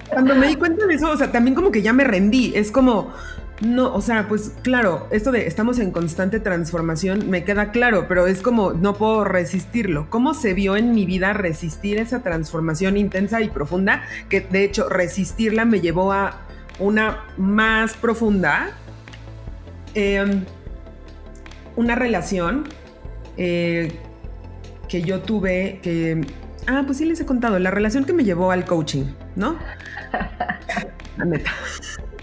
cuando 0.08 0.34
me 0.34 0.48
di 0.48 0.56
cuenta 0.56 0.86
de 0.86 0.94
eso, 0.94 1.10
o 1.10 1.16
sea, 1.16 1.30
también 1.30 1.54
como 1.54 1.70
que 1.70 1.82
ya 1.82 1.92
me 1.92 2.04
rendí, 2.04 2.52
es 2.54 2.72
como 2.72 3.12
no, 3.60 3.92
o 3.92 4.00
sea, 4.00 4.28
pues 4.28 4.52
claro, 4.62 5.08
esto 5.10 5.32
de 5.32 5.48
estamos 5.48 5.80
en 5.80 5.90
constante 5.90 6.38
transformación 6.38 7.28
me 7.28 7.42
queda 7.42 7.72
claro, 7.72 8.06
pero 8.06 8.28
es 8.28 8.40
como 8.40 8.72
no 8.72 8.94
puedo 8.94 9.24
resistirlo. 9.24 10.08
¿Cómo 10.10 10.32
se 10.32 10.54
vio 10.54 10.76
en 10.76 10.92
mi 10.92 11.06
vida 11.06 11.32
resistir 11.32 11.98
esa 11.98 12.22
transformación 12.22 12.96
intensa 12.96 13.40
y 13.40 13.48
profunda? 13.48 14.04
Que 14.28 14.40
de 14.40 14.62
hecho 14.62 14.88
resistirla 14.88 15.64
me 15.64 15.80
llevó 15.80 16.12
a 16.12 16.42
una 16.78 17.24
más 17.36 17.94
profunda, 17.94 18.70
em, 19.94 20.44
una 21.74 21.96
relación 21.96 22.64
eh, 23.36 23.98
que 24.88 25.02
yo 25.02 25.20
tuve 25.20 25.80
que... 25.82 26.24
Ah, 26.68 26.84
pues 26.86 26.98
sí 26.98 27.06
les 27.06 27.20
he 27.20 27.26
contado, 27.26 27.58
la 27.58 27.72
relación 27.72 28.04
que 28.04 28.12
me 28.12 28.22
llevó 28.22 28.52
al 28.52 28.64
coaching, 28.64 29.06
¿no? 29.34 29.56
La 31.16 31.24
neta. 31.24 31.50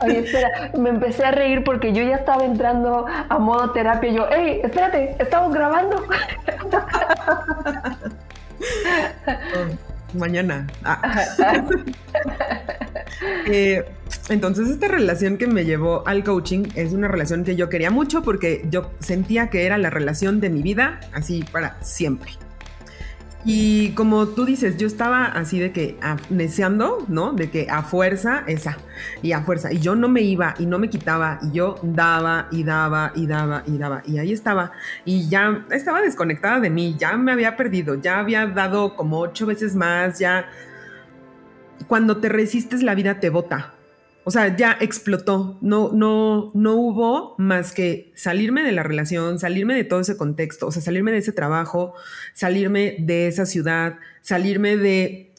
Oye, 0.01 0.19
espera, 0.19 0.71
me 0.77 0.89
empecé 0.89 1.25
a 1.25 1.31
reír 1.31 1.63
porque 1.63 1.93
yo 1.93 2.03
ya 2.03 2.15
estaba 2.15 2.43
entrando 2.45 3.05
a 3.07 3.39
modo 3.39 3.71
terapia. 3.71 4.11
Yo, 4.11 4.27
hey, 4.31 4.61
espérate, 4.63 5.15
estamos 5.19 5.53
grabando. 5.53 6.03
Oh, 9.27 10.17
mañana. 10.17 10.67
Ah. 10.83 11.01
Eh, 13.47 13.85
entonces, 14.29 14.69
esta 14.69 14.87
relación 14.87 15.37
que 15.37 15.47
me 15.47 15.65
llevó 15.65 16.05
al 16.07 16.23
coaching 16.23 16.65
es 16.75 16.93
una 16.93 17.07
relación 17.07 17.43
que 17.43 17.55
yo 17.55 17.69
quería 17.69 17.89
mucho 17.89 18.23
porque 18.23 18.65
yo 18.69 18.91
sentía 18.99 19.49
que 19.49 19.65
era 19.65 19.77
la 19.77 19.89
relación 19.89 20.41
de 20.41 20.49
mi 20.49 20.61
vida, 20.61 20.99
así 21.13 21.43
para 21.51 21.81
siempre. 21.81 22.31
Y 23.47 23.91
como 23.91 24.29
tú 24.29 24.43
dices, 24.43 24.75
yo 24.77 24.87
estaba 24.87 25.25
así 25.25 25.59
de 25.59 25.71
que 25.71 25.99
neceando, 26.31 27.05
¿no? 27.07 27.31
De 27.31 27.51
que 27.51 27.67
a 27.69 27.83
fuerza, 27.83 28.43
esa, 28.47 28.79
y 29.21 29.33
a 29.33 29.41
fuerza. 29.41 29.71
Y 29.71 29.77
yo 29.77 29.95
no 29.95 30.07
me 30.09 30.21
iba 30.21 30.55
y 30.57 30.65
no 30.65 30.79
me 30.79 30.89
quitaba, 30.89 31.37
y 31.43 31.51
yo 31.51 31.75
daba 31.83 32.47
y 32.51 32.63
daba 32.63 33.11
y 33.13 33.27
daba 33.27 33.61
y 33.67 33.77
daba. 33.77 34.01
Y 34.07 34.17
ahí 34.17 34.33
estaba. 34.33 34.71
Y 35.05 35.29
ya 35.29 35.63
estaba 35.69 36.01
desconectada 36.01 36.59
de 36.59 36.71
mí, 36.71 36.95
ya 36.97 37.15
me 37.17 37.31
había 37.31 37.55
perdido, 37.55 37.93
ya 37.93 38.17
había 38.17 38.47
dado 38.47 38.95
como 38.95 39.19
ocho 39.19 39.45
veces 39.45 39.75
más, 39.75 40.17
ya. 40.17 40.49
Cuando 41.87 42.17
te 42.17 42.29
resistes, 42.29 42.81
la 42.81 42.95
vida 42.95 43.19
te 43.19 43.29
bota. 43.29 43.74
O 44.27 44.31
sea, 44.31 44.57
ya 44.57 44.75
explotó. 44.81 45.59
No, 45.61 45.91
no, 45.93 46.51
no 46.55 46.73
hubo 46.73 47.35
más 47.37 47.71
que 47.71 48.11
salirme 48.15 48.63
de 48.63 48.71
la 48.71 48.81
relación, 48.81 49.39
salirme 49.39 49.75
de 49.75 49.83
todo 49.83 49.99
ese 49.99 50.17
contexto, 50.17 50.65
o 50.67 50.71
sea, 50.71 50.81
salirme 50.81 51.11
de 51.11 51.19
ese 51.19 51.31
trabajo, 51.31 51.93
salirme 52.33 52.97
de 52.99 53.27
esa 53.27 53.45
ciudad, 53.45 53.99
salirme 54.21 54.77
de 54.77 55.31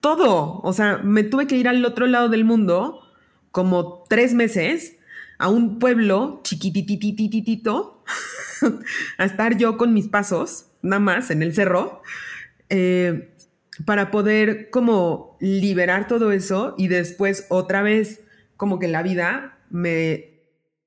todo. 0.00 0.60
O 0.62 0.72
sea, 0.72 0.98
me 1.04 1.22
tuve 1.22 1.46
que 1.46 1.56
ir 1.56 1.68
al 1.68 1.84
otro 1.84 2.06
lado 2.06 2.30
del 2.30 2.46
mundo 2.46 3.02
como 3.50 4.04
tres 4.08 4.32
meses 4.32 4.96
a 5.38 5.50
un 5.50 5.78
pueblo 5.78 6.40
chiquititititito 6.44 8.02
a 9.18 9.24
estar 9.26 9.58
yo 9.58 9.76
con 9.76 9.92
mis 9.92 10.08
pasos, 10.08 10.66
nada 10.80 11.00
más 11.00 11.30
en 11.30 11.42
el 11.42 11.54
cerro. 11.54 12.00
Eh, 12.70 13.34
para 13.84 14.10
poder 14.10 14.70
como 14.70 15.36
liberar 15.40 16.08
todo 16.08 16.32
eso 16.32 16.74
y 16.78 16.88
después 16.88 17.46
otra 17.48 17.82
vez 17.82 18.24
como 18.56 18.78
que 18.78 18.88
la 18.88 19.02
vida 19.02 19.58
me, 19.70 20.40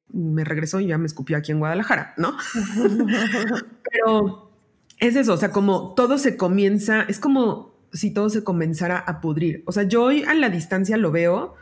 me 0.10 0.44
regresó 0.44 0.80
y 0.80 0.88
ya 0.88 0.98
me 0.98 1.06
escupió 1.06 1.38
aquí 1.38 1.52
en 1.52 1.60
Guadalajara, 1.60 2.14
¿no? 2.18 2.36
Pero 3.92 4.52
es 5.00 5.16
eso, 5.16 5.34
o 5.34 5.38
sea, 5.38 5.52
como 5.52 5.94
todo 5.96 6.18
se 6.18 6.38
comienza, 6.38 7.04
es 7.04 7.20
como 7.20 7.72
si 7.94 8.12
todo 8.12 8.30
se 8.30 8.44
comenzara 8.44 8.98
a 8.98 9.22
pudrir. 9.22 9.64
O 9.66 9.72
sea, 9.72 9.84
yo 9.84 10.04
hoy 10.04 10.24
a 10.24 10.34
la 10.34 10.50
distancia 10.50 10.98
lo 10.98 11.12
veo 11.12 11.56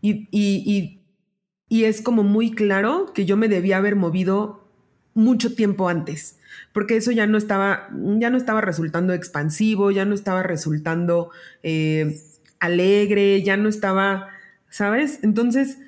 y, 0.00 0.28
y, 0.30 1.00
y 1.68 1.84
es 1.84 2.02
como 2.02 2.22
muy 2.22 2.52
claro 2.52 3.12
que 3.14 3.24
yo 3.24 3.36
me 3.36 3.48
debía 3.48 3.78
haber 3.78 3.96
movido 3.96 4.68
mucho 5.14 5.54
tiempo 5.54 5.88
antes 5.88 6.38
porque 6.74 6.96
eso 6.96 7.12
ya 7.12 7.28
no 7.28 7.38
estaba, 7.38 7.88
ya 8.18 8.30
no 8.30 8.36
estaba 8.36 8.60
resultando 8.60 9.14
expansivo, 9.14 9.92
ya 9.92 10.04
no 10.04 10.12
estaba 10.12 10.42
resultando 10.42 11.30
eh, 11.62 12.20
alegre, 12.58 13.44
ya 13.44 13.56
no 13.56 13.68
estaba, 13.68 14.26
¿sabes? 14.68 15.20
Entonces, 15.22 15.78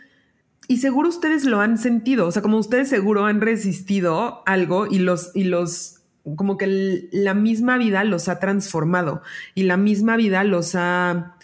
y 0.69 0.77
seguro 0.77 1.09
ustedes 1.09 1.45
lo 1.45 1.61
han 1.61 1.77
sentido, 1.77 2.29
o 2.29 2.31
sea, 2.31 2.41
como 2.41 2.59
ustedes 2.59 2.89
seguro 2.89 3.27
han 3.27 3.41
resistido 3.41 4.45
algo 4.47 4.87
y 4.87 5.01
los, 5.01 5.33
y 5.35 5.43
los, 5.43 6.03
como 6.37 6.57
que 6.57 7.09
la 7.11 7.35
misma 7.35 7.79
vida 7.79 8.05
los 8.05 8.29
ha 8.29 8.39
transformado 8.39 9.23
y 9.57 9.65
la 9.65 9.77
misma 9.77 10.17
vida 10.17 10.45
los 10.45 10.77
ha 10.77 11.37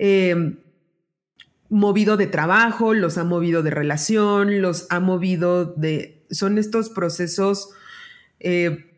eh, 0.00 0.56
movido 1.68 2.16
de 2.16 2.26
trabajo, 2.26 2.94
los 2.94 3.16
ha 3.16 3.22
movido 3.22 3.62
de 3.62 3.70
relación, 3.70 4.60
los 4.60 4.88
ha 4.90 4.98
movido 4.98 5.66
de, 5.66 6.24
son 6.30 6.58
estos 6.58 6.90
procesos 6.90 7.70
eh, 8.40 8.88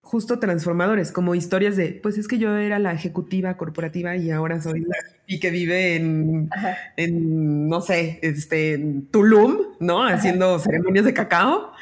justo 0.00 0.38
transformadores, 0.38 1.12
como 1.12 1.34
historias 1.34 1.76
de, 1.76 1.98
pues 2.02 2.18
es 2.18 2.28
que 2.28 2.38
yo 2.38 2.56
era 2.56 2.78
la 2.78 2.92
ejecutiva 2.92 3.56
corporativa 3.56 4.16
y 4.16 4.30
ahora 4.30 4.60
soy 4.60 4.80
la 4.80 4.96
y 5.26 5.40
que 5.40 5.50
vive 5.50 5.96
en, 5.96 6.50
en, 6.96 7.68
no 7.68 7.80
sé, 7.80 8.18
este, 8.22 8.74
en 8.74 9.06
Tulum, 9.06 9.56
¿no? 9.80 10.06
Haciendo 10.06 10.58
ceremonias 10.58 11.06
de 11.06 11.14
cacao. 11.14 11.72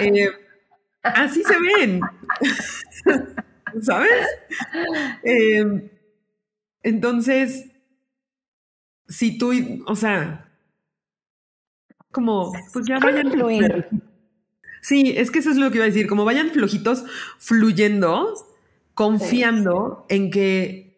Eh, 0.00 0.28
así 1.02 1.42
se 1.42 1.56
ven, 1.58 2.00
¿sabes? 3.82 4.26
Eh, 5.24 5.90
entonces, 6.82 7.66
si 9.08 9.36
tú, 9.36 9.52
o 9.86 9.96
sea, 9.96 10.48
como, 12.12 12.52
pues 12.72 12.86
ya 12.86 12.98
vayan 12.98 13.32
a. 13.32 13.88
Sí, 14.80 15.14
es 15.16 15.30
que 15.30 15.40
eso 15.40 15.50
es 15.50 15.56
lo 15.56 15.70
que 15.70 15.76
iba 15.76 15.84
a 15.84 15.88
decir, 15.88 16.06
como 16.06 16.24
vayan 16.24 16.48
flojitos, 16.48 17.04
fluyendo, 17.38 18.34
confiando 18.94 20.06
en 20.08 20.30
que 20.30 20.90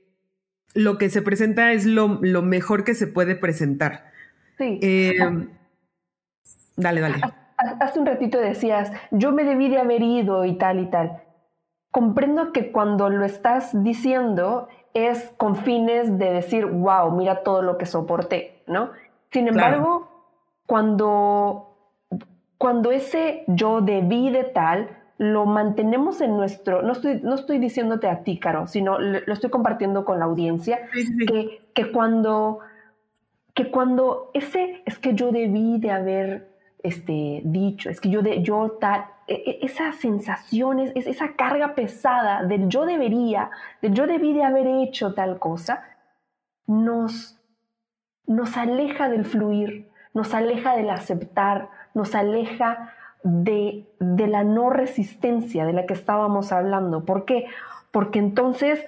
lo 0.74 0.99
que 0.99 1.11
se 1.11 1.22
presenta 1.22 1.72
es 1.72 1.85
lo, 1.85 2.09
mejor 2.09 2.85
que 2.85 2.95
se 2.95 3.07
puede 3.07 3.35
presentar. 3.35 4.11
Sí. 4.59 4.78
Eh, 4.83 5.18
dale, 6.76 7.01
dale. 7.01 7.16
Hace 7.80 8.01
un 8.01 8.07
ratito 8.07 8.39
decías, 8.39 8.93
yo 9.11 9.33
me 9.33 9.45
debí 9.45 9.68
de 9.68 9.78
haber 9.78 10.03
ido 10.03 10.45
y 10.45 10.57
tal 10.57 10.80
y 10.80 10.87
tal. 10.87 11.22
Comprendo 11.91 12.53
que 12.53 12.72
cuando 12.72 13.11
lo 13.11 13.24
estás 13.24 13.70
diciendo 13.85 14.68
es 14.95 15.30
con 15.37 15.57
fines 15.57 16.18
de 16.18 16.33
decir, 16.33 16.66
wow, 16.66 17.11
mira 17.12 17.43
todo 17.43 17.62
lo 17.62 17.78
que 17.78 17.87
soporté, 17.87 18.62
¿no? 18.66 18.91
Sin 19.30 19.49
embargo, 19.49 20.09
cuando 20.66 21.72
cuando 22.62 22.92
ese 22.92 23.42
yo 23.48 23.80
debí 23.80 24.30
de 24.30 24.44
tal, 24.44 24.88
lo 25.18 25.46
mantenemos 25.46 26.20
en 26.20 26.36
nuestro, 26.36 26.80
no 26.80 26.92
estoy, 26.92 27.18
no 27.20 27.34
estoy 27.34 27.58
diciéndote 27.58 28.06
a 28.06 28.22
ti, 28.22 28.38
Caro, 28.38 28.68
sino 28.68 29.00
lo 29.00 29.32
estoy 29.32 29.50
compartiendo 29.50 30.04
con 30.04 30.20
la 30.20 30.26
audiencia, 30.26 30.78
Que, 31.26 31.60
que, 31.74 31.90
cuando, 31.90 32.60
que 33.52 33.68
cuando 33.72 34.30
ese, 34.32 34.80
es 34.86 34.96
que 35.00 35.14
yo 35.14 35.32
debí 35.32 35.80
de 35.80 35.90
haber 35.90 36.52
este, 36.84 37.42
dicho, 37.44 37.90
es 37.90 38.00
que 38.00 38.10
yo, 38.10 38.22
de, 38.22 38.44
yo 38.44 38.78
tal, 38.80 39.06
e, 39.26 39.34
e, 39.34 39.66
esas 39.66 39.96
sensaciones, 39.96 40.92
esa 40.94 41.34
carga 41.34 41.74
pesada 41.74 42.44
del 42.44 42.68
yo 42.68 42.86
debería, 42.86 43.50
del 43.80 43.92
yo 43.92 44.06
debí 44.06 44.34
de 44.34 44.44
haber 44.44 44.68
hecho 44.68 45.14
tal 45.14 45.40
cosa, 45.40 45.82
nos, 46.68 47.40
nos 48.24 48.56
aleja 48.56 49.08
del 49.08 49.24
fluir, 49.24 49.90
nos 50.14 50.32
aleja 50.32 50.76
del 50.76 50.90
aceptar, 50.90 51.82
nos 51.95 52.14
aleja 52.14 52.93
de, 53.22 53.86
la 54.01 54.45
no 54.45 54.70
resistencia 54.70 55.64
de 55.64 55.72
la 55.72 55.86
que 55.86 55.95
estábamos 55.95 56.53
hablando. 56.53 57.05
¿Por 57.05 57.24
qué? 57.24 57.47
Porque 57.90 58.18
entonces 58.18 58.84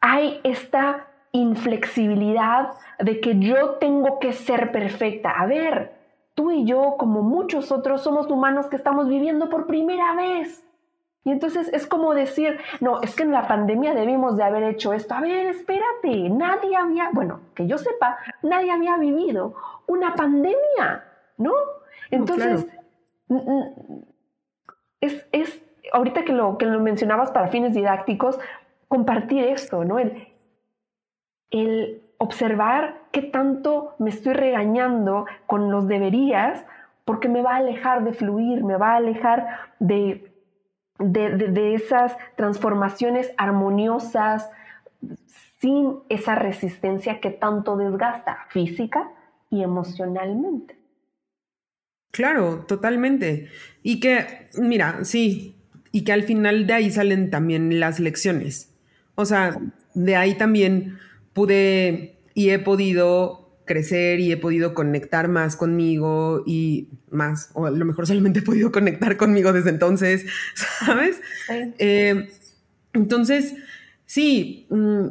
hay 0.00 0.40
esta 0.44 1.06
inflexibilidad 1.32 2.70
de 2.98 3.20
que 3.20 3.38
yo 3.38 3.76
tengo 3.76 4.18
que 4.18 4.32
ser 4.32 4.72
perfecta. 4.72 5.30
A 5.30 5.46
ver, 5.46 5.92
tú 6.34 6.50
y 6.50 6.64
yo, 6.64 6.96
como 6.98 7.22
muchos 7.22 7.72
otros, 7.72 8.02
somos 8.02 8.30
humanos 8.30 8.66
que 8.66 8.76
estamos 8.76 9.08
viviendo 9.08 9.48
por 9.48 9.66
primera 9.66 10.14
vez. 10.14 10.64
Y 11.24 11.30
entonces 11.30 11.70
es 11.72 11.86
como 11.86 12.14
decir, 12.14 12.58
no, 12.80 13.00
es 13.00 13.14
que 13.14 13.22
en 13.22 13.30
la 13.30 13.46
pandemia 13.46 13.94
debimos 13.94 14.36
de 14.36 14.42
haber 14.42 14.64
hecho 14.64 14.92
esto. 14.92 15.14
A 15.14 15.20
ver, 15.20 15.46
espérate, 15.46 16.28
nadie 16.30 16.76
había, 16.76 17.10
bueno, 17.12 17.40
que 17.54 17.68
yo 17.68 17.78
sepa, 17.78 18.18
nadie 18.42 18.72
había 18.72 18.96
vivido 18.96 19.54
una 19.86 20.14
pandemia, 20.16 21.04
¿no? 21.38 21.52
Entonces, 22.12 22.66
es, 25.00 25.26
es, 25.32 25.64
ahorita 25.92 26.24
que 26.24 26.32
lo, 26.32 26.58
que 26.58 26.66
lo 26.66 26.78
mencionabas 26.80 27.30
para 27.32 27.48
fines 27.48 27.74
didácticos, 27.74 28.38
compartir 28.88 29.44
esto, 29.44 29.84
¿no? 29.84 29.98
El, 29.98 30.28
el 31.50 32.02
observar 32.18 33.00
qué 33.10 33.22
tanto 33.22 33.94
me 33.98 34.10
estoy 34.10 34.34
regañando 34.34 35.26
con 35.46 35.70
los 35.70 35.88
deberías, 35.88 36.64
porque 37.04 37.28
me 37.28 37.42
va 37.42 37.54
a 37.54 37.56
alejar 37.56 38.04
de 38.04 38.12
fluir, 38.12 38.62
me 38.62 38.76
va 38.76 38.92
a 38.92 38.96
alejar 38.96 39.46
de, 39.80 40.32
de, 40.98 41.30
de 41.36 41.74
esas 41.74 42.16
transformaciones 42.36 43.32
armoniosas 43.38 44.50
sin 45.58 46.00
esa 46.08 46.34
resistencia 46.34 47.20
que 47.20 47.30
tanto 47.30 47.76
desgasta 47.76 48.46
física 48.50 49.10
y 49.48 49.62
emocionalmente. 49.62 50.81
Claro, 52.12 52.64
totalmente. 52.68 53.48
Y 53.82 53.98
que, 53.98 54.48
mira, 54.58 55.04
sí, 55.04 55.56
y 55.92 56.04
que 56.04 56.12
al 56.12 56.22
final 56.22 56.66
de 56.66 56.74
ahí 56.74 56.90
salen 56.90 57.30
también 57.30 57.80
las 57.80 57.98
lecciones. 58.00 58.70
O 59.14 59.24
sea, 59.24 59.58
de 59.94 60.16
ahí 60.16 60.36
también 60.36 60.98
pude 61.32 62.18
y 62.34 62.50
he 62.50 62.58
podido 62.58 63.50
crecer 63.64 64.20
y 64.20 64.30
he 64.30 64.36
podido 64.36 64.74
conectar 64.74 65.28
más 65.28 65.56
conmigo 65.56 66.42
y 66.46 66.88
más, 67.10 67.50
o 67.54 67.66
a 67.66 67.70
lo 67.70 67.84
mejor 67.86 68.06
solamente 68.06 68.40
he 68.40 68.42
podido 68.42 68.72
conectar 68.72 69.16
conmigo 69.16 69.52
desde 69.52 69.70
entonces, 69.70 70.26
¿sabes? 70.84 71.20
Eh, 71.78 72.30
entonces, 72.92 73.54
sí, 74.04 74.66
mm, 74.68 75.06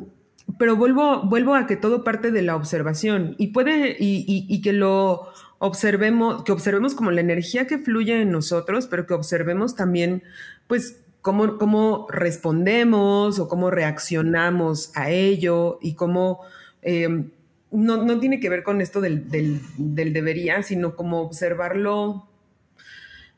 pero 0.60 0.76
vuelvo, 0.76 1.24
vuelvo 1.24 1.56
a 1.56 1.66
que 1.66 1.78
todo 1.78 2.04
parte 2.04 2.30
de 2.32 2.44
la 2.44 2.56
observación 2.56 3.36
y 3.40 3.48
puede, 3.48 3.96
y 4.00 4.62
que 4.62 4.74
lo 4.74 5.30
observemos, 5.62 6.44
que 6.44 6.52
observemos 6.52 6.96
como 6.96 7.12
la 7.12 7.22
energía 7.22 7.68
que 7.68 7.78
fluye 7.78 8.20
en 8.20 8.32
nosotros, 8.32 8.88
pero 8.88 9.06
que 9.06 9.14
observemos 9.14 9.76
también, 9.76 10.24
pues, 10.66 11.00
cómo, 11.22 11.60
cómo 11.60 12.08
respondemos 12.10 13.38
o 13.38 13.48
cómo 13.48 13.70
reaccionamos 13.70 14.92
a 14.96 15.12
ello 15.12 15.78
y 15.80 15.94
cómo 15.94 16.42
em, 16.82 17.30
no, 17.70 18.20
tiene 18.20 18.40
que 18.40 18.50
ver 18.50 18.64
con 18.64 18.82
esto 18.82 19.02
del, 19.02 19.30
debería, 19.78 20.64
sino 20.64 20.96
como 20.96 21.22
observarlo, 21.22 22.28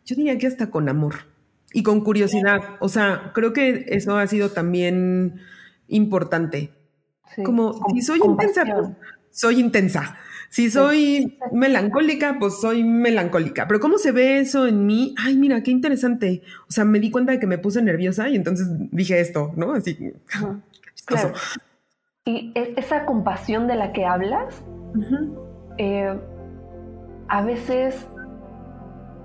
yo 0.06 0.16
diría 0.16 0.38
que 0.38 0.48
hasta 0.48 0.72
con 0.72 0.88
amor 0.88 1.16
y 1.74 1.84
con 1.84 2.06
curiosidad. 2.06 2.78
O 2.80 2.88
sea, 2.88 3.32
creo 3.36 3.52
que 3.52 3.84
eso 3.90 4.16
ha 4.16 4.26
sido 4.28 4.52
también 4.52 5.42
importante. 5.90 6.72
como 7.44 7.86
si 7.94 8.02
soy 8.02 8.22
intensa, 8.24 8.64
pues, 8.66 8.90
soy 9.30 9.60
intensa. 9.60 10.18
Si 10.54 10.70
soy 10.70 11.36
melancólica, 11.52 12.38
pues 12.40 12.62
soy 12.62 12.84
melancólica. 12.84 13.68
Pero 13.68 13.80
¿cómo 13.80 13.98
se 13.98 14.12
ve 14.12 14.38
eso 14.38 14.68
en 14.68 14.86
mí? 14.86 15.16
Ay, 15.18 15.36
mira, 15.36 15.64
qué 15.64 15.72
interesante. 15.72 16.44
O 16.70 16.72
sea, 16.72 16.86
me 16.86 17.00
di 17.00 17.10
cuenta 17.10 17.32
de 17.32 17.40
que 17.40 17.48
me 17.48 17.58
puse 17.58 17.82
nerviosa 17.82 18.30
y 18.30 18.36
entonces 18.36 18.68
dije 18.92 19.20
esto, 19.20 19.52
¿no? 19.56 19.74
Así. 19.74 19.98
Claro. 21.06 21.34
Y 22.24 22.54
e, 22.56 22.76
esa 22.78 23.06
compasión 23.06 23.68
de 23.68 23.76
la 23.76 23.92
que 23.92 24.06
hablas, 24.06 24.64
eh, 25.80 26.18
a 27.28 27.42
veces 27.42 28.08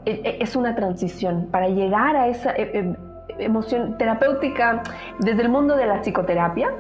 e, 0.07 0.13
e, 0.25 0.43
es 0.43 0.57
una 0.57 0.75
transición 0.75 1.49
para 1.53 1.69
llegar 1.69 2.17
a 2.17 2.27
esa 2.29 2.55
emoción 3.39 3.97
terapéutica 3.99 4.83
desde 5.21 5.43
el 5.43 5.51
mundo 5.51 5.77
de 5.77 5.87
la 5.87 6.01
psicoterapia. 6.01 6.71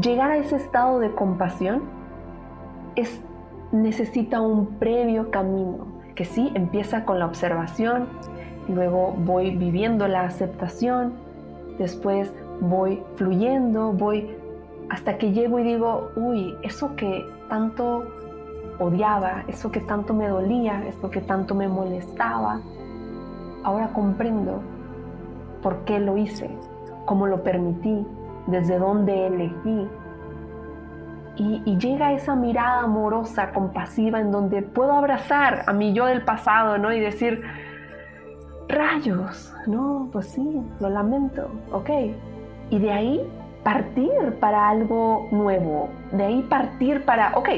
Llegar 0.00 0.30
a 0.30 0.36
ese 0.36 0.54
estado 0.54 1.00
de 1.00 1.10
compasión 1.10 1.97
es, 3.00 3.20
necesita 3.72 4.40
un 4.40 4.66
previo 4.78 5.30
camino, 5.30 5.86
que 6.14 6.24
sí 6.24 6.50
empieza 6.54 7.04
con 7.04 7.18
la 7.18 7.26
observación, 7.26 8.06
luego 8.68 9.14
voy 9.24 9.56
viviendo 9.56 10.08
la 10.08 10.22
aceptación, 10.22 11.12
después 11.78 12.32
voy 12.60 13.02
fluyendo, 13.16 13.92
voy 13.92 14.36
hasta 14.90 15.18
que 15.18 15.32
llego 15.32 15.58
y 15.58 15.64
digo, 15.64 16.10
uy, 16.16 16.56
eso 16.62 16.96
que 16.96 17.24
tanto 17.48 18.04
odiaba, 18.78 19.44
eso 19.48 19.70
que 19.70 19.80
tanto 19.80 20.14
me 20.14 20.28
dolía, 20.28 20.84
eso 20.86 21.10
que 21.10 21.20
tanto 21.20 21.54
me 21.54 21.68
molestaba, 21.68 22.60
ahora 23.64 23.88
comprendo 23.92 24.60
por 25.62 25.84
qué 25.84 25.98
lo 25.98 26.16
hice, 26.16 26.50
cómo 27.04 27.26
lo 27.26 27.42
permití, 27.42 28.06
desde 28.46 28.78
dónde 28.78 29.26
elegí, 29.26 29.88
y, 31.38 31.78
llega 31.78 32.12
esa 32.12 32.34
mirada 32.34 32.80
amorosa, 32.80 33.52
compasiva, 33.52 34.20
en 34.20 34.32
donde 34.32 34.62
puedo 34.62 34.92
abrazar 34.92 35.62
a 35.66 35.72
mi 35.72 35.92
yo 35.92 36.06
del 36.06 36.22
pasado, 36.24 36.78
¿no? 36.78 36.92
Y 36.92 36.98
decir, 36.98 37.42
rayos, 38.68 39.54
no, 39.66 40.08
pues 40.12 40.26
sí, 40.28 40.62
lo 40.80 40.90
lamento, 40.90 41.48
ok. 41.72 41.90
Y 42.70 42.78
de 42.80 42.92
ahí 42.92 43.22
partir 43.62 44.10
para 44.40 44.68
algo 44.68 45.28
nuevo, 45.30 45.88
de 46.12 46.24
ahí 46.24 46.42
partir 46.42 47.04
para, 47.04 47.36
ok, 47.36 47.48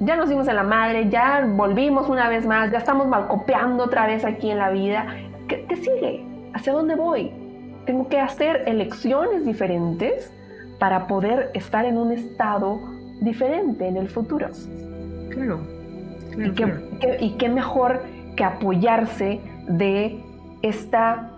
ya 0.00 0.16
nos 0.16 0.28
dimos 0.30 0.48
en 0.48 0.56
la 0.56 0.64
madre, 0.64 1.08
ya 1.10 1.46
volvimos 1.46 2.08
una 2.08 2.28
vez 2.28 2.46
más, 2.46 2.72
ya 2.72 2.78
estamos 2.78 3.06
malcopeando 3.06 3.84
otra 3.84 4.06
vez 4.06 4.24
aquí 4.24 4.50
en 4.50 4.58
la 4.58 4.70
vida. 4.70 5.06
¿Qué, 5.48 5.66
qué 5.66 5.76
sigue? 5.76 6.26
¿Hacia 6.54 6.72
dónde 6.72 6.94
voy? 6.94 7.30
Tengo 7.84 8.08
que 8.08 8.18
hacer 8.18 8.62
elecciones 8.66 9.44
diferentes 9.44 10.32
para 10.78 11.06
poder 11.06 11.50
estar 11.54 11.84
en 11.84 11.98
un 11.98 12.12
estado 12.12 12.80
diferente 13.20 13.86
en 13.86 13.96
el 13.96 14.08
futuro. 14.08 14.48
Claro. 15.30 15.60
y, 17.20 17.30
qué, 17.36 17.48
mejor 17.48 18.02
que 18.36 18.44
apoyarse 18.44 19.40
de 19.68 20.22
esta 20.62 21.30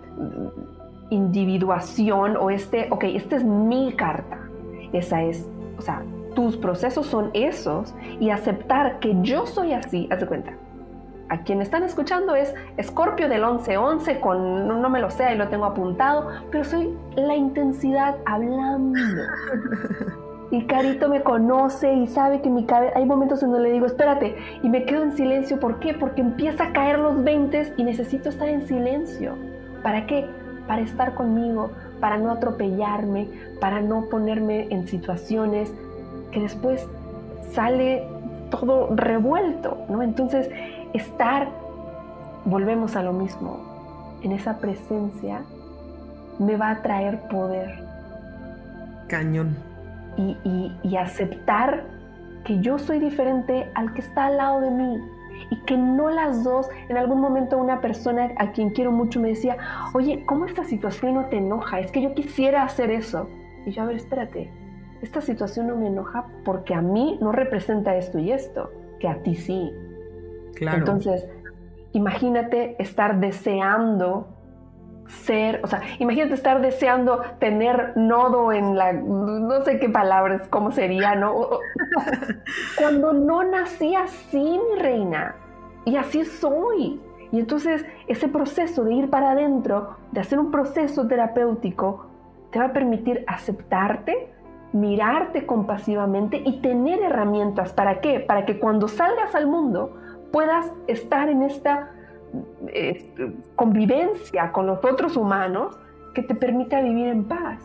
individuación 1.09 2.37
o 2.37 2.49
este, 2.49 2.87
ok, 2.89 3.03
esta 3.05 3.35
es 3.35 3.43
mi 3.43 3.93
carta. 3.93 4.39
Esa 4.93 5.23
es, 5.23 5.47
o 5.77 5.81
sea, 5.81 6.03
tus 6.35 6.57
procesos 6.57 7.07
son 7.07 7.31
esos 7.33 7.93
y 8.19 8.29
aceptar 8.29 8.99
que 8.99 9.15
yo 9.21 9.45
soy 9.45 9.73
así, 9.73 10.07
haz 10.11 10.19
de 10.19 10.27
cuenta. 10.27 10.53
A 11.29 11.39
quien 11.39 11.61
están 11.61 11.83
escuchando 11.83 12.35
es 12.35 12.53
Escorpio 12.77 13.27
del 13.27 13.41
1111 13.41 14.19
con, 14.21 14.67
no, 14.67 14.89
me 14.89 15.01
lo 15.01 15.09
sé, 15.09 15.33
y 15.33 15.37
lo 15.37 15.49
tengo 15.49 15.65
apuntado, 15.65 16.29
pero 16.51 16.63
soy 16.63 16.97
la 17.15 17.35
intensidad 17.35 18.15
hablando. 18.25 18.99
Y 20.49 20.65
Carito 20.65 21.09
me 21.09 21.23
conoce 21.23 21.93
y 21.93 22.07
sabe 22.07 22.41
que 22.41 22.49
mi 22.49 22.65
cabeza, 22.65 22.93
hay 22.97 23.05
momentos 23.05 23.43
en 23.43 23.51
donde 23.51 23.67
le 23.67 23.73
digo, 23.73 23.85
espérate, 23.85 24.37
y 24.63 24.69
me 24.69 24.85
quedo 24.85 25.03
en 25.03 25.11
silencio. 25.17 25.59
¿Por 25.59 25.79
qué? 25.79 25.93
Porque 25.93 26.21
empieza 26.21 26.67
a 26.67 26.71
caer 26.71 26.99
los 26.99 27.21
20 27.21 27.73
y 27.75 27.83
necesito 27.83 28.29
estar 28.29 28.47
en 28.47 28.65
silencio. 28.65 29.35
¿Para 29.83 30.05
qué? 30.05 30.25
Para 30.65 30.83
estar 30.83 31.15
conmigo, 31.15 31.71
para 31.99 32.17
no 32.17 32.31
atropellarme, 32.31 33.27
para 33.59 33.81
no 33.81 34.05
ponerme 34.09 34.67
en 34.69 34.87
situaciones 34.87 35.73
que 36.31 36.39
después 36.39 36.87
sale 37.51 38.07
todo 38.49 38.95
revuelto, 38.95 39.77
¿no? 39.89 40.01
Entonces, 40.01 40.49
estar, 40.93 41.49
volvemos 42.45 42.95
a 42.95 43.03
lo 43.03 43.13
mismo, 43.13 43.59
en 44.21 44.31
esa 44.31 44.57
presencia 44.57 45.43
me 46.39 46.55
va 46.55 46.71
a 46.71 46.81
traer 46.81 47.27
poder. 47.29 47.83
Cañón. 49.07 49.55
Y, 50.17 50.35
y, 50.83 50.97
aceptar 50.97 51.83
que 52.43 52.59
yo 52.59 52.79
soy 52.79 52.97
diferente 52.97 53.69
al 53.75 53.93
que 53.93 54.01
está 54.01 54.25
al 54.25 54.37
lado 54.37 54.61
de 54.61 54.71
mí, 54.71 54.99
y 55.51 55.57
que 55.65 55.77
no 55.77 56.09
las 56.09 56.43
dos, 56.43 56.67
en 56.89 56.97
algún 56.97 57.21
momento 57.21 57.57
una 57.57 57.81
persona 57.81 58.31
a 58.37 58.51
quien 58.51 58.71
quiero 58.71 58.91
mucho 58.91 59.19
me 59.19 59.29
decía, 59.29 59.57
oye, 59.93 60.23
¿cómo 60.25 60.45
esta 60.45 60.63
situación 60.63 61.13
no 61.13 61.25
te 61.25 61.37
enoja? 61.37 61.79
Es 61.79 61.91
que 61.91 62.01
yo 62.01 62.13
quisiera 62.15 62.63
hacer 62.63 62.89
eso. 62.89 63.29
Y 63.65 63.71
yo, 63.71 63.83
a 63.83 63.85
ver, 63.85 63.97
espérate, 63.97 64.49
esta 65.01 65.21
situación 65.21 65.67
no 65.67 65.75
me 65.75 65.87
enoja 65.87 66.25
porque 66.43 66.73
a 66.73 66.81
mí 66.81 67.17
no 67.21 67.31
representa 67.31 67.95
esto 67.95 68.17
y 68.19 68.31
esto, 68.31 68.71
que 68.99 69.07
a 69.07 69.21
ti 69.21 69.35
sí. 69.35 69.71
Claro. 70.57 70.79
Entonces, 70.79 71.27
imagínate 71.93 72.75
estar 72.81 73.19
deseando 73.19 74.27
ser, 75.07 75.61
o 75.63 75.67
sea, 75.67 75.81
imagínate 75.99 76.33
estar 76.33 76.61
deseando 76.61 77.21
tener 77.39 77.95
nodo 77.95 78.51
en 78.51 78.77
la, 78.77 78.93
no 78.93 79.61
sé 79.61 79.79
qué 79.79 79.89
palabras, 79.89 80.47
cómo 80.49 80.71
sería, 80.71 81.15
¿no? 81.15 81.33
Cuando 82.77 83.13
no 83.13 83.43
nací 83.43 83.95
así, 83.95 84.37
mi 84.37 84.81
reina, 84.81 85.35
y 85.85 85.95
así 85.95 86.25
soy. 86.25 87.01
Y 87.31 87.39
entonces 87.39 87.85
ese 88.07 88.27
proceso 88.27 88.83
de 88.83 88.93
ir 88.93 89.09
para 89.09 89.31
adentro, 89.31 89.97
de 90.11 90.21
hacer 90.21 90.39
un 90.39 90.51
proceso 90.51 91.07
terapéutico, 91.07 92.07
te 92.51 92.59
va 92.59 92.65
a 92.65 92.73
permitir 92.73 93.23
aceptarte, 93.27 94.31
mirarte 94.73 95.45
compasivamente 95.45 96.41
y 96.45 96.61
tener 96.61 97.01
herramientas. 97.01 97.73
¿Para 97.73 97.99
qué? 98.01 98.19
Para 98.19 98.45
que 98.45 98.59
cuando 98.59 98.87
salgas 98.87 99.35
al 99.35 99.47
mundo 99.47 99.97
puedas 100.31 100.65
estar 100.87 101.29
en 101.29 101.43
esta 101.43 101.91
este, 102.73 103.33
convivencia 103.55 104.51
con 104.51 104.67
los 104.67 104.83
otros 104.83 105.15
humanos 105.17 105.77
que 106.13 106.23
te 106.23 106.35
permita 106.35 106.81
vivir 106.81 107.07
en 107.07 107.23
paz. 107.23 107.59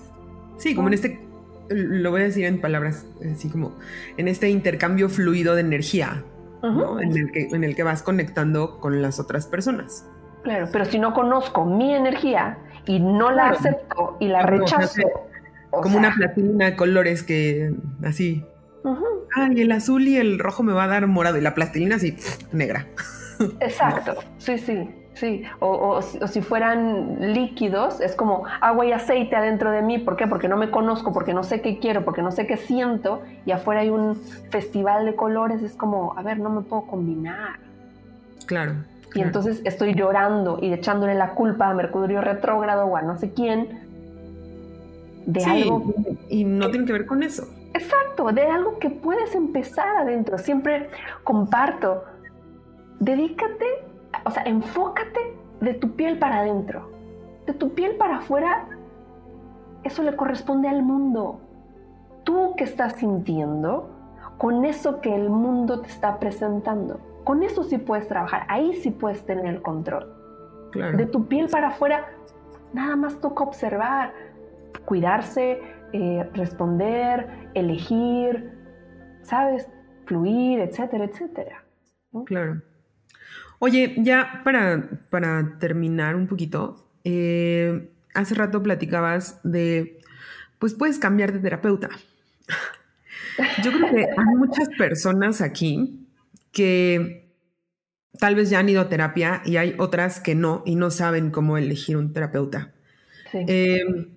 Sí, 0.58 0.74
como 0.74 0.88
en 0.88 0.94
este, 0.94 1.20
lo 1.68 2.10
voy 2.10 2.22
a 2.22 2.24
decir 2.24 2.44
en 2.44 2.60
palabras 2.60 3.06
así 3.30 3.48
como, 3.48 3.72
en 4.16 4.28
este 4.28 4.50
intercambio 4.50 5.08
fluido 5.08 5.54
de 5.54 5.62
energía, 5.62 6.22
en, 6.62 7.16
el 7.16 7.32
que, 7.32 7.48
en 7.50 7.64
el 7.64 7.74
que 7.74 7.82
vas 7.82 8.02
conectando 8.02 8.78
con 8.78 9.02
las 9.02 9.18
otras 9.18 9.46
personas. 9.46 10.06
Claro, 10.44 10.68
pero 10.72 10.84
si 10.84 10.98
no 10.98 11.14
conozco 11.14 11.64
mi 11.64 11.94
energía 11.94 12.58
y 12.86 13.00
no 13.00 13.30
la 13.30 13.50
acepto 13.50 14.16
y 14.20 14.28
la 14.28 14.42
rechazo. 14.42 15.02
como 15.70 15.98
una 15.98 16.14
platina 16.14 16.66
de 16.66 16.76
colores 16.76 17.22
que 17.22 17.72
así. 18.04 18.44
Ay, 19.34 19.60
el 19.60 19.72
azul 19.72 20.06
y 20.06 20.16
el 20.16 20.38
rojo 20.38 20.62
me 20.62 20.72
va 20.72 20.84
a 20.84 20.88
dar 20.88 21.06
morado 21.06 21.38
y 21.38 21.40
la 21.40 21.54
plastilina 21.54 21.96
así 21.96 22.16
negra. 22.52 22.86
Exacto, 23.60 24.16
sí, 24.38 24.58
sí, 24.58 24.90
sí. 25.14 25.42
O, 25.60 26.00
si 26.02 26.42
fueran 26.42 27.32
líquidos, 27.32 28.00
es 28.00 28.14
como 28.14 28.44
agua 28.60 28.86
y 28.86 28.92
aceite 28.92 29.36
adentro 29.36 29.70
de 29.70 29.82
mí. 29.82 29.98
¿Por 29.98 30.16
qué? 30.16 30.26
Porque 30.26 30.48
no 30.48 30.56
me 30.56 30.70
conozco, 30.70 31.12
porque 31.12 31.34
no 31.34 31.44
sé 31.44 31.60
qué 31.60 31.78
quiero, 31.78 32.04
porque 32.04 32.22
no 32.22 32.32
sé 32.32 32.46
qué 32.46 32.56
siento. 32.56 33.22
Y 33.46 33.52
afuera 33.52 33.80
hay 33.80 33.90
un 33.90 34.16
festival 34.50 35.06
de 35.06 35.14
colores. 35.14 35.62
Es 35.62 35.74
como, 35.74 36.16
a 36.16 36.22
ver, 36.22 36.38
no 36.38 36.50
me 36.50 36.62
puedo 36.62 36.82
combinar. 36.82 37.58
Claro. 38.46 38.74
Y 39.14 39.20
entonces 39.20 39.60
estoy 39.64 39.94
llorando 39.94 40.58
y 40.60 40.72
echándole 40.72 41.14
la 41.14 41.34
culpa 41.34 41.68
a 41.68 41.74
Mercurio 41.74 42.22
retrógrado 42.22 42.86
o 42.86 42.96
a 42.96 43.02
no 43.02 43.18
sé 43.18 43.32
quién 43.32 43.68
de 45.26 45.44
algo. 45.44 45.94
Y 46.28 46.44
no 46.44 46.70
tiene 46.70 46.86
que 46.86 46.92
ver 46.92 47.06
con 47.06 47.22
eso. 47.22 47.46
Exacto, 47.74 48.32
de 48.32 48.42
algo 48.42 48.78
que 48.78 48.90
puedes 48.90 49.34
empezar 49.34 49.96
adentro. 49.96 50.38
Siempre 50.38 50.90
comparto 51.24 52.04
dedícate, 53.02 53.66
o 54.24 54.30
sea, 54.30 54.44
enfócate 54.44 55.36
de 55.60 55.74
tu 55.74 55.90
piel 55.96 56.18
para 56.18 56.38
adentro. 56.38 56.90
De 57.46 57.52
tu 57.52 57.74
piel 57.74 57.96
para 57.96 58.18
afuera, 58.18 58.66
eso 59.82 60.02
le 60.04 60.14
corresponde 60.14 60.68
al 60.68 60.82
mundo. 60.82 61.40
Tú 62.22 62.54
que 62.56 62.62
estás 62.62 62.94
sintiendo, 62.94 63.90
con 64.38 64.64
eso 64.64 65.00
que 65.00 65.12
el 65.14 65.30
mundo 65.30 65.80
te 65.80 65.88
está 65.88 66.20
presentando, 66.20 67.00
con 67.24 67.42
eso 67.42 67.64
sí 67.64 67.78
puedes 67.78 68.06
trabajar, 68.06 68.46
ahí 68.48 68.74
sí 68.74 68.90
puedes 68.90 69.26
tener 69.26 69.46
el 69.46 69.62
control. 69.62 70.14
De 70.72 71.04
tu 71.04 71.26
piel 71.26 71.48
para 71.48 71.68
afuera, 71.68 72.06
nada 72.72 72.96
más 72.96 73.20
toca 73.20 73.44
observar, 73.44 74.14
cuidarse, 74.86 75.60
eh, 75.92 76.30
responder, 76.32 77.41
elegir, 77.54 78.50
¿sabes? 79.22 79.68
Fluir, 80.06 80.60
etcétera, 80.60 81.04
etcétera. 81.04 81.64
Claro. 82.26 82.62
Oye, 83.58 83.94
ya 83.98 84.40
para, 84.44 84.88
para 85.08 85.56
terminar 85.58 86.16
un 86.16 86.26
poquito, 86.26 86.84
eh, 87.04 87.90
hace 88.14 88.34
rato 88.34 88.62
platicabas 88.62 89.40
de, 89.44 90.00
pues 90.58 90.74
puedes 90.74 90.98
cambiar 90.98 91.32
de 91.32 91.38
terapeuta. 91.38 91.88
Yo 93.62 93.72
creo 93.72 93.90
que 93.90 94.02
hay 94.02 94.34
muchas 94.36 94.68
personas 94.76 95.40
aquí 95.40 96.06
que 96.50 97.30
tal 98.18 98.34
vez 98.34 98.50
ya 98.50 98.58
han 98.58 98.68
ido 98.68 98.80
a 98.80 98.88
terapia 98.88 99.42
y 99.44 99.56
hay 99.56 99.74
otras 99.78 100.20
que 100.20 100.34
no 100.34 100.62
y 100.66 100.76
no 100.76 100.90
saben 100.90 101.30
cómo 101.30 101.56
elegir 101.56 101.96
un 101.96 102.12
terapeuta. 102.12 102.72
Em, 103.32 104.16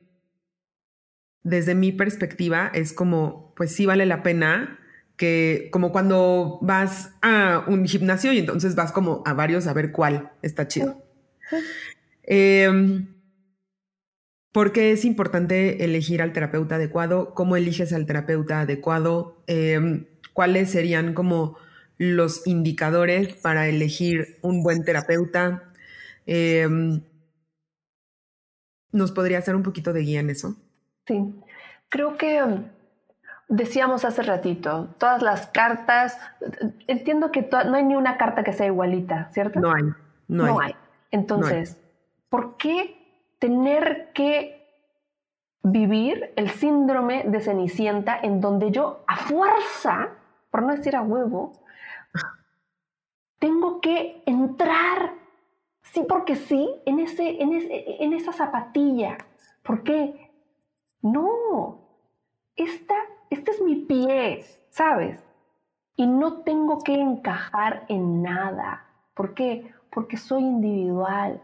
desde 1.45 1.75
mi 1.75 1.91
perspectiva 1.91 2.71
es 2.73 2.91
como, 2.91 3.53
pues 3.55 3.71
sí 3.71 3.85
vale 3.85 4.05
la 4.07 4.23
pena 4.23 4.79
que 5.15 5.69
como 5.71 5.91
cuando 5.91 6.57
vas 6.61 7.13
a 7.21 7.63
un 7.67 7.85
gimnasio 7.85 8.33
y 8.33 8.39
entonces 8.39 8.75
vas 8.75 8.91
como 8.91 9.21
a 9.25 9.33
varios 9.33 9.67
a 9.67 9.73
ver 9.73 9.91
cuál 9.91 10.31
está 10.41 10.67
chido. 10.67 11.05
Em, 12.23 13.07
¿Por 14.51 14.71
qué 14.71 14.91
es 14.91 15.05
importante 15.05 15.83
elegir 15.83 16.21
al 16.21 16.33
terapeuta 16.33 16.75
adecuado? 16.75 17.35
¿Cómo 17.35 17.55
eliges 17.55 17.93
al 17.93 18.07
terapeuta 18.07 18.61
adecuado? 18.61 19.43
Em, 19.45 20.05
¿Cuáles 20.33 20.71
serían 20.71 21.13
como 21.13 21.57
los 21.97 22.47
indicadores 22.47 23.35
para 23.35 23.67
elegir 23.67 24.39
un 24.41 24.63
buen 24.63 24.83
terapeuta? 24.83 25.71
Em, 26.25 27.01
¿Nos 28.91 29.11
podría 29.11 29.37
hacer 29.37 29.55
un 29.55 29.63
poquito 29.63 29.93
de 29.93 30.01
guía 30.01 30.21
en 30.21 30.31
eso? 30.31 30.57
Sí, 31.05 31.35
creo 31.89 32.17
que 32.17 32.41
Decíamos 33.47 34.05
hace 34.05 34.23
ratito, 34.23 34.87
todas 34.97 35.21
las 35.21 35.45
cartas, 35.45 36.19
entiendo 36.87 37.31
que 37.31 37.47
no 37.67 37.75
hay 37.75 37.83
ni 37.83 37.95
una 37.95 38.17
carta 38.17 38.43
que 38.43 38.53
sea 38.53 38.65
igualita, 38.65 39.29
¿cierto? 39.31 39.59
No 39.59 39.71
hay, 39.71 39.83
no, 40.27 40.59
hay. 40.59 40.75
Entonces, 41.11 41.79
¿por 42.29 42.57
qué 42.57 42.97
tener 43.37 44.09
que 44.13 44.65
vivir 45.61 46.33
el 46.37 46.49
síndrome 46.49 47.23
de 47.27 47.39
Cenicienta 47.39 48.19
en 48.19 48.41
donde 48.41 48.71
yo 48.71 49.03
a 49.05 49.17
fuerza, 49.17 50.09
por 50.49 50.63
no 50.63 50.75
decir 50.75 50.95
a 50.95 51.03
huevo, 51.03 51.53
tengo 53.37 53.79
que 53.79 54.23
entrar, 54.25 55.13
sí 55.83 56.03
porque 56.09 56.35
sí, 56.35 56.67
en, 56.87 56.99
ese, 56.99 57.43
en, 57.43 57.53
ese, 57.53 58.03
en 58.03 58.13
esa 58.13 58.33
zapatilla? 58.33 59.19
¿Por 59.61 59.83
qué? 59.83 60.24
No, 61.05 61.77
esta 62.55 62.95
este 63.29 63.51
es 63.51 63.61
mi 63.61 63.75
pie, 63.75 64.43
¿sabes? 64.69 65.23
Y 65.95 66.07
no 66.07 66.41
tengo 66.41 66.79
que 66.79 66.95
encajar 66.95 67.85
en 67.89 68.23
nada. 68.23 68.85
¿Por 69.13 69.33
qué? 69.33 69.71
Porque 69.91 70.17
soy 70.17 70.41
individual, 70.41 71.41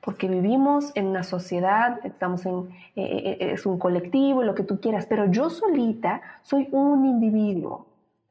porque 0.00 0.28
vivimos 0.28 0.92
en 0.94 1.08
una 1.08 1.24
sociedad, 1.24 2.00
estamos 2.04 2.46
en, 2.46 2.70
eh, 2.96 3.02
eh, 3.04 3.36
eh, 3.40 3.52
es 3.52 3.66
un 3.66 3.78
colectivo, 3.78 4.42
lo 4.42 4.54
que 4.54 4.62
tú 4.62 4.80
quieras, 4.80 5.04
pero 5.06 5.30
yo 5.30 5.50
solita 5.50 6.22
soy 6.42 6.68
un 6.72 7.04
individuo 7.04 7.86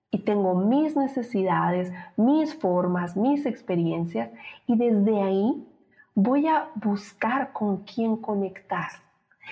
y 0.09 0.19
tengo 0.19 0.55
mis 0.55 0.95
necesidades, 0.95 1.93
mis 2.17 2.55
formas, 2.55 3.15
mis 3.15 3.45
experiencias 3.45 4.31
y 4.65 4.75
desde 4.75 5.21
ahí 5.21 5.63
voy 6.15 6.47
a 6.47 6.69
buscar 6.75 7.53
con 7.53 7.83
quién 7.83 8.17
conectar. 8.17 9.08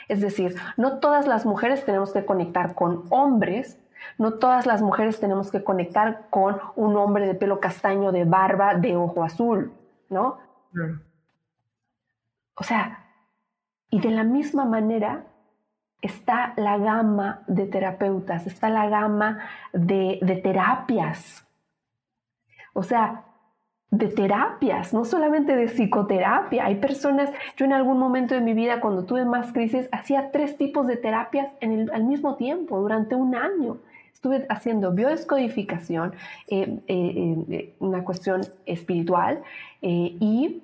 Es 0.07 0.21
decir, 0.21 0.55
no 0.77 0.99
todas 0.99 1.27
las 1.27 1.45
mujeres 1.45 1.85
tenemos 1.85 2.13
que 2.13 2.25
conectar 2.25 2.75
con 2.75 3.03
hombres, 3.09 3.79
no 4.17 4.33
todas 4.33 4.65
las 4.65 4.81
mujeres 4.81 5.19
tenemos 5.19 5.51
que 5.51 5.63
conectar 5.63 6.27
con 6.29 6.59
un 6.75 6.95
hombre 6.97 7.27
de 7.27 7.35
pelo 7.35 7.59
castaño, 7.59 8.11
de 8.11 8.25
barba, 8.25 8.75
de 8.75 8.95
ojo 8.95 9.23
azul, 9.23 9.73
¿no? 10.09 10.39
O 12.55 12.63
sea, 12.63 13.05
y 13.89 13.99
de 13.99 14.11
la 14.11 14.23
misma 14.23 14.65
manera 14.65 15.25
está 16.01 16.53
la 16.57 16.77
gama 16.77 17.43
de 17.47 17.65
terapeutas, 17.65 18.47
está 18.47 18.69
la 18.69 18.87
gama 18.87 19.39
de, 19.73 20.19
de 20.21 20.35
terapias. 20.37 21.45
O 22.73 22.83
sea, 22.83 23.26
de 23.89 24.07
terapias, 24.09 24.93
no 24.93 25.05
solamente 25.05 25.55
de 25.55 25.67
psicoterapia. 25.67 26.65
Hay 26.65 26.75
personas, 26.75 27.31
yo 27.55 27.65
en 27.65 27.73
algún 27.73 27.97
momento 27.97 28.35
de 28.35 28.41
mi 28.41 28.53
vida, 28.53 28.81
cuando 28.81 29.05
tuve 29.05 29.23
más 29.23 29.53
crisis, 29.53 29.87
hacía 29.91 30.31
tres 30.31 30.57
tipos 30.57 30.87
de 30.87 30.97
terapias 30.97 31.51
en 31.61 31.89
al 31.91 32.03
mismo 32.03 32.35
tiempo, 32.35 32.79
durante 32.79 33.15
un 33.15 33.35
año. 33.35 33.77
Estuve 34.13 34.45
haciendo 34.49 34.91
biodescodificación, 34.91 36.13
eh, 36.47 36.79
eh, 36.87 37.45
eh, 37.49 37.75
una 37.79 38.03
cuestión 38.03 38.41
espiritual, 38.65 39.41
y, 39.81 40.63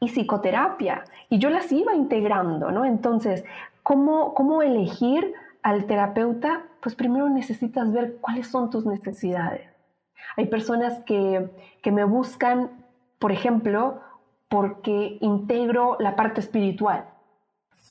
y, 0.00 0.08
psicoterapia. 0.08 1.04
Y 1.28 1.38
yo 1.38 1.50
las 1.50 1.70
iba 1.72 1.94
integrando, 1.94 2.70
¿no? 2.70 2.84
Entonces, 2.84 3.44
¿cómo, 3.82 4.32
¿cómo 4.32 4.62
elegir 4.62 5.34
al 5.62 5.86
terapeuta? 5.86 6.62
Pues 6.80 6.94
primero 6.94 7.28
necesitas 7.28 7.92
ver 7.92 8.16
cuáles 8.20 8.46
son 8.46 8.70
tus 8.70 8.86
necesidades 8.86 9.77
hay 10.36 10.46
personas 10.46 11.00
que, 11.04 11.48
me 11.90 12.04
buscan, 12.04 12.84
por 13.18 13.32
ejemplo, 13.32 14.00
porque 14.48 15.18
integro 15.20 15.96
la 15.98 16.16
parte 16.16 16.40
espiritual. 16.40 17.06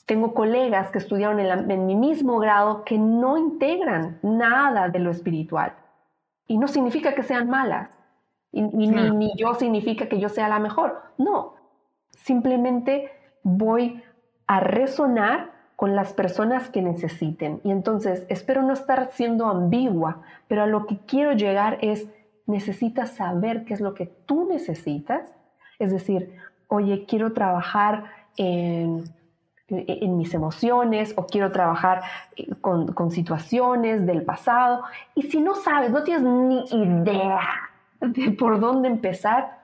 Tengo 0.06 0.34
colegas 0.34 0.90
que 0.92 1.00
estudiaron 1.00 1.40
en, 1.40 1.86
mi 1.86 1.96
mismo 1.96 2.40
grado 2.40 2.84
que 2.86 2.98
no 2.98 3.38
integran 3.38 4.20
nada 4.22 4.88
de 4.88 5.00
lo 5.00 5.12
espiritual. 5.12 5.74
Y 6.48 6.58
no 6.58 6.68
significa 6.68 7.14
que 7.14 7.24
sean 7.24 7.50
malas. 7.50 7.90
Y, 8.52 8.62
ni, 8.62 8.88
ni, 8.88 9.36
yo 9.36 9.56
significa 9.56 10.08
que 10.08 10.20
yo 10.20 10.30
sea 10.30 10.48
la 10.48 10.60
mejor. 10.60 11.02
No. 11.18 11.56
Simplemente 12.12 13.12
voy 13.44 14.02
a 14.46 14.60
resonar 14.60 15.52
con 15.78 15.96
las 15.96 16.14
personas 16.14 16.70
que 16.70 16.82
necesiten. 16.82 17.62
Y 17.64 17.72
entonces 17.72 18.26
espero 18.30 18.64
no 18.64 18.74
estar 18.74 19.10
siendo 19.12 19.46
ambigua, 19.46 20.22
pero 20.48 20.64
a 20.64 20.68
lo 20.68 20.88
que 20.88 20.98
quiero 21.06 21.34
llegar 21.34 21.78
es 21.82 22.08
necesitas 22.48 23.12
saber 23.12 23.66
qué 23.66 23.74
es 23.74 23.82
lo 23.82 23.94
que 23.94 24.08
tú 24.08 24.48
necesitas. 24.48 25.32
Es 25.78 25.92
decir, 25.92 26.36
oye, 26.68 27.06
quiero 27.06 27.34
trabajar 27.34 28.06
en, 28.38 29.04
mis 29.70 30.34
emociones 30.34 31.14
o 31.18 31.26
quiero 31.26 31.52
trabajar 31.52 32.02
con, 32.62 32.94
con, 32.94 33.12
situaciones 33.12 34.06
del 34.06 34.24
pasado. 34.24 34.84
Y 35.14 35.24
si 35.24 35.42
no 35.42 35.56
sabes, 35.56 35.92
no 35.92 36.04
tienes 36.04 36.24
ni 36.24 36.64
idea 36.72 37.42
de 38.00 38.32
por 38.32 38.62
dónde 38.62 38.88
empezar, 38.88 39.60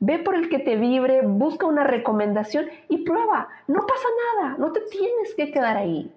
ve 0.00 0.18
por 0.18 0.34
el 0.34 0.50
que 0.50 0.58
te 0.58 0.76
vibre, 0.76 1.22
busca 1.22 1.66
una 1.66 1.82
recomendación 1.84 2.66
y 2.90 2.98
prueba. 2.98 3.48
No 3.66 3.80
pasa 3.86 4.08
nada, 4.36 4.56
no 4.58 4.70
te 4.70 4.80
tienes 4.82 5.34
que 5.34 5.50
quedar 5.50 5.78
ahí. 5.78 6.14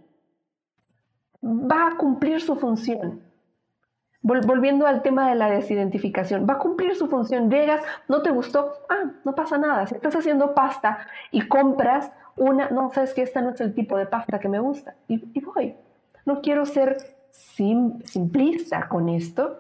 Va 1.42 1.88
a 1.88 1.98
cumplir 1.98 2.42
su 2.42 2.58
función 2.58 3.31
volviendo 4.24 4.86
al 4.86 5.02
tema 5.02 5.30
de 5.30 5.36
la 5.36 5.50
desidentificación, 5.50 6.46
va 6.48 6.54
a 6.54 6.60
cumplir 6.60 6.96
su 6.96 7.08
función. 7.08 7.50
Llegas, 7.50 7.82
no 8.08 8.22
te 8.22 8.32
gustó, 8.32 8.74
ah, 8.90 9.12
no 9.24 9.34
pasa 9.34 9.58
nada. 9.58 9.88
Si 9.88 9.96
estás 9.96 10.16
haciendo 10.16 10.54
pasta 10.54 11.08
y 11.32 11.48
compras 11.48 12.12
una, 12.36 12.70
no, 12.70 12.92
sabes 12.92 13.14
que 13.14 13.24
esta 13.24 13.42
no 13.42 13.52
es 13.52 13.62
el 13.62 13.74
tipo 13.74 13.98
de 13.98 14.06
pasta 14.06 14.40
que 14.40 14.48
me 14.48 14.60
gusta, 14.60 14.96
y, 15.08 15.40
voy. 15.42 15.76
No 16.26 16.42
quiero 16.42 16.66
ser 16.66 16.98
simplista 17.32 18.88
con 18.88 19.10
esto, 19.10 19.60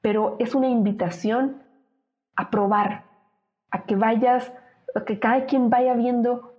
pero 0.00 0.36
es 0.38 0.54
una 0.54 0.68
invitación 0.68 1.62
a 2.36 2.50
probar, 2.50 3.04
a 3.70 3.84
que 3.84 3.96
vayas, 3.96 4.52
a 4.94 5.04
que 5.04 5.18
cada 5.18 5.46
quien 5.46 5.70
vaya 5.70 5.94
viendo 5.94 6.54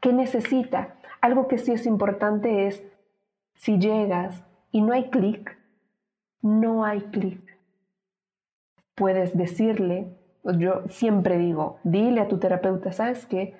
qué 0.00 0.12
necesita. 0.12 0.94
Algo 1.20 1.48
que 1.48 1.58
sí 1.58 1.72
es 1.72 1.86
importante 1.86 2.66
es, 2.66 2.82
si 3.54 3.78
llegas 3.78 4.42
y 4.70 4.80
no 4.80 4.92
hay 4.92 5.10
clic, 5.10 5.56
no 6.44 6.84
hay 6.84 7.00
clic. 7.00 7.40
Puedes 8.94 9.36
decirle, 9.36 10.14
yo 10.44 10.82
siempre 10.88 11.38
digo, 11.38 11.78
dile 11.84 12.20
a 12.20 12.28
tu 12.28 12.38
terapeuta, 12.38 12.92
¿sabes 12.92 13.24
qué? 13.24 13.56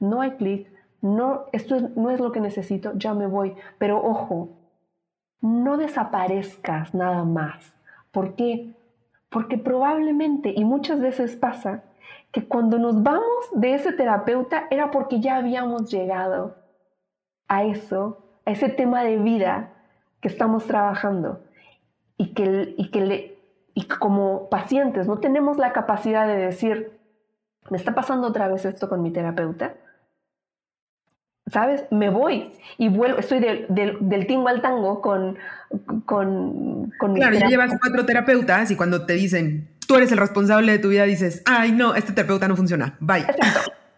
No 0.00 0.20
hay 0.20 0.32
clic, 0.32 0.68
no, 1.00 1.44
esto 1.52 1.76
no 1.94 2.10
es 2.10 2.18
lo 2.18 2.32
que 2.32 2.40
necesito, 2.40 2.92
ya 2.96 3.14
me 3.14 3.28
voy. 3.28 3.54
Pero 3.78 4.04
ojo, 4.04 4.48
no 5.40 5.76
desaparezcas 5.76 6.92
nada 6.92 7.22
más. 7.24 7.72
¿Por 8.10 8.34
qué? 8.34 8.74
Porque 9.28 9.56
probablemente, 9.56 10.52
y 10.54 10.64
muchas 10.64 11.00
veces 11.00 11.36
pasa, 11.36 11.84
que 12.32 12.48
cuando 12.48 12.80
nos 12.80 13.00
vamos 13.04 13.48
de 13.52 13.74
ese 13.74 13.92
terapeuta 13.92 14.66
era 14.72 14.90
porque 14.90 15.20
ya 15.20 15.36
habíamos 15.36 15.88
llegado 15.88 16.56
a 17.46 17.62
eso, 17.62 18.26
a 18.44 18.50
ese 18.50 18.68
tema 18.70 19.04
de 19.04 19.18
vida 19.18 19.70
que 20.20 20.26
estamos 20.26 20.66
trabajando 20.66 21.43
y 22.16 22.34
que, 22.34 22.74
y 22.76 22.90
que 22.90 23.00
le, 23.00 23.38
y 23.74 23.84
como 23.86 24.48
pacientes 24.48 25.06
no 25.06 25.18
tenemos 25.18 25.58
la 25.58 25.72
capacidad 25.72 26.26
de 26.26 26.36
decir, 26.36 26.92
me 27.70 27.76
está 27.76 27.94
pasando 27.94 28.28
otra 28.28 28.48
vez 28.48 28.64
esto 28.64 28.88
con 28.88 29.02
mi 29.02 29.10
terapeuta, 29.10 29.74
¿sabes? 31.50 31.84
Me 31.90 32.10
voy 32.10 32.52
y 32.78 32.88
vuelvo, 32.88 33.18
estoy 33.18 33.40
del 33.40 34.26
tingo 34.26 34.48
al 34.48 34.62
tango 34.62 35.00
con, 35.00 35.38
con, 36.04 36.92
con 36.98 37.14
Claro, 37.14 37.36
ya 37.36 37.48
llevas 37.48 37.72
cuatro 37.80 38.06
terapeutas 38.06 38.70
y 38.70 38.76
cuando 38.76 39.06
te 39.06 39.14
dicen, 39.14 39.68
tú 39.86 39.96
eres 39.96 40.12
el 40.12 40.18
responsable 40.18 40.72
de 40.72 40.78
tu 40.78 40.90
vida, 40.90 41.04
dices, 41.04 41.42
ay, 41.46 41.72
no, 41.72 41.94
este 41.94 42.12
terapeuta 42.12 42.48
no 42.48 42.56
funciona, 42.56 42.96
bye. 43.00 43.26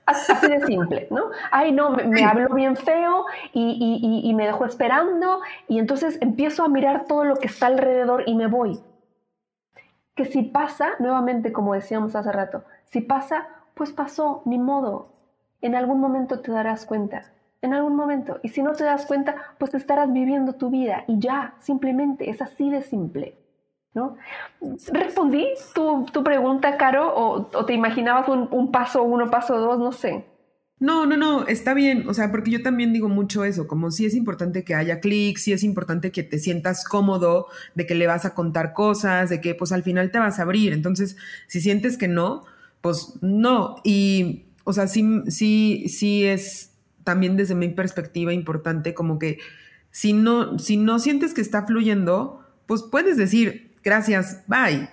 Así 0.06 0.32
de 0.48 0.64
simple, 0.64 1.08
¿no? 1.10 1.30
Ay, 1.50 1.72
no, 1.72 1.90
me, 1.90 2.24
habló 2.24 2.54
bien 2.54 2.76
feo 2.76 3.26
y, 3.52 4.32
me 4.34 4.46
dejó 4.46 4.64
esperando 4.64 5.40
y 5.66 5.80
entonces 5.80 6.18
empiezo 6.20 6.62
a 6.62 6.68
mirar 6.68 7.06
todo 7.06 7.24
lo 7.24 7.36
que 7.36 7.48
está 7.48 7.66
alrededor 7.66 8.22
y 8.26 8.36
me 8.36 8.46
voy. 8.46 8.78
Que 10.14 10.24
si 10.24 10.42
pasa, 10.42 10.90
nuevamente 11.00 11.52
como 11.52 11.74
decíamos 11.74 12.14
hace 12.14 12.30
rato, 12.30 12.64
si 12.84 13.00
pasa, 13.00 13.48
pues 13.74 13.92
pasó, 13.92 14.42
ni 14.44 14.58
modo. 14.58 15.08
En 15.60 15.74
algún 15.74 16.00
momento 16.00 16.40
te 16.40 16.52
darás 16.52 16.86
cuenta, 16.86 17.24
en 17.60 17.74
algún 17.74 17.96
momento. 17.96 18.38
Y 18.44 18.50
si 18.50 18.62
no 18.62 18.72
te 18.72 18.84
das 18.84 19.06
cuenta, 19.06 19.34
pues 19.58 19.74
estarás 19.74 20.12
viviendo 20.12 20.52
tu 20.52 20.70
vida 20.70 21.02
y 21.08 21.18
ya, 21.18 21.54
simplemente, 21.58 22.30
es 22.30 22.40
así 22.40 22.70
de 22.70 22.82
simple. 22.82 23.36
¿No? 23.96 24.16
¿Respondí 24.92 25.46
tu, 25.74 26.22
pregunta, 26.22 26.76
Caro? 26.76 27.12
O, 27.16 27.64
te 27.64 27.72
imaginabas 27.72 28.28
un, 28.28 28.70
paso 28.70 29.02
uno, 29.02 29.30
paso 29.30 29.58
dos? 29.58 29.78
No 29.78 29.90
sé. 29.90 30.26
No, 30.78 31.06
no, 31.06 31.16
no, 31.16 31.46
está 31.46 31.72
bien, 31.72 32.06
o 32.06 32.12
sea, 32.12 32.30
porque 32.30 32.50
yo 32.50 32.62
también 32.62 32.92
digo 32.92 33.08
mucho 33.08 33.46
eso, 33.46 33.66
como 33.66 33.90
si 33.90 34.04
es 34.04 34.14
importante 34.14 34.62
que 34.62 34.74
haya 34.74 35.00
clics, 35.00 35.44
si 35.44 35.54
es 35.54 35.64
importante 35.64 36.12
que 36.12 36.22
te 36.22 36.38
sientas 36.38 36.84
cómodo, 36.84 37.46
de 37.74 37.86
que 37.86 37.94
le 37.94 38.06
vas 38.06 38.26
a 38.26 38.34
contar 38.34 38.74
cosas, 38.74 39.30
de 39.30 39.40
que 39.40 39.54
pues 39.54 39.72
al 39.72 39.82
final 39.82 40.10
te 40.10 40.18
vas 40.18 40.38
a 40.38 40.42
abrir, 40.42 40.74
entonces 40.74 41.16
si 41.46 41.62
sientes 41.62 41.96
que 41.96 42.08
no, 42.08 42.44
pues 42.82 43.14
no, 43.22 43.76
y 43.84 44.44
o 44.64 44.74
sea, 44.74 44.86
sí, 44.86 45.22
sí, 45.28 45.86
sí 45.88 46.26
es 46.26 46.74
también 47.04 47.38
desde 47.38 47.54
mi 47.54 47.68
perspectiva 47.70 48.34
importante 48.34 48.92
como 48.92 49.18
que 49.18 49.38
si 49.90 50.12
no, 50.12 50.58
si 50.58 50.76
no 50.76 50.98
sientes 50.98 51.32
que 51.32 51.40
está 51.40 51.64
fluyendo, 51.64 52.46
pues 52.66 52.82
puedes 52.82 53.16
decir, 53.16 53.65
gracias, 53.86 54.42
bye. 54.48 54.88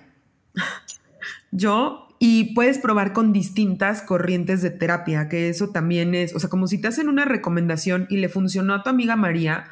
Yo, 1.50 2.06
y 2.20 2.54
puedes 2.54 2.78
probar 2.78 3.12
con 3.12 3.32
distintas 3.32 4.02
corrientes 4.02 4.62
de 4.62 4.70
terapia, 4.70 5.28
que 5.28 5.48
eso 5.48 5.70
también 5.70 6.14
es, 6.14 6.32
o 6.32 6.38
sea, 6.38 6.48
como 6.48 6.68
si 6.68 6.80
te 6.80 6.86
hacen 6.86 7.08
una 7.08 7.24
recomendación 7.24 8.06
y 8.08 8.18
le 8.18 8.28
funcionó 8.28 8.72
a 8.72 8.84
tu 8.84 8.90
amiga 8.90 9.16
María, 9.16 9.64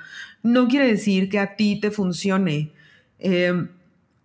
no 0.43 0.67
quiere 0.67 0.89
decir 0.89 1.29
que 1.29 1.39
a 1.39 1.55
ti 1.55 1.79
te 1.81 1.93
funcione. 1.93 2.73
Em, 3.21 3.69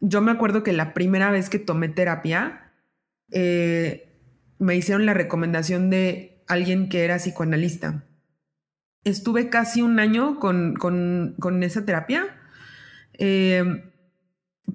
yo 0.02 0.22
me 0.22 0.32
acuerdo 0.32 0.64
que 0.64 0.74
la 0.74 0.95
primera 0.95 1.30
vez 1.30 1.48
que 1.50 1.60
tomé 1.60 1.89
terapia, 1.89 2.72
eh, 3.32 4.10
me 4.58 4.76
hicieron 4.76 5.06
la 5.06 5.14
recomendación 5.14 5.91
de 5.91 6.41
alguien 6.48 6.89
que 6.89 7.04
era 7.04 7.18
psicoanalista. 7.18 8.04
Estuve 9.04 9.50
casi 9.50 9.84
un 9.84 10.00
año 10.00 10.39
con, 10.39 10.74
con 10.76 11.62
esa 11.62 11.86
terapia. 11.86 12.26
Eh, 13.20 13.87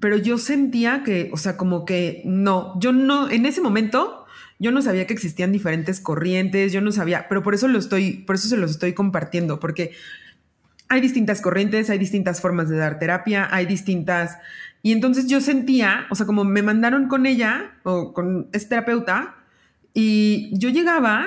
pero 0.00 0.16
yo 0.16 0.38
sentía 0.38 1.02
que, 1.02 1.30
o 1.32 1.36
sea, 1.36 1.56
como 1.56 1.84
que 1.84 2.22
no, 2.24 2.78
yo 2.80 2.92
no, 2.92 3.30
en 3.30 3.46
ese 3.46 3.60
momento 3.60 4.26
yo 4.58 4.70
no 4.70 4.80
sabía 4.80 5.06
que 5.06 5.14
existían 5.14 5.52
diferentes 5.52 6.00
corrientes, 6.00 6.72
yo 6.72 6.80
no 6.80 6.92
sabía, 6.92 7.26
pero 7.28 7.42
por 7.42 7.54
eso 7.54 7.68
lo 7.68 7.78
estoy, 7.78 8.18
por 8.18 8.36
eso 8.36 8.48
se 8.48 8.56
los 8.56 8.70
estoy 8.70 8.92
compartiendo, 8.92 9.58
porque 9.58 9.92
hay 10.88 11.00
distintas 11.00 11.40
corrientes, 11.40 11.90
hay 11.90 11.98
distintas 11.98 12.40
formas 12.40 12.68
de 12.68 12.76
dar 12.76 12.98
terapia, 12.98 13.48
hay 13.50 13.66
distintas, 13.66 14.38
y 14.82 14.92
entonces 14.92 15.26
yo 15.26 15.40
sentía, 15.40 16.06
o 16.10 16.14
sea, 16.14 16.26
como 16.26 16.44
me 16.44 16.62
mandaron 16.62 17.08
con 17.08 17.26
ella 17.26 17.72
o 17.82 18.12
con 18.12 18.48
este 18.52 18.70
terapeuta, 18.70 19.36
y 19.94 20.50
yo 20.58 20.70
llegaba 20.70 21.26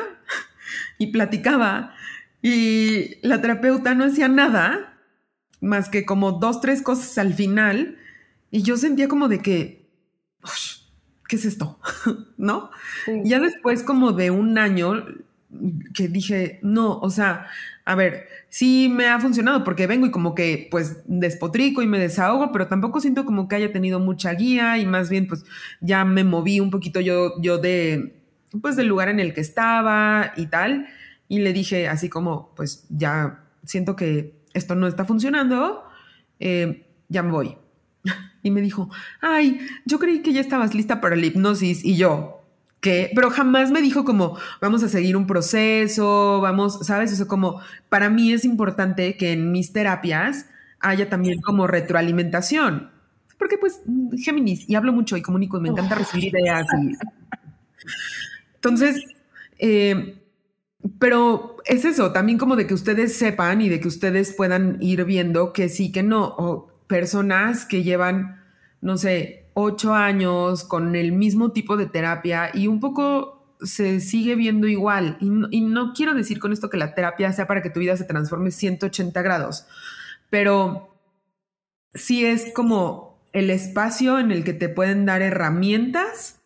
y 0.98 1.08
platicaba 1.08 1.94
y 2.42 3.18
la 3.22 3.42
terapeuta 3.42 3.96
no 3.96 4.06
hacía 4.06 4.28
nada 4.28 5.00
más 5.62 5.90
que 5.90 6.06
como 6.06 6.34
dos, 6.34 6.62
tres 6.62 6.82
cosas 6.82 7.18
al 7.18 7.34
final 7.34 7.98
y 8.52 8.62
yo 8.64 8.78
sentía 8.78 9.08
como 9.08 9.28
de 9.28 9.40
que, 9.40 9.90
¿qué 11.28 11.36
es 11.36 11.46
esto? 11.46 11.80
¿No? 12.38 12.72
Ya 13.24 13.40
después 13.40 13.84
como 13.84 14.12
de 14.12 14.32
un 14.32 14.58
año 14.58 15.06
que 15.94 16.08
dije, 16.08 16.60
no, 16.64 17.00
o 17.00 17.10
sea, 17.10 17.48
a 17.86 17.96
ver, 17.96 18.28
sí 18.50 18.90
me 18.90 19.08
ha 19.08 19.20
funcionado 19.20 19.64
porque 19.64 19.88
vengo 19.88 20.06
y 20.06 20.12
como 20.12 20.36
que 20.36 20.68
pues 20.72 21.04
despotrico 21.06 21.82
y 21.82 21.88
me 21.88 22.00
desahogo, 22.00 22.52
pero 22.52 22.68
tampoco 22.68 23.00
siento 23.00 23.26
como 23.26 23.48
que 23.48 23.56
haya 23.56 23.72
tenido 23.72 24.00
mucha 24.00 24.34
guía 24.34 24.78
y 24.78 24.86
más 24.86 25.10
bien 25.10 25.28
pues 25.28 25.46
ya 25.82 26.04
me 26.04 26.24
moví 26.24 26.60
un 26.60 26.72
poquito 26.72 27.00
yo, 27.00 27.40
yo 27.42 27.58
de, 27.58 28.22
pues 28.62 28.76
del 28.76 28.88
lugar 28.88 29.10
en 29.10 29.20
el 29.20 29.34
que 29.34 29.42
estaba 29.42 30.34
y 30.36 30.48
tal. 30.48 30.88
Y 31.28 31.40
le 31.40 31.54
dije 31.54 31.88
así 31.88 32.10
como, 32.10 32.54
pues 32.56 32.86
ya 32.90 33.44
siento 33.64 33.96
que 33.96 34.36
esto 34.54 34.76
no 34.76 34.88
está 34.88 35.06
funcionando, 35.06 35.84
eh, 36.40 36.88
ya 37.10 37.24
me 37.24 37.32
voy. 37.32 37.58
Y 38.44 38.52
me 38.52 38.62
dijo, 38.62 38.90
ay, 39.22 39.60
yo 39.86 39.98
creí 39.98 40.20
que 40.22 40.32
ya 40.32 40.42
estabas 40.42 40.76
lista 40.76 41.02
para 41.02 41.16
la 41.16 41.26
hipnosis 41.26 41.84
y 41.84 41.96
yo, 41.96 42.46
pero 43.16 43.30
jamás 43.30 43.72
me 43.72 43.82
dijo 43.82 44.06
como, 44.06 44.38
vamos 44.62 44.84
a 44.84 44.90
seguir 44.90 45.18
un 45.18 45.28
proceso, 45.28 46.40
vamos, 46.42 46.80
¿sabes? 46.86 47.12
Eso 47.12 47.28
como, 47.28 47.62
para 47.90 48.10
mí 48.10 48.32
es 48.32 48.46
importante 48.46 49.18
que 49.18 49.32
en 49.32 49.52
mis 49.52 49.74
terapias 49.74 50.48
haya 50.80 51.10
también 51.10 51.42
como 51.42 51.68
retroalimentación. 51.68 52.92
Porque 53.38 53.58
pues, 53.58 53.82
Géminis, 54.18 54.70
y 54.70 54.76
hablo 54.76 54.94
mucho 54.94 55.18
y 55.18 55.22
comunico 55.22 55.58
y 55.58 55.62
me 55.62 55.70
encanta 55.70 55.96
recibir 55.96 56.36
ideas. 56.36 56.68
Entonces, 58.56 59.02
eh, 59.58 60.22
pero 61.00 61.58
es 61.66 61.86
eso, 61.86 62.12
también 62.12 62.38
como 62.38 62.56
de 62.56 62.68
que 62.68 62.74
ustedes 62.74 63.18
sepan 63.18 63.62
y 63.62 63.70
de 63.70 63.80
que 63.80 63.88
ustedes 63.88 64.34
puedan 64.34 64.78
ir 64.82 65.04
viendo 65.06 65.54
que 65.54 65.70
sí, 65.70 65.92
que 65.92 66.04
no, 66.04 66.36
o 66.38 66.72
personas 66.88 67.66
que 67.66 67.84
llevan, 67.84 68.44
no 68.82 68.98
sé, 68.98 69.50
ocho 69.54 69.94
años 69.94 70.64
con 70.64 70.96
el 70.96 71.12
mismo 71.12 71.52
tipo 71.52 71.78
de 71.78 71.88
terapia 71.88 72.52
y 72.54 72.68
un 72.68 72.80
poco 72.80 73.58
se 73.62 74.02
sigue 74.02 74.36
viendo 74.36 74.68
igual. 74.68 75.18
Y 75.20 75.62
no, 75.62 75.94
quiero 75.94 76.14
decir 76.14 76.40
con 76.40 76.52
esto 76.52 76.70
que 76.70 76.78
la 76.78 76.94
terapia 76.94 77.32
sea 77.32 77.48
para 77.48 77.62
que 77.62 77.70
tu 77.70 77.80
vida 77.80 77.98
se 77.98 78.04
transforme 78.04 78.52
180 78.52 79.22
grados, 79.22 79.66
pero 80.30 80.96
sí 81.94 82.26
es 82.26 82.52
como 82.54 83.24
el 83.32 83.50
espacio 83.50 84.20
en 84.20 84.32
el 84.32 84.44
que 84.44 84.54
te 84.54 84.70
pueden 84.70 85.06
dar 85.06 85.22
herramientas 85.22 86.42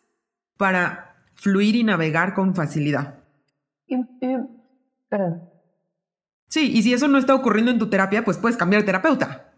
para 0.56 1.16
fluir 1.34 1.76
y 1.76 1.84
navegar 1.84 2.34
con 2.34 2.54
facilidad. 2.54 3.18
Sí, 6.48 6.70
y 6.72 6.82
si 6.82 6.92
eso 6.92 7.08
no 7.08 7.18
está 7.18 7.34
ocurriendo 7.34 7.70
en 7.70 7.78
tu 7.78 7.88
terapia, 7.88 8.24
pues 8.24 8.38
puedes 8.38 8.56
cambiar 8.56 8.82
de 8.82 8.86
terapeuta. 8.86 9.49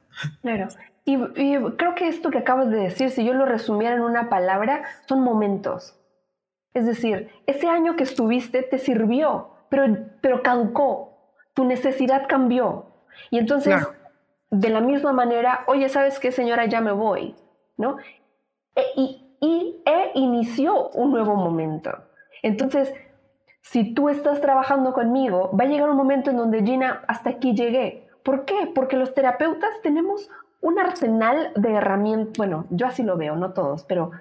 Claro. 0.43 0.69
Y, 1.05 1.19
creo 1.77 1.95
que 1.95 2.09
esto 2.09 2.31
que 2.31 2.39
acabas 2.39 2.71
de 2.71 2.77
decir, 2.77 3.11
si 3.11 3.25
yo 3.25 3.35
lo 3.35 3.45
resumiera 3.45 3.95
en 3.95 4.03
una 4.03 4.29
palabra, 4.29 4.85
son 5.07 5.23
momentos. 5.23 5.99
Es 6.75 6.87
decir, 6.87 7.31
ese 7.47 7.69
año 7.69 7.97
que 7.97 8.05
estuviste 8.05 8.63
te 8.63 8.79
sirvió, 8.79 9.51
pero, 9.69 9.85
pero 10.21 10.43
caducó, 10.43 11.35
tu 11.55 11.65
necesidad 11.65 12.29
cambió. 12.29 12.87
Y 13.31 13.39
entonces, 13.39 13.87
de 14.51 14.69
la 14.71 14.81
misma 14.81 15.13
manera, 15.13 15.65
oye, 15.67 15.89
¿sabes 15.89 16.19
qué, 16.19 16.31
señora? 16.31 16.67
Ya 16.67 16.81
me 16.81 16.93
voy, 16.93 17.35
¿no? 17.77 17.99
E, 18.75 18.83
y, 18.97 19.37
y 19.41 19.83
e 19.85 20.13
inició 20.15 20.89
un 20.91 21.11
nuevo 21.11 21.35
momento. 21.35 21.91
Entonces, 22.43 22.95
si 23.61 23.93
tú 23.95 24.09
estás 24.09 24.41
trabajando 24.41 24.93
conmigo, 24.93 25.51
va 25.59 25.65
a 25.65 25.69
llegar 25.69 25.91
un 25.91 25.97
momento 25.97 26.31
en 26.31 26.37
donde, 26.37 26.63
Gina, 26.63 27.05
hasta 27.07 27.31
aquí 27.31 27.55
llegué. 27.55 28.09
¿Por 28.23 28.45
qué? 28.45 28.71
Porque 28.75 28.97
los 28.97 29.15
terapeutas 29.15 29.71
tenemos 29.83 30.31
un 30.61 30.79
arsenal 30.79 31.53
de 31.57 31.73
herramientas, 31.73 32.35
bueno, 32.37 32.67
yo 32.71 32.87
así 32.87 33.03
lo 33.03 33.17
veo, 33.17 33.37
no 33.37 33.53
todos, 33.53 33.85
pero 33.85 34.13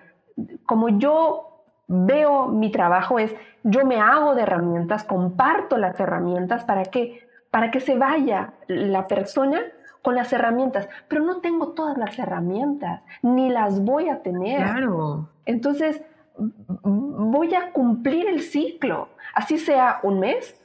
como 0.65 0.89
yo 0.89 1.63
veo 1.87 2.47
mi 2.47 2.71
trabajo 2.71 3.19
es, 3.19 3.35
yo 3.63 3.85
me 3.85 3.99
hago 3.99 4.33
de 4.33 4.41
herramientas, 4.41 5.03
comparto 5.03 5.77
las 5.77 5.99
herramientas 5.99 6.63
para 6.63 6.83
que, 6.83 7.27
para 7.51 7.69
que 7.69 7.79
se 7.79 7.95
vaya 7.95 8.53
la 8.67 9.07
persona 9.07 9.61
con 10.01 10.15
las 10.15 10.33
herramientas, 10.33 10.89
pero 11.07 11.23
no 11.23 11.41
tengo 11.41 11.69
todas 11.69 11.97
las 11.97 12.17
herramientas, 12.17 13.03
ni 13.21 13.49
las 13.49 13.83
voy 13.83 14.09
a 14.09 14.23
tener. 14.23 14.57
Claro. 14.57 15.29
Entonces, 15.45 16.01
voy 16.35 17.53
a 17.53 17.71
cumplir 17.71 18.27
el 18.27 18.41
ciclo, 18.41 19.09
así 19.35 19.59
sea 19.59 19.99
un 20.01 20.19
mes 20.19 20.55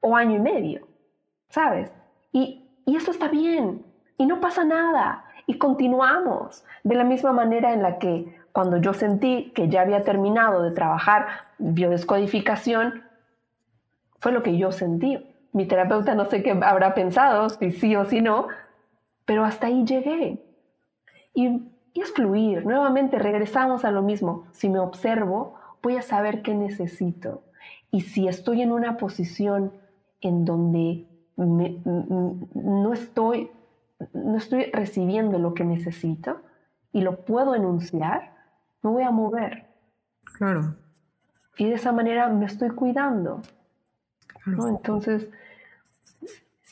o 0.00 0.14
año 0.14 0.36
y 0.36 0.40
medio, 0.40 0.86
¿sabes? 1.48 1.92
Y, 2.32 2.65
y 2.86 2.96
eso 2.96 3.10
está 3.10 3.28
bien, 3.28 3.84
y 4.16 4.24
no 4.24 4.40
pasa 4.40 4.64
nada. 4.64 5.24
Y 5.46 5.58
continuamos 5.58 6.64
de 6.82 6.94
la 6.94 7.04
misma 7.04 7.32
manera 7.32 7.72
en 7.72 7.82
la 7.82 7.98
que 7.98 8.40
cuando 8.52 8.78
yo 8.78 8.94
sentí 8.94 9.52
que 9.54 9.68
ya 9.68 9.82
había 9.82 10.02
terminado 10.02 10.62
de 10.62 10.70
trabajar 10.70 11.26
biodescodificación, 11.58 13.02
fue 14.18 14.32
lo 14.32 14.42
que 14.42 14.56
yo 14.56 14.72
sentí. 14.72 15.24
Mi 15.52 15.66
terapeuta 15.66 16.14
no 16.14 16.24
sé 16.24 16.42
qué 16.42 16.52
habrá 16.62 16.94
pensado, 16.94 17.48
si 17.50 17.70
sí 17.70 17.94
o 17.96 18.04
si 18.04 18.20
no, 18.20 18.48
pero 19.24 19.44
hasta 19.44 19.66
ahí 19.66 19.84
llegué. 19.84 20.42
Y, 21.34 21.62
y 21.92 22.00
es 22.00 22.12
fluir. 22.12 22.64
Nuevamente 22.64 23.18
regresamos 23.18 23.84
a 23.84 23.90
lo 23.90 24.02
mismo. 24.02 24.46
Si 24.52 24.68
me 24.68 24.78
observo, 24.78 25.54
voy 25.82 25.96
a 25.96 26.02
saber 26.02 26.42
qué 26.42 26.54
necesito. 26.54 27.42
Y 27.90 28.02
si 28.02 28.26
estoy 28.26 28.62
en 28.62 28.72
una 28.72 28.96
posición 28.96 29.72
en 30.20 30.44
donde 30.44 31.06
no 31.36 32.92
estoy 32.92 33.50
no 34.12 34.36
estoy 34.36 34.64
recibiendo 34.72 35.38
lo 35.38 35.54
que 35.54 35.64
necesito 35.64 36.40
y 36.92 37.00
lo 37.00 37.24
puedo 37.24 37.54
enunciar, 37.54 38.34
me 38.82 38.90
voy 38.90 39.02
a 39.02 39.10
mover. 39.10 39.66
Claro. 40.24 40.76
Y 41.58 41.66
de 41.66 41.74
esa 41.74 41.92
manera 41.92 42.28
me 42.28 42.46
estoy 42.46 42.70
cuidando. 42.70 43.42
Entonces, 44.46 45.28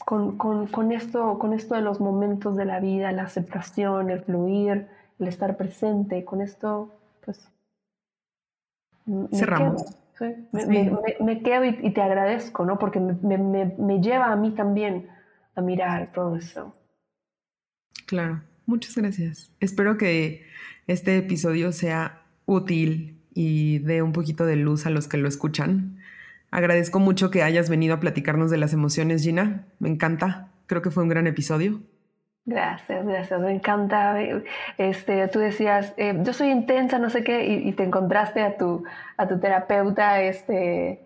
con, 0.05 0.93
esto, 0.93 1.39
con 1.39 1.55
esto 1.55 1.75
de 1.75 1.81
los 1.81 2.01
momentos 2.01 2.57
de 2.57 2.65
la 2.67 2.79
vida, 2.79 3.11
la 3.13 3.25
aceptación, 3.25 4.11
el 4.11 4.21
fluir, 4.21 4.89
el 5.19 5.29
estar 5.29 5.57
presente, 5.57 6.25
con 6.25 6.41
esto, 6.41 6.91
pues... 7.25 7.51
Cerramos. 9.33 9.85
Me, 10.53 11.43
quedo 11.43 11.65
y, 11.65 11.91
te 11.93 12.01
agradezco, 12.01 12.65
¿no? 12.65 12.79
Porque 12.79 13.01
me 13.01 14.01
lleva 14.01 14.33
a 14.33 14.37
mí 14.37 14.53
también 14.53 15.09
a 15.55 15.61
mirar 15.61 16.13
todo 16.13 16.37
eso. 16.37 16.75
Claro, 18.07 18.43
muchas 18.67 18.97
gracias. 18.97 19.53
Espero 19.61 19.97
que 19.97 20.45
este 20.87 21.17
episodio 21.17 21.73
sea 21.73 22.23
útil 22.47 23.21
y 23.35 23.79
dé 23.81 24.03
un 24.03 24.13
poquito 24.13 24.47
de 24.47 24.57
luz 24.57 24.87
a 24.87 24.91
los 24.91 25.09
que 25.09 25.17
lo 25.17 25.29
escuchan. 25.29 25.99
Agradezco 26.51 27.01
mucho 27.01 27.31
que 27.31 27.43
hayas 27.43 27.69
venido 27.69 27.95
a 27.95 28.01
platicarnos 28.01 28.51
de 28.51 28.59
las 28.59 28.73
emociones, 28.73 29.23
Gina. 29.23 29.67
Me 29.81 29.89
encanta. 29.89 30.53
Creo 30.67 30.83
que 30.83 30.91
fue 30.91 31.03
un 31.03 31.09
gran 31.09 31.27
episodio. 31.27 31.81
Gracias, 32.47 33.07
gracias. 33.07 33.41
Me 33.41 33.53
encanta. 33.53 34.17
Este, 34.77 35.29
tú 35.29 35.39
decías, 35.39 35.95
eh, 35.97 36.15
yo 36.23 36.33
soy 36.33 36.51
intensa, 36.51 36.99
no 36.99 37.09
sé 37.09 37.25
qué, 37.25 37.45
y, 37.47 37.73
te 37.73 37.85
encontraste 37.85 38.43
a 38.43 38.57
tu, 38.57 38.85
a 39.17 39.27
tu 39.27 39.41
terapeuta, 39.41 40.21
este, 40.21 41.01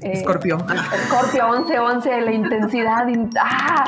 Escorpio. 0.00 0.58
Escorpio 0.58 1.46
11, 1.48 1.78
11, 1.78 2.20
la 2.20 2.32
intensidad, 2.32 3.06
¡ah! 3.40 3.84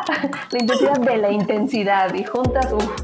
la 0.50 0.58
intensidad 0.58 1.00
de 1.00 1.16
la 1.16 1.30
intensidad 1.30 2.14
y 2.14 2.24
juntas, 2.24 2.72
uff. 2.72 3.02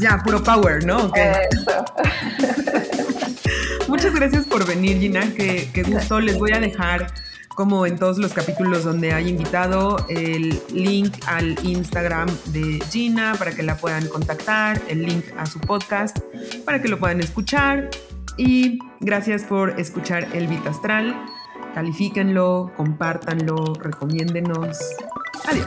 Ya, 0.00 0.18
puro 0.24 0.42
power, 0.42 0.84
¿no? 0.84 1.10
Eso. 1.14 1.84
Muchas 3.88 4.14
gracias 4.14 4.46
por 4.46 4.66
venir, 4.66 4.98
Gina, 4.98 5.20
que, 5.36 5.68
que 5.72 5.82
gusto. 5.82 6.20
Les 6.20 6.38
voy 6.38 6.52
a 6.54 6.60
dejar, 6.60 7.06
como 7.54 7.86
en 7.86 7.98
todos 7.98 8.18
los 8.18 8.32
capítulos 8.32 8.84
donde 8.84 9.12
hay 9.12 9.28
invitado, 9.28 10.04
el 10.08 10.60
link 10.72 11.14
al 11.26 11.56
Instagram 11.64 12.28
de 12.46 12.82
Gina 12.90 13.34
para 13.38 13.52
que 13.52 13.62
la 13.62 13.76
puedan 13.76 14.06
contactar, 14.08 14.80
el 14.88 15.02
link 15.02 15.24
a 15.36 15.46
su 15.46 15.60
podcast 15.60 16.18
para 16.64 16.80
que 16.80 16.88
lo 16.88 16.98
puedan 16.98 17.20
escuchar 17.20 17.90
y 18.36 18.78
gracias 19.00 19.42
por 19.42 19.78
escuchar 19.78 20.28
El 20.32 20.46
Vita 20.46 20.70
Astral. 20.70 21.14
Califíquenlo, 21.74 22.72
compártanlo, 22.76 23.74
recomiéndenos. 23.74 24.78
Adiós. 25.46 25.66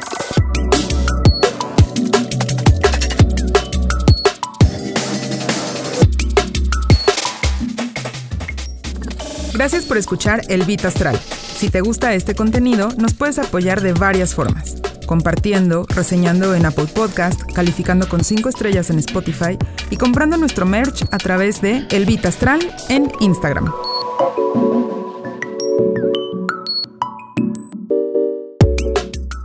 Gracias 9.54 9.86
por 9.86 9.98
escuchar 9.98 10.42
El 10.50 10.64
Vita 10.64 10.90
Astral. 10.90 11.18
Si 11.56 11.70
te 11.70 11.80
gusta 11.80 12.14
este 12.14 12.36
contenido, 12.36 12.90
nos 12.98 13.14
puedes 13.14 13.40
apoyar 13.40 13.82
de 13.82 13.94
varias 13.94 14.36
formas. 14.36 14.76
Compartiendo, 15.06 15.86
reseñando 15.88 16.54
en 16.54 16.66
Apple 16.66 16.88
Podcast, 16.94 17.42
calificando 17.54 18.10
con 18.10 18.26
5 18.26 18.50
estrellas 18.50 18.90
en 18.90 19.00
Spotify 19.00 19.58
y 19.90 19.96
comprando 19.96 20.36
nuestro 20.36 20.66
merch 20.66 21.06
a 21.12 21.18
través 21.18 21.62
de 21.62 21.88
El 21.92 22.06
Beat 22.06 22.26
Astral 22.26 22.60
en 22.90 23.10
Instagram. 23.22 23.72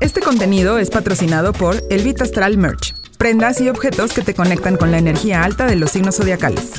Este 0.01 0.21
contenido 0.21 0.79
es 0.79 0.91
patrocinado 0.91 1.53
por 1.53 1.81
El 1.91 2.03
Beat 2.03 2.23
Astral 2.23 2.59
Merch, 2.59 2.93
prendas 3.19 3.61
y 3.61 3.69
objetos 3.69 4.13
que 4.13 4.23
te 4.23 4.35
conectan 4.35 4.77
con 4.77 4.91
la 4.91 4.99
energía 4.99 5.45
alta 5.45 5.67
de 5.67 5.77
los 5.77 5.93
signos 5.93 6.17
zodiacales. 6.17 6.73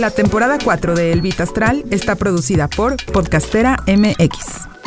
La 0.00 0.10
temporada 0.10 0.56
4 0.56 0.94
de 0.94 1.12
El 1.12 1.20
Astral 1.38 1.84
está 1.90 2.14
producida 2.14 2.68
por 2.68 2.96
Podcastera 3.12 3.76
MX. 3.86 4.79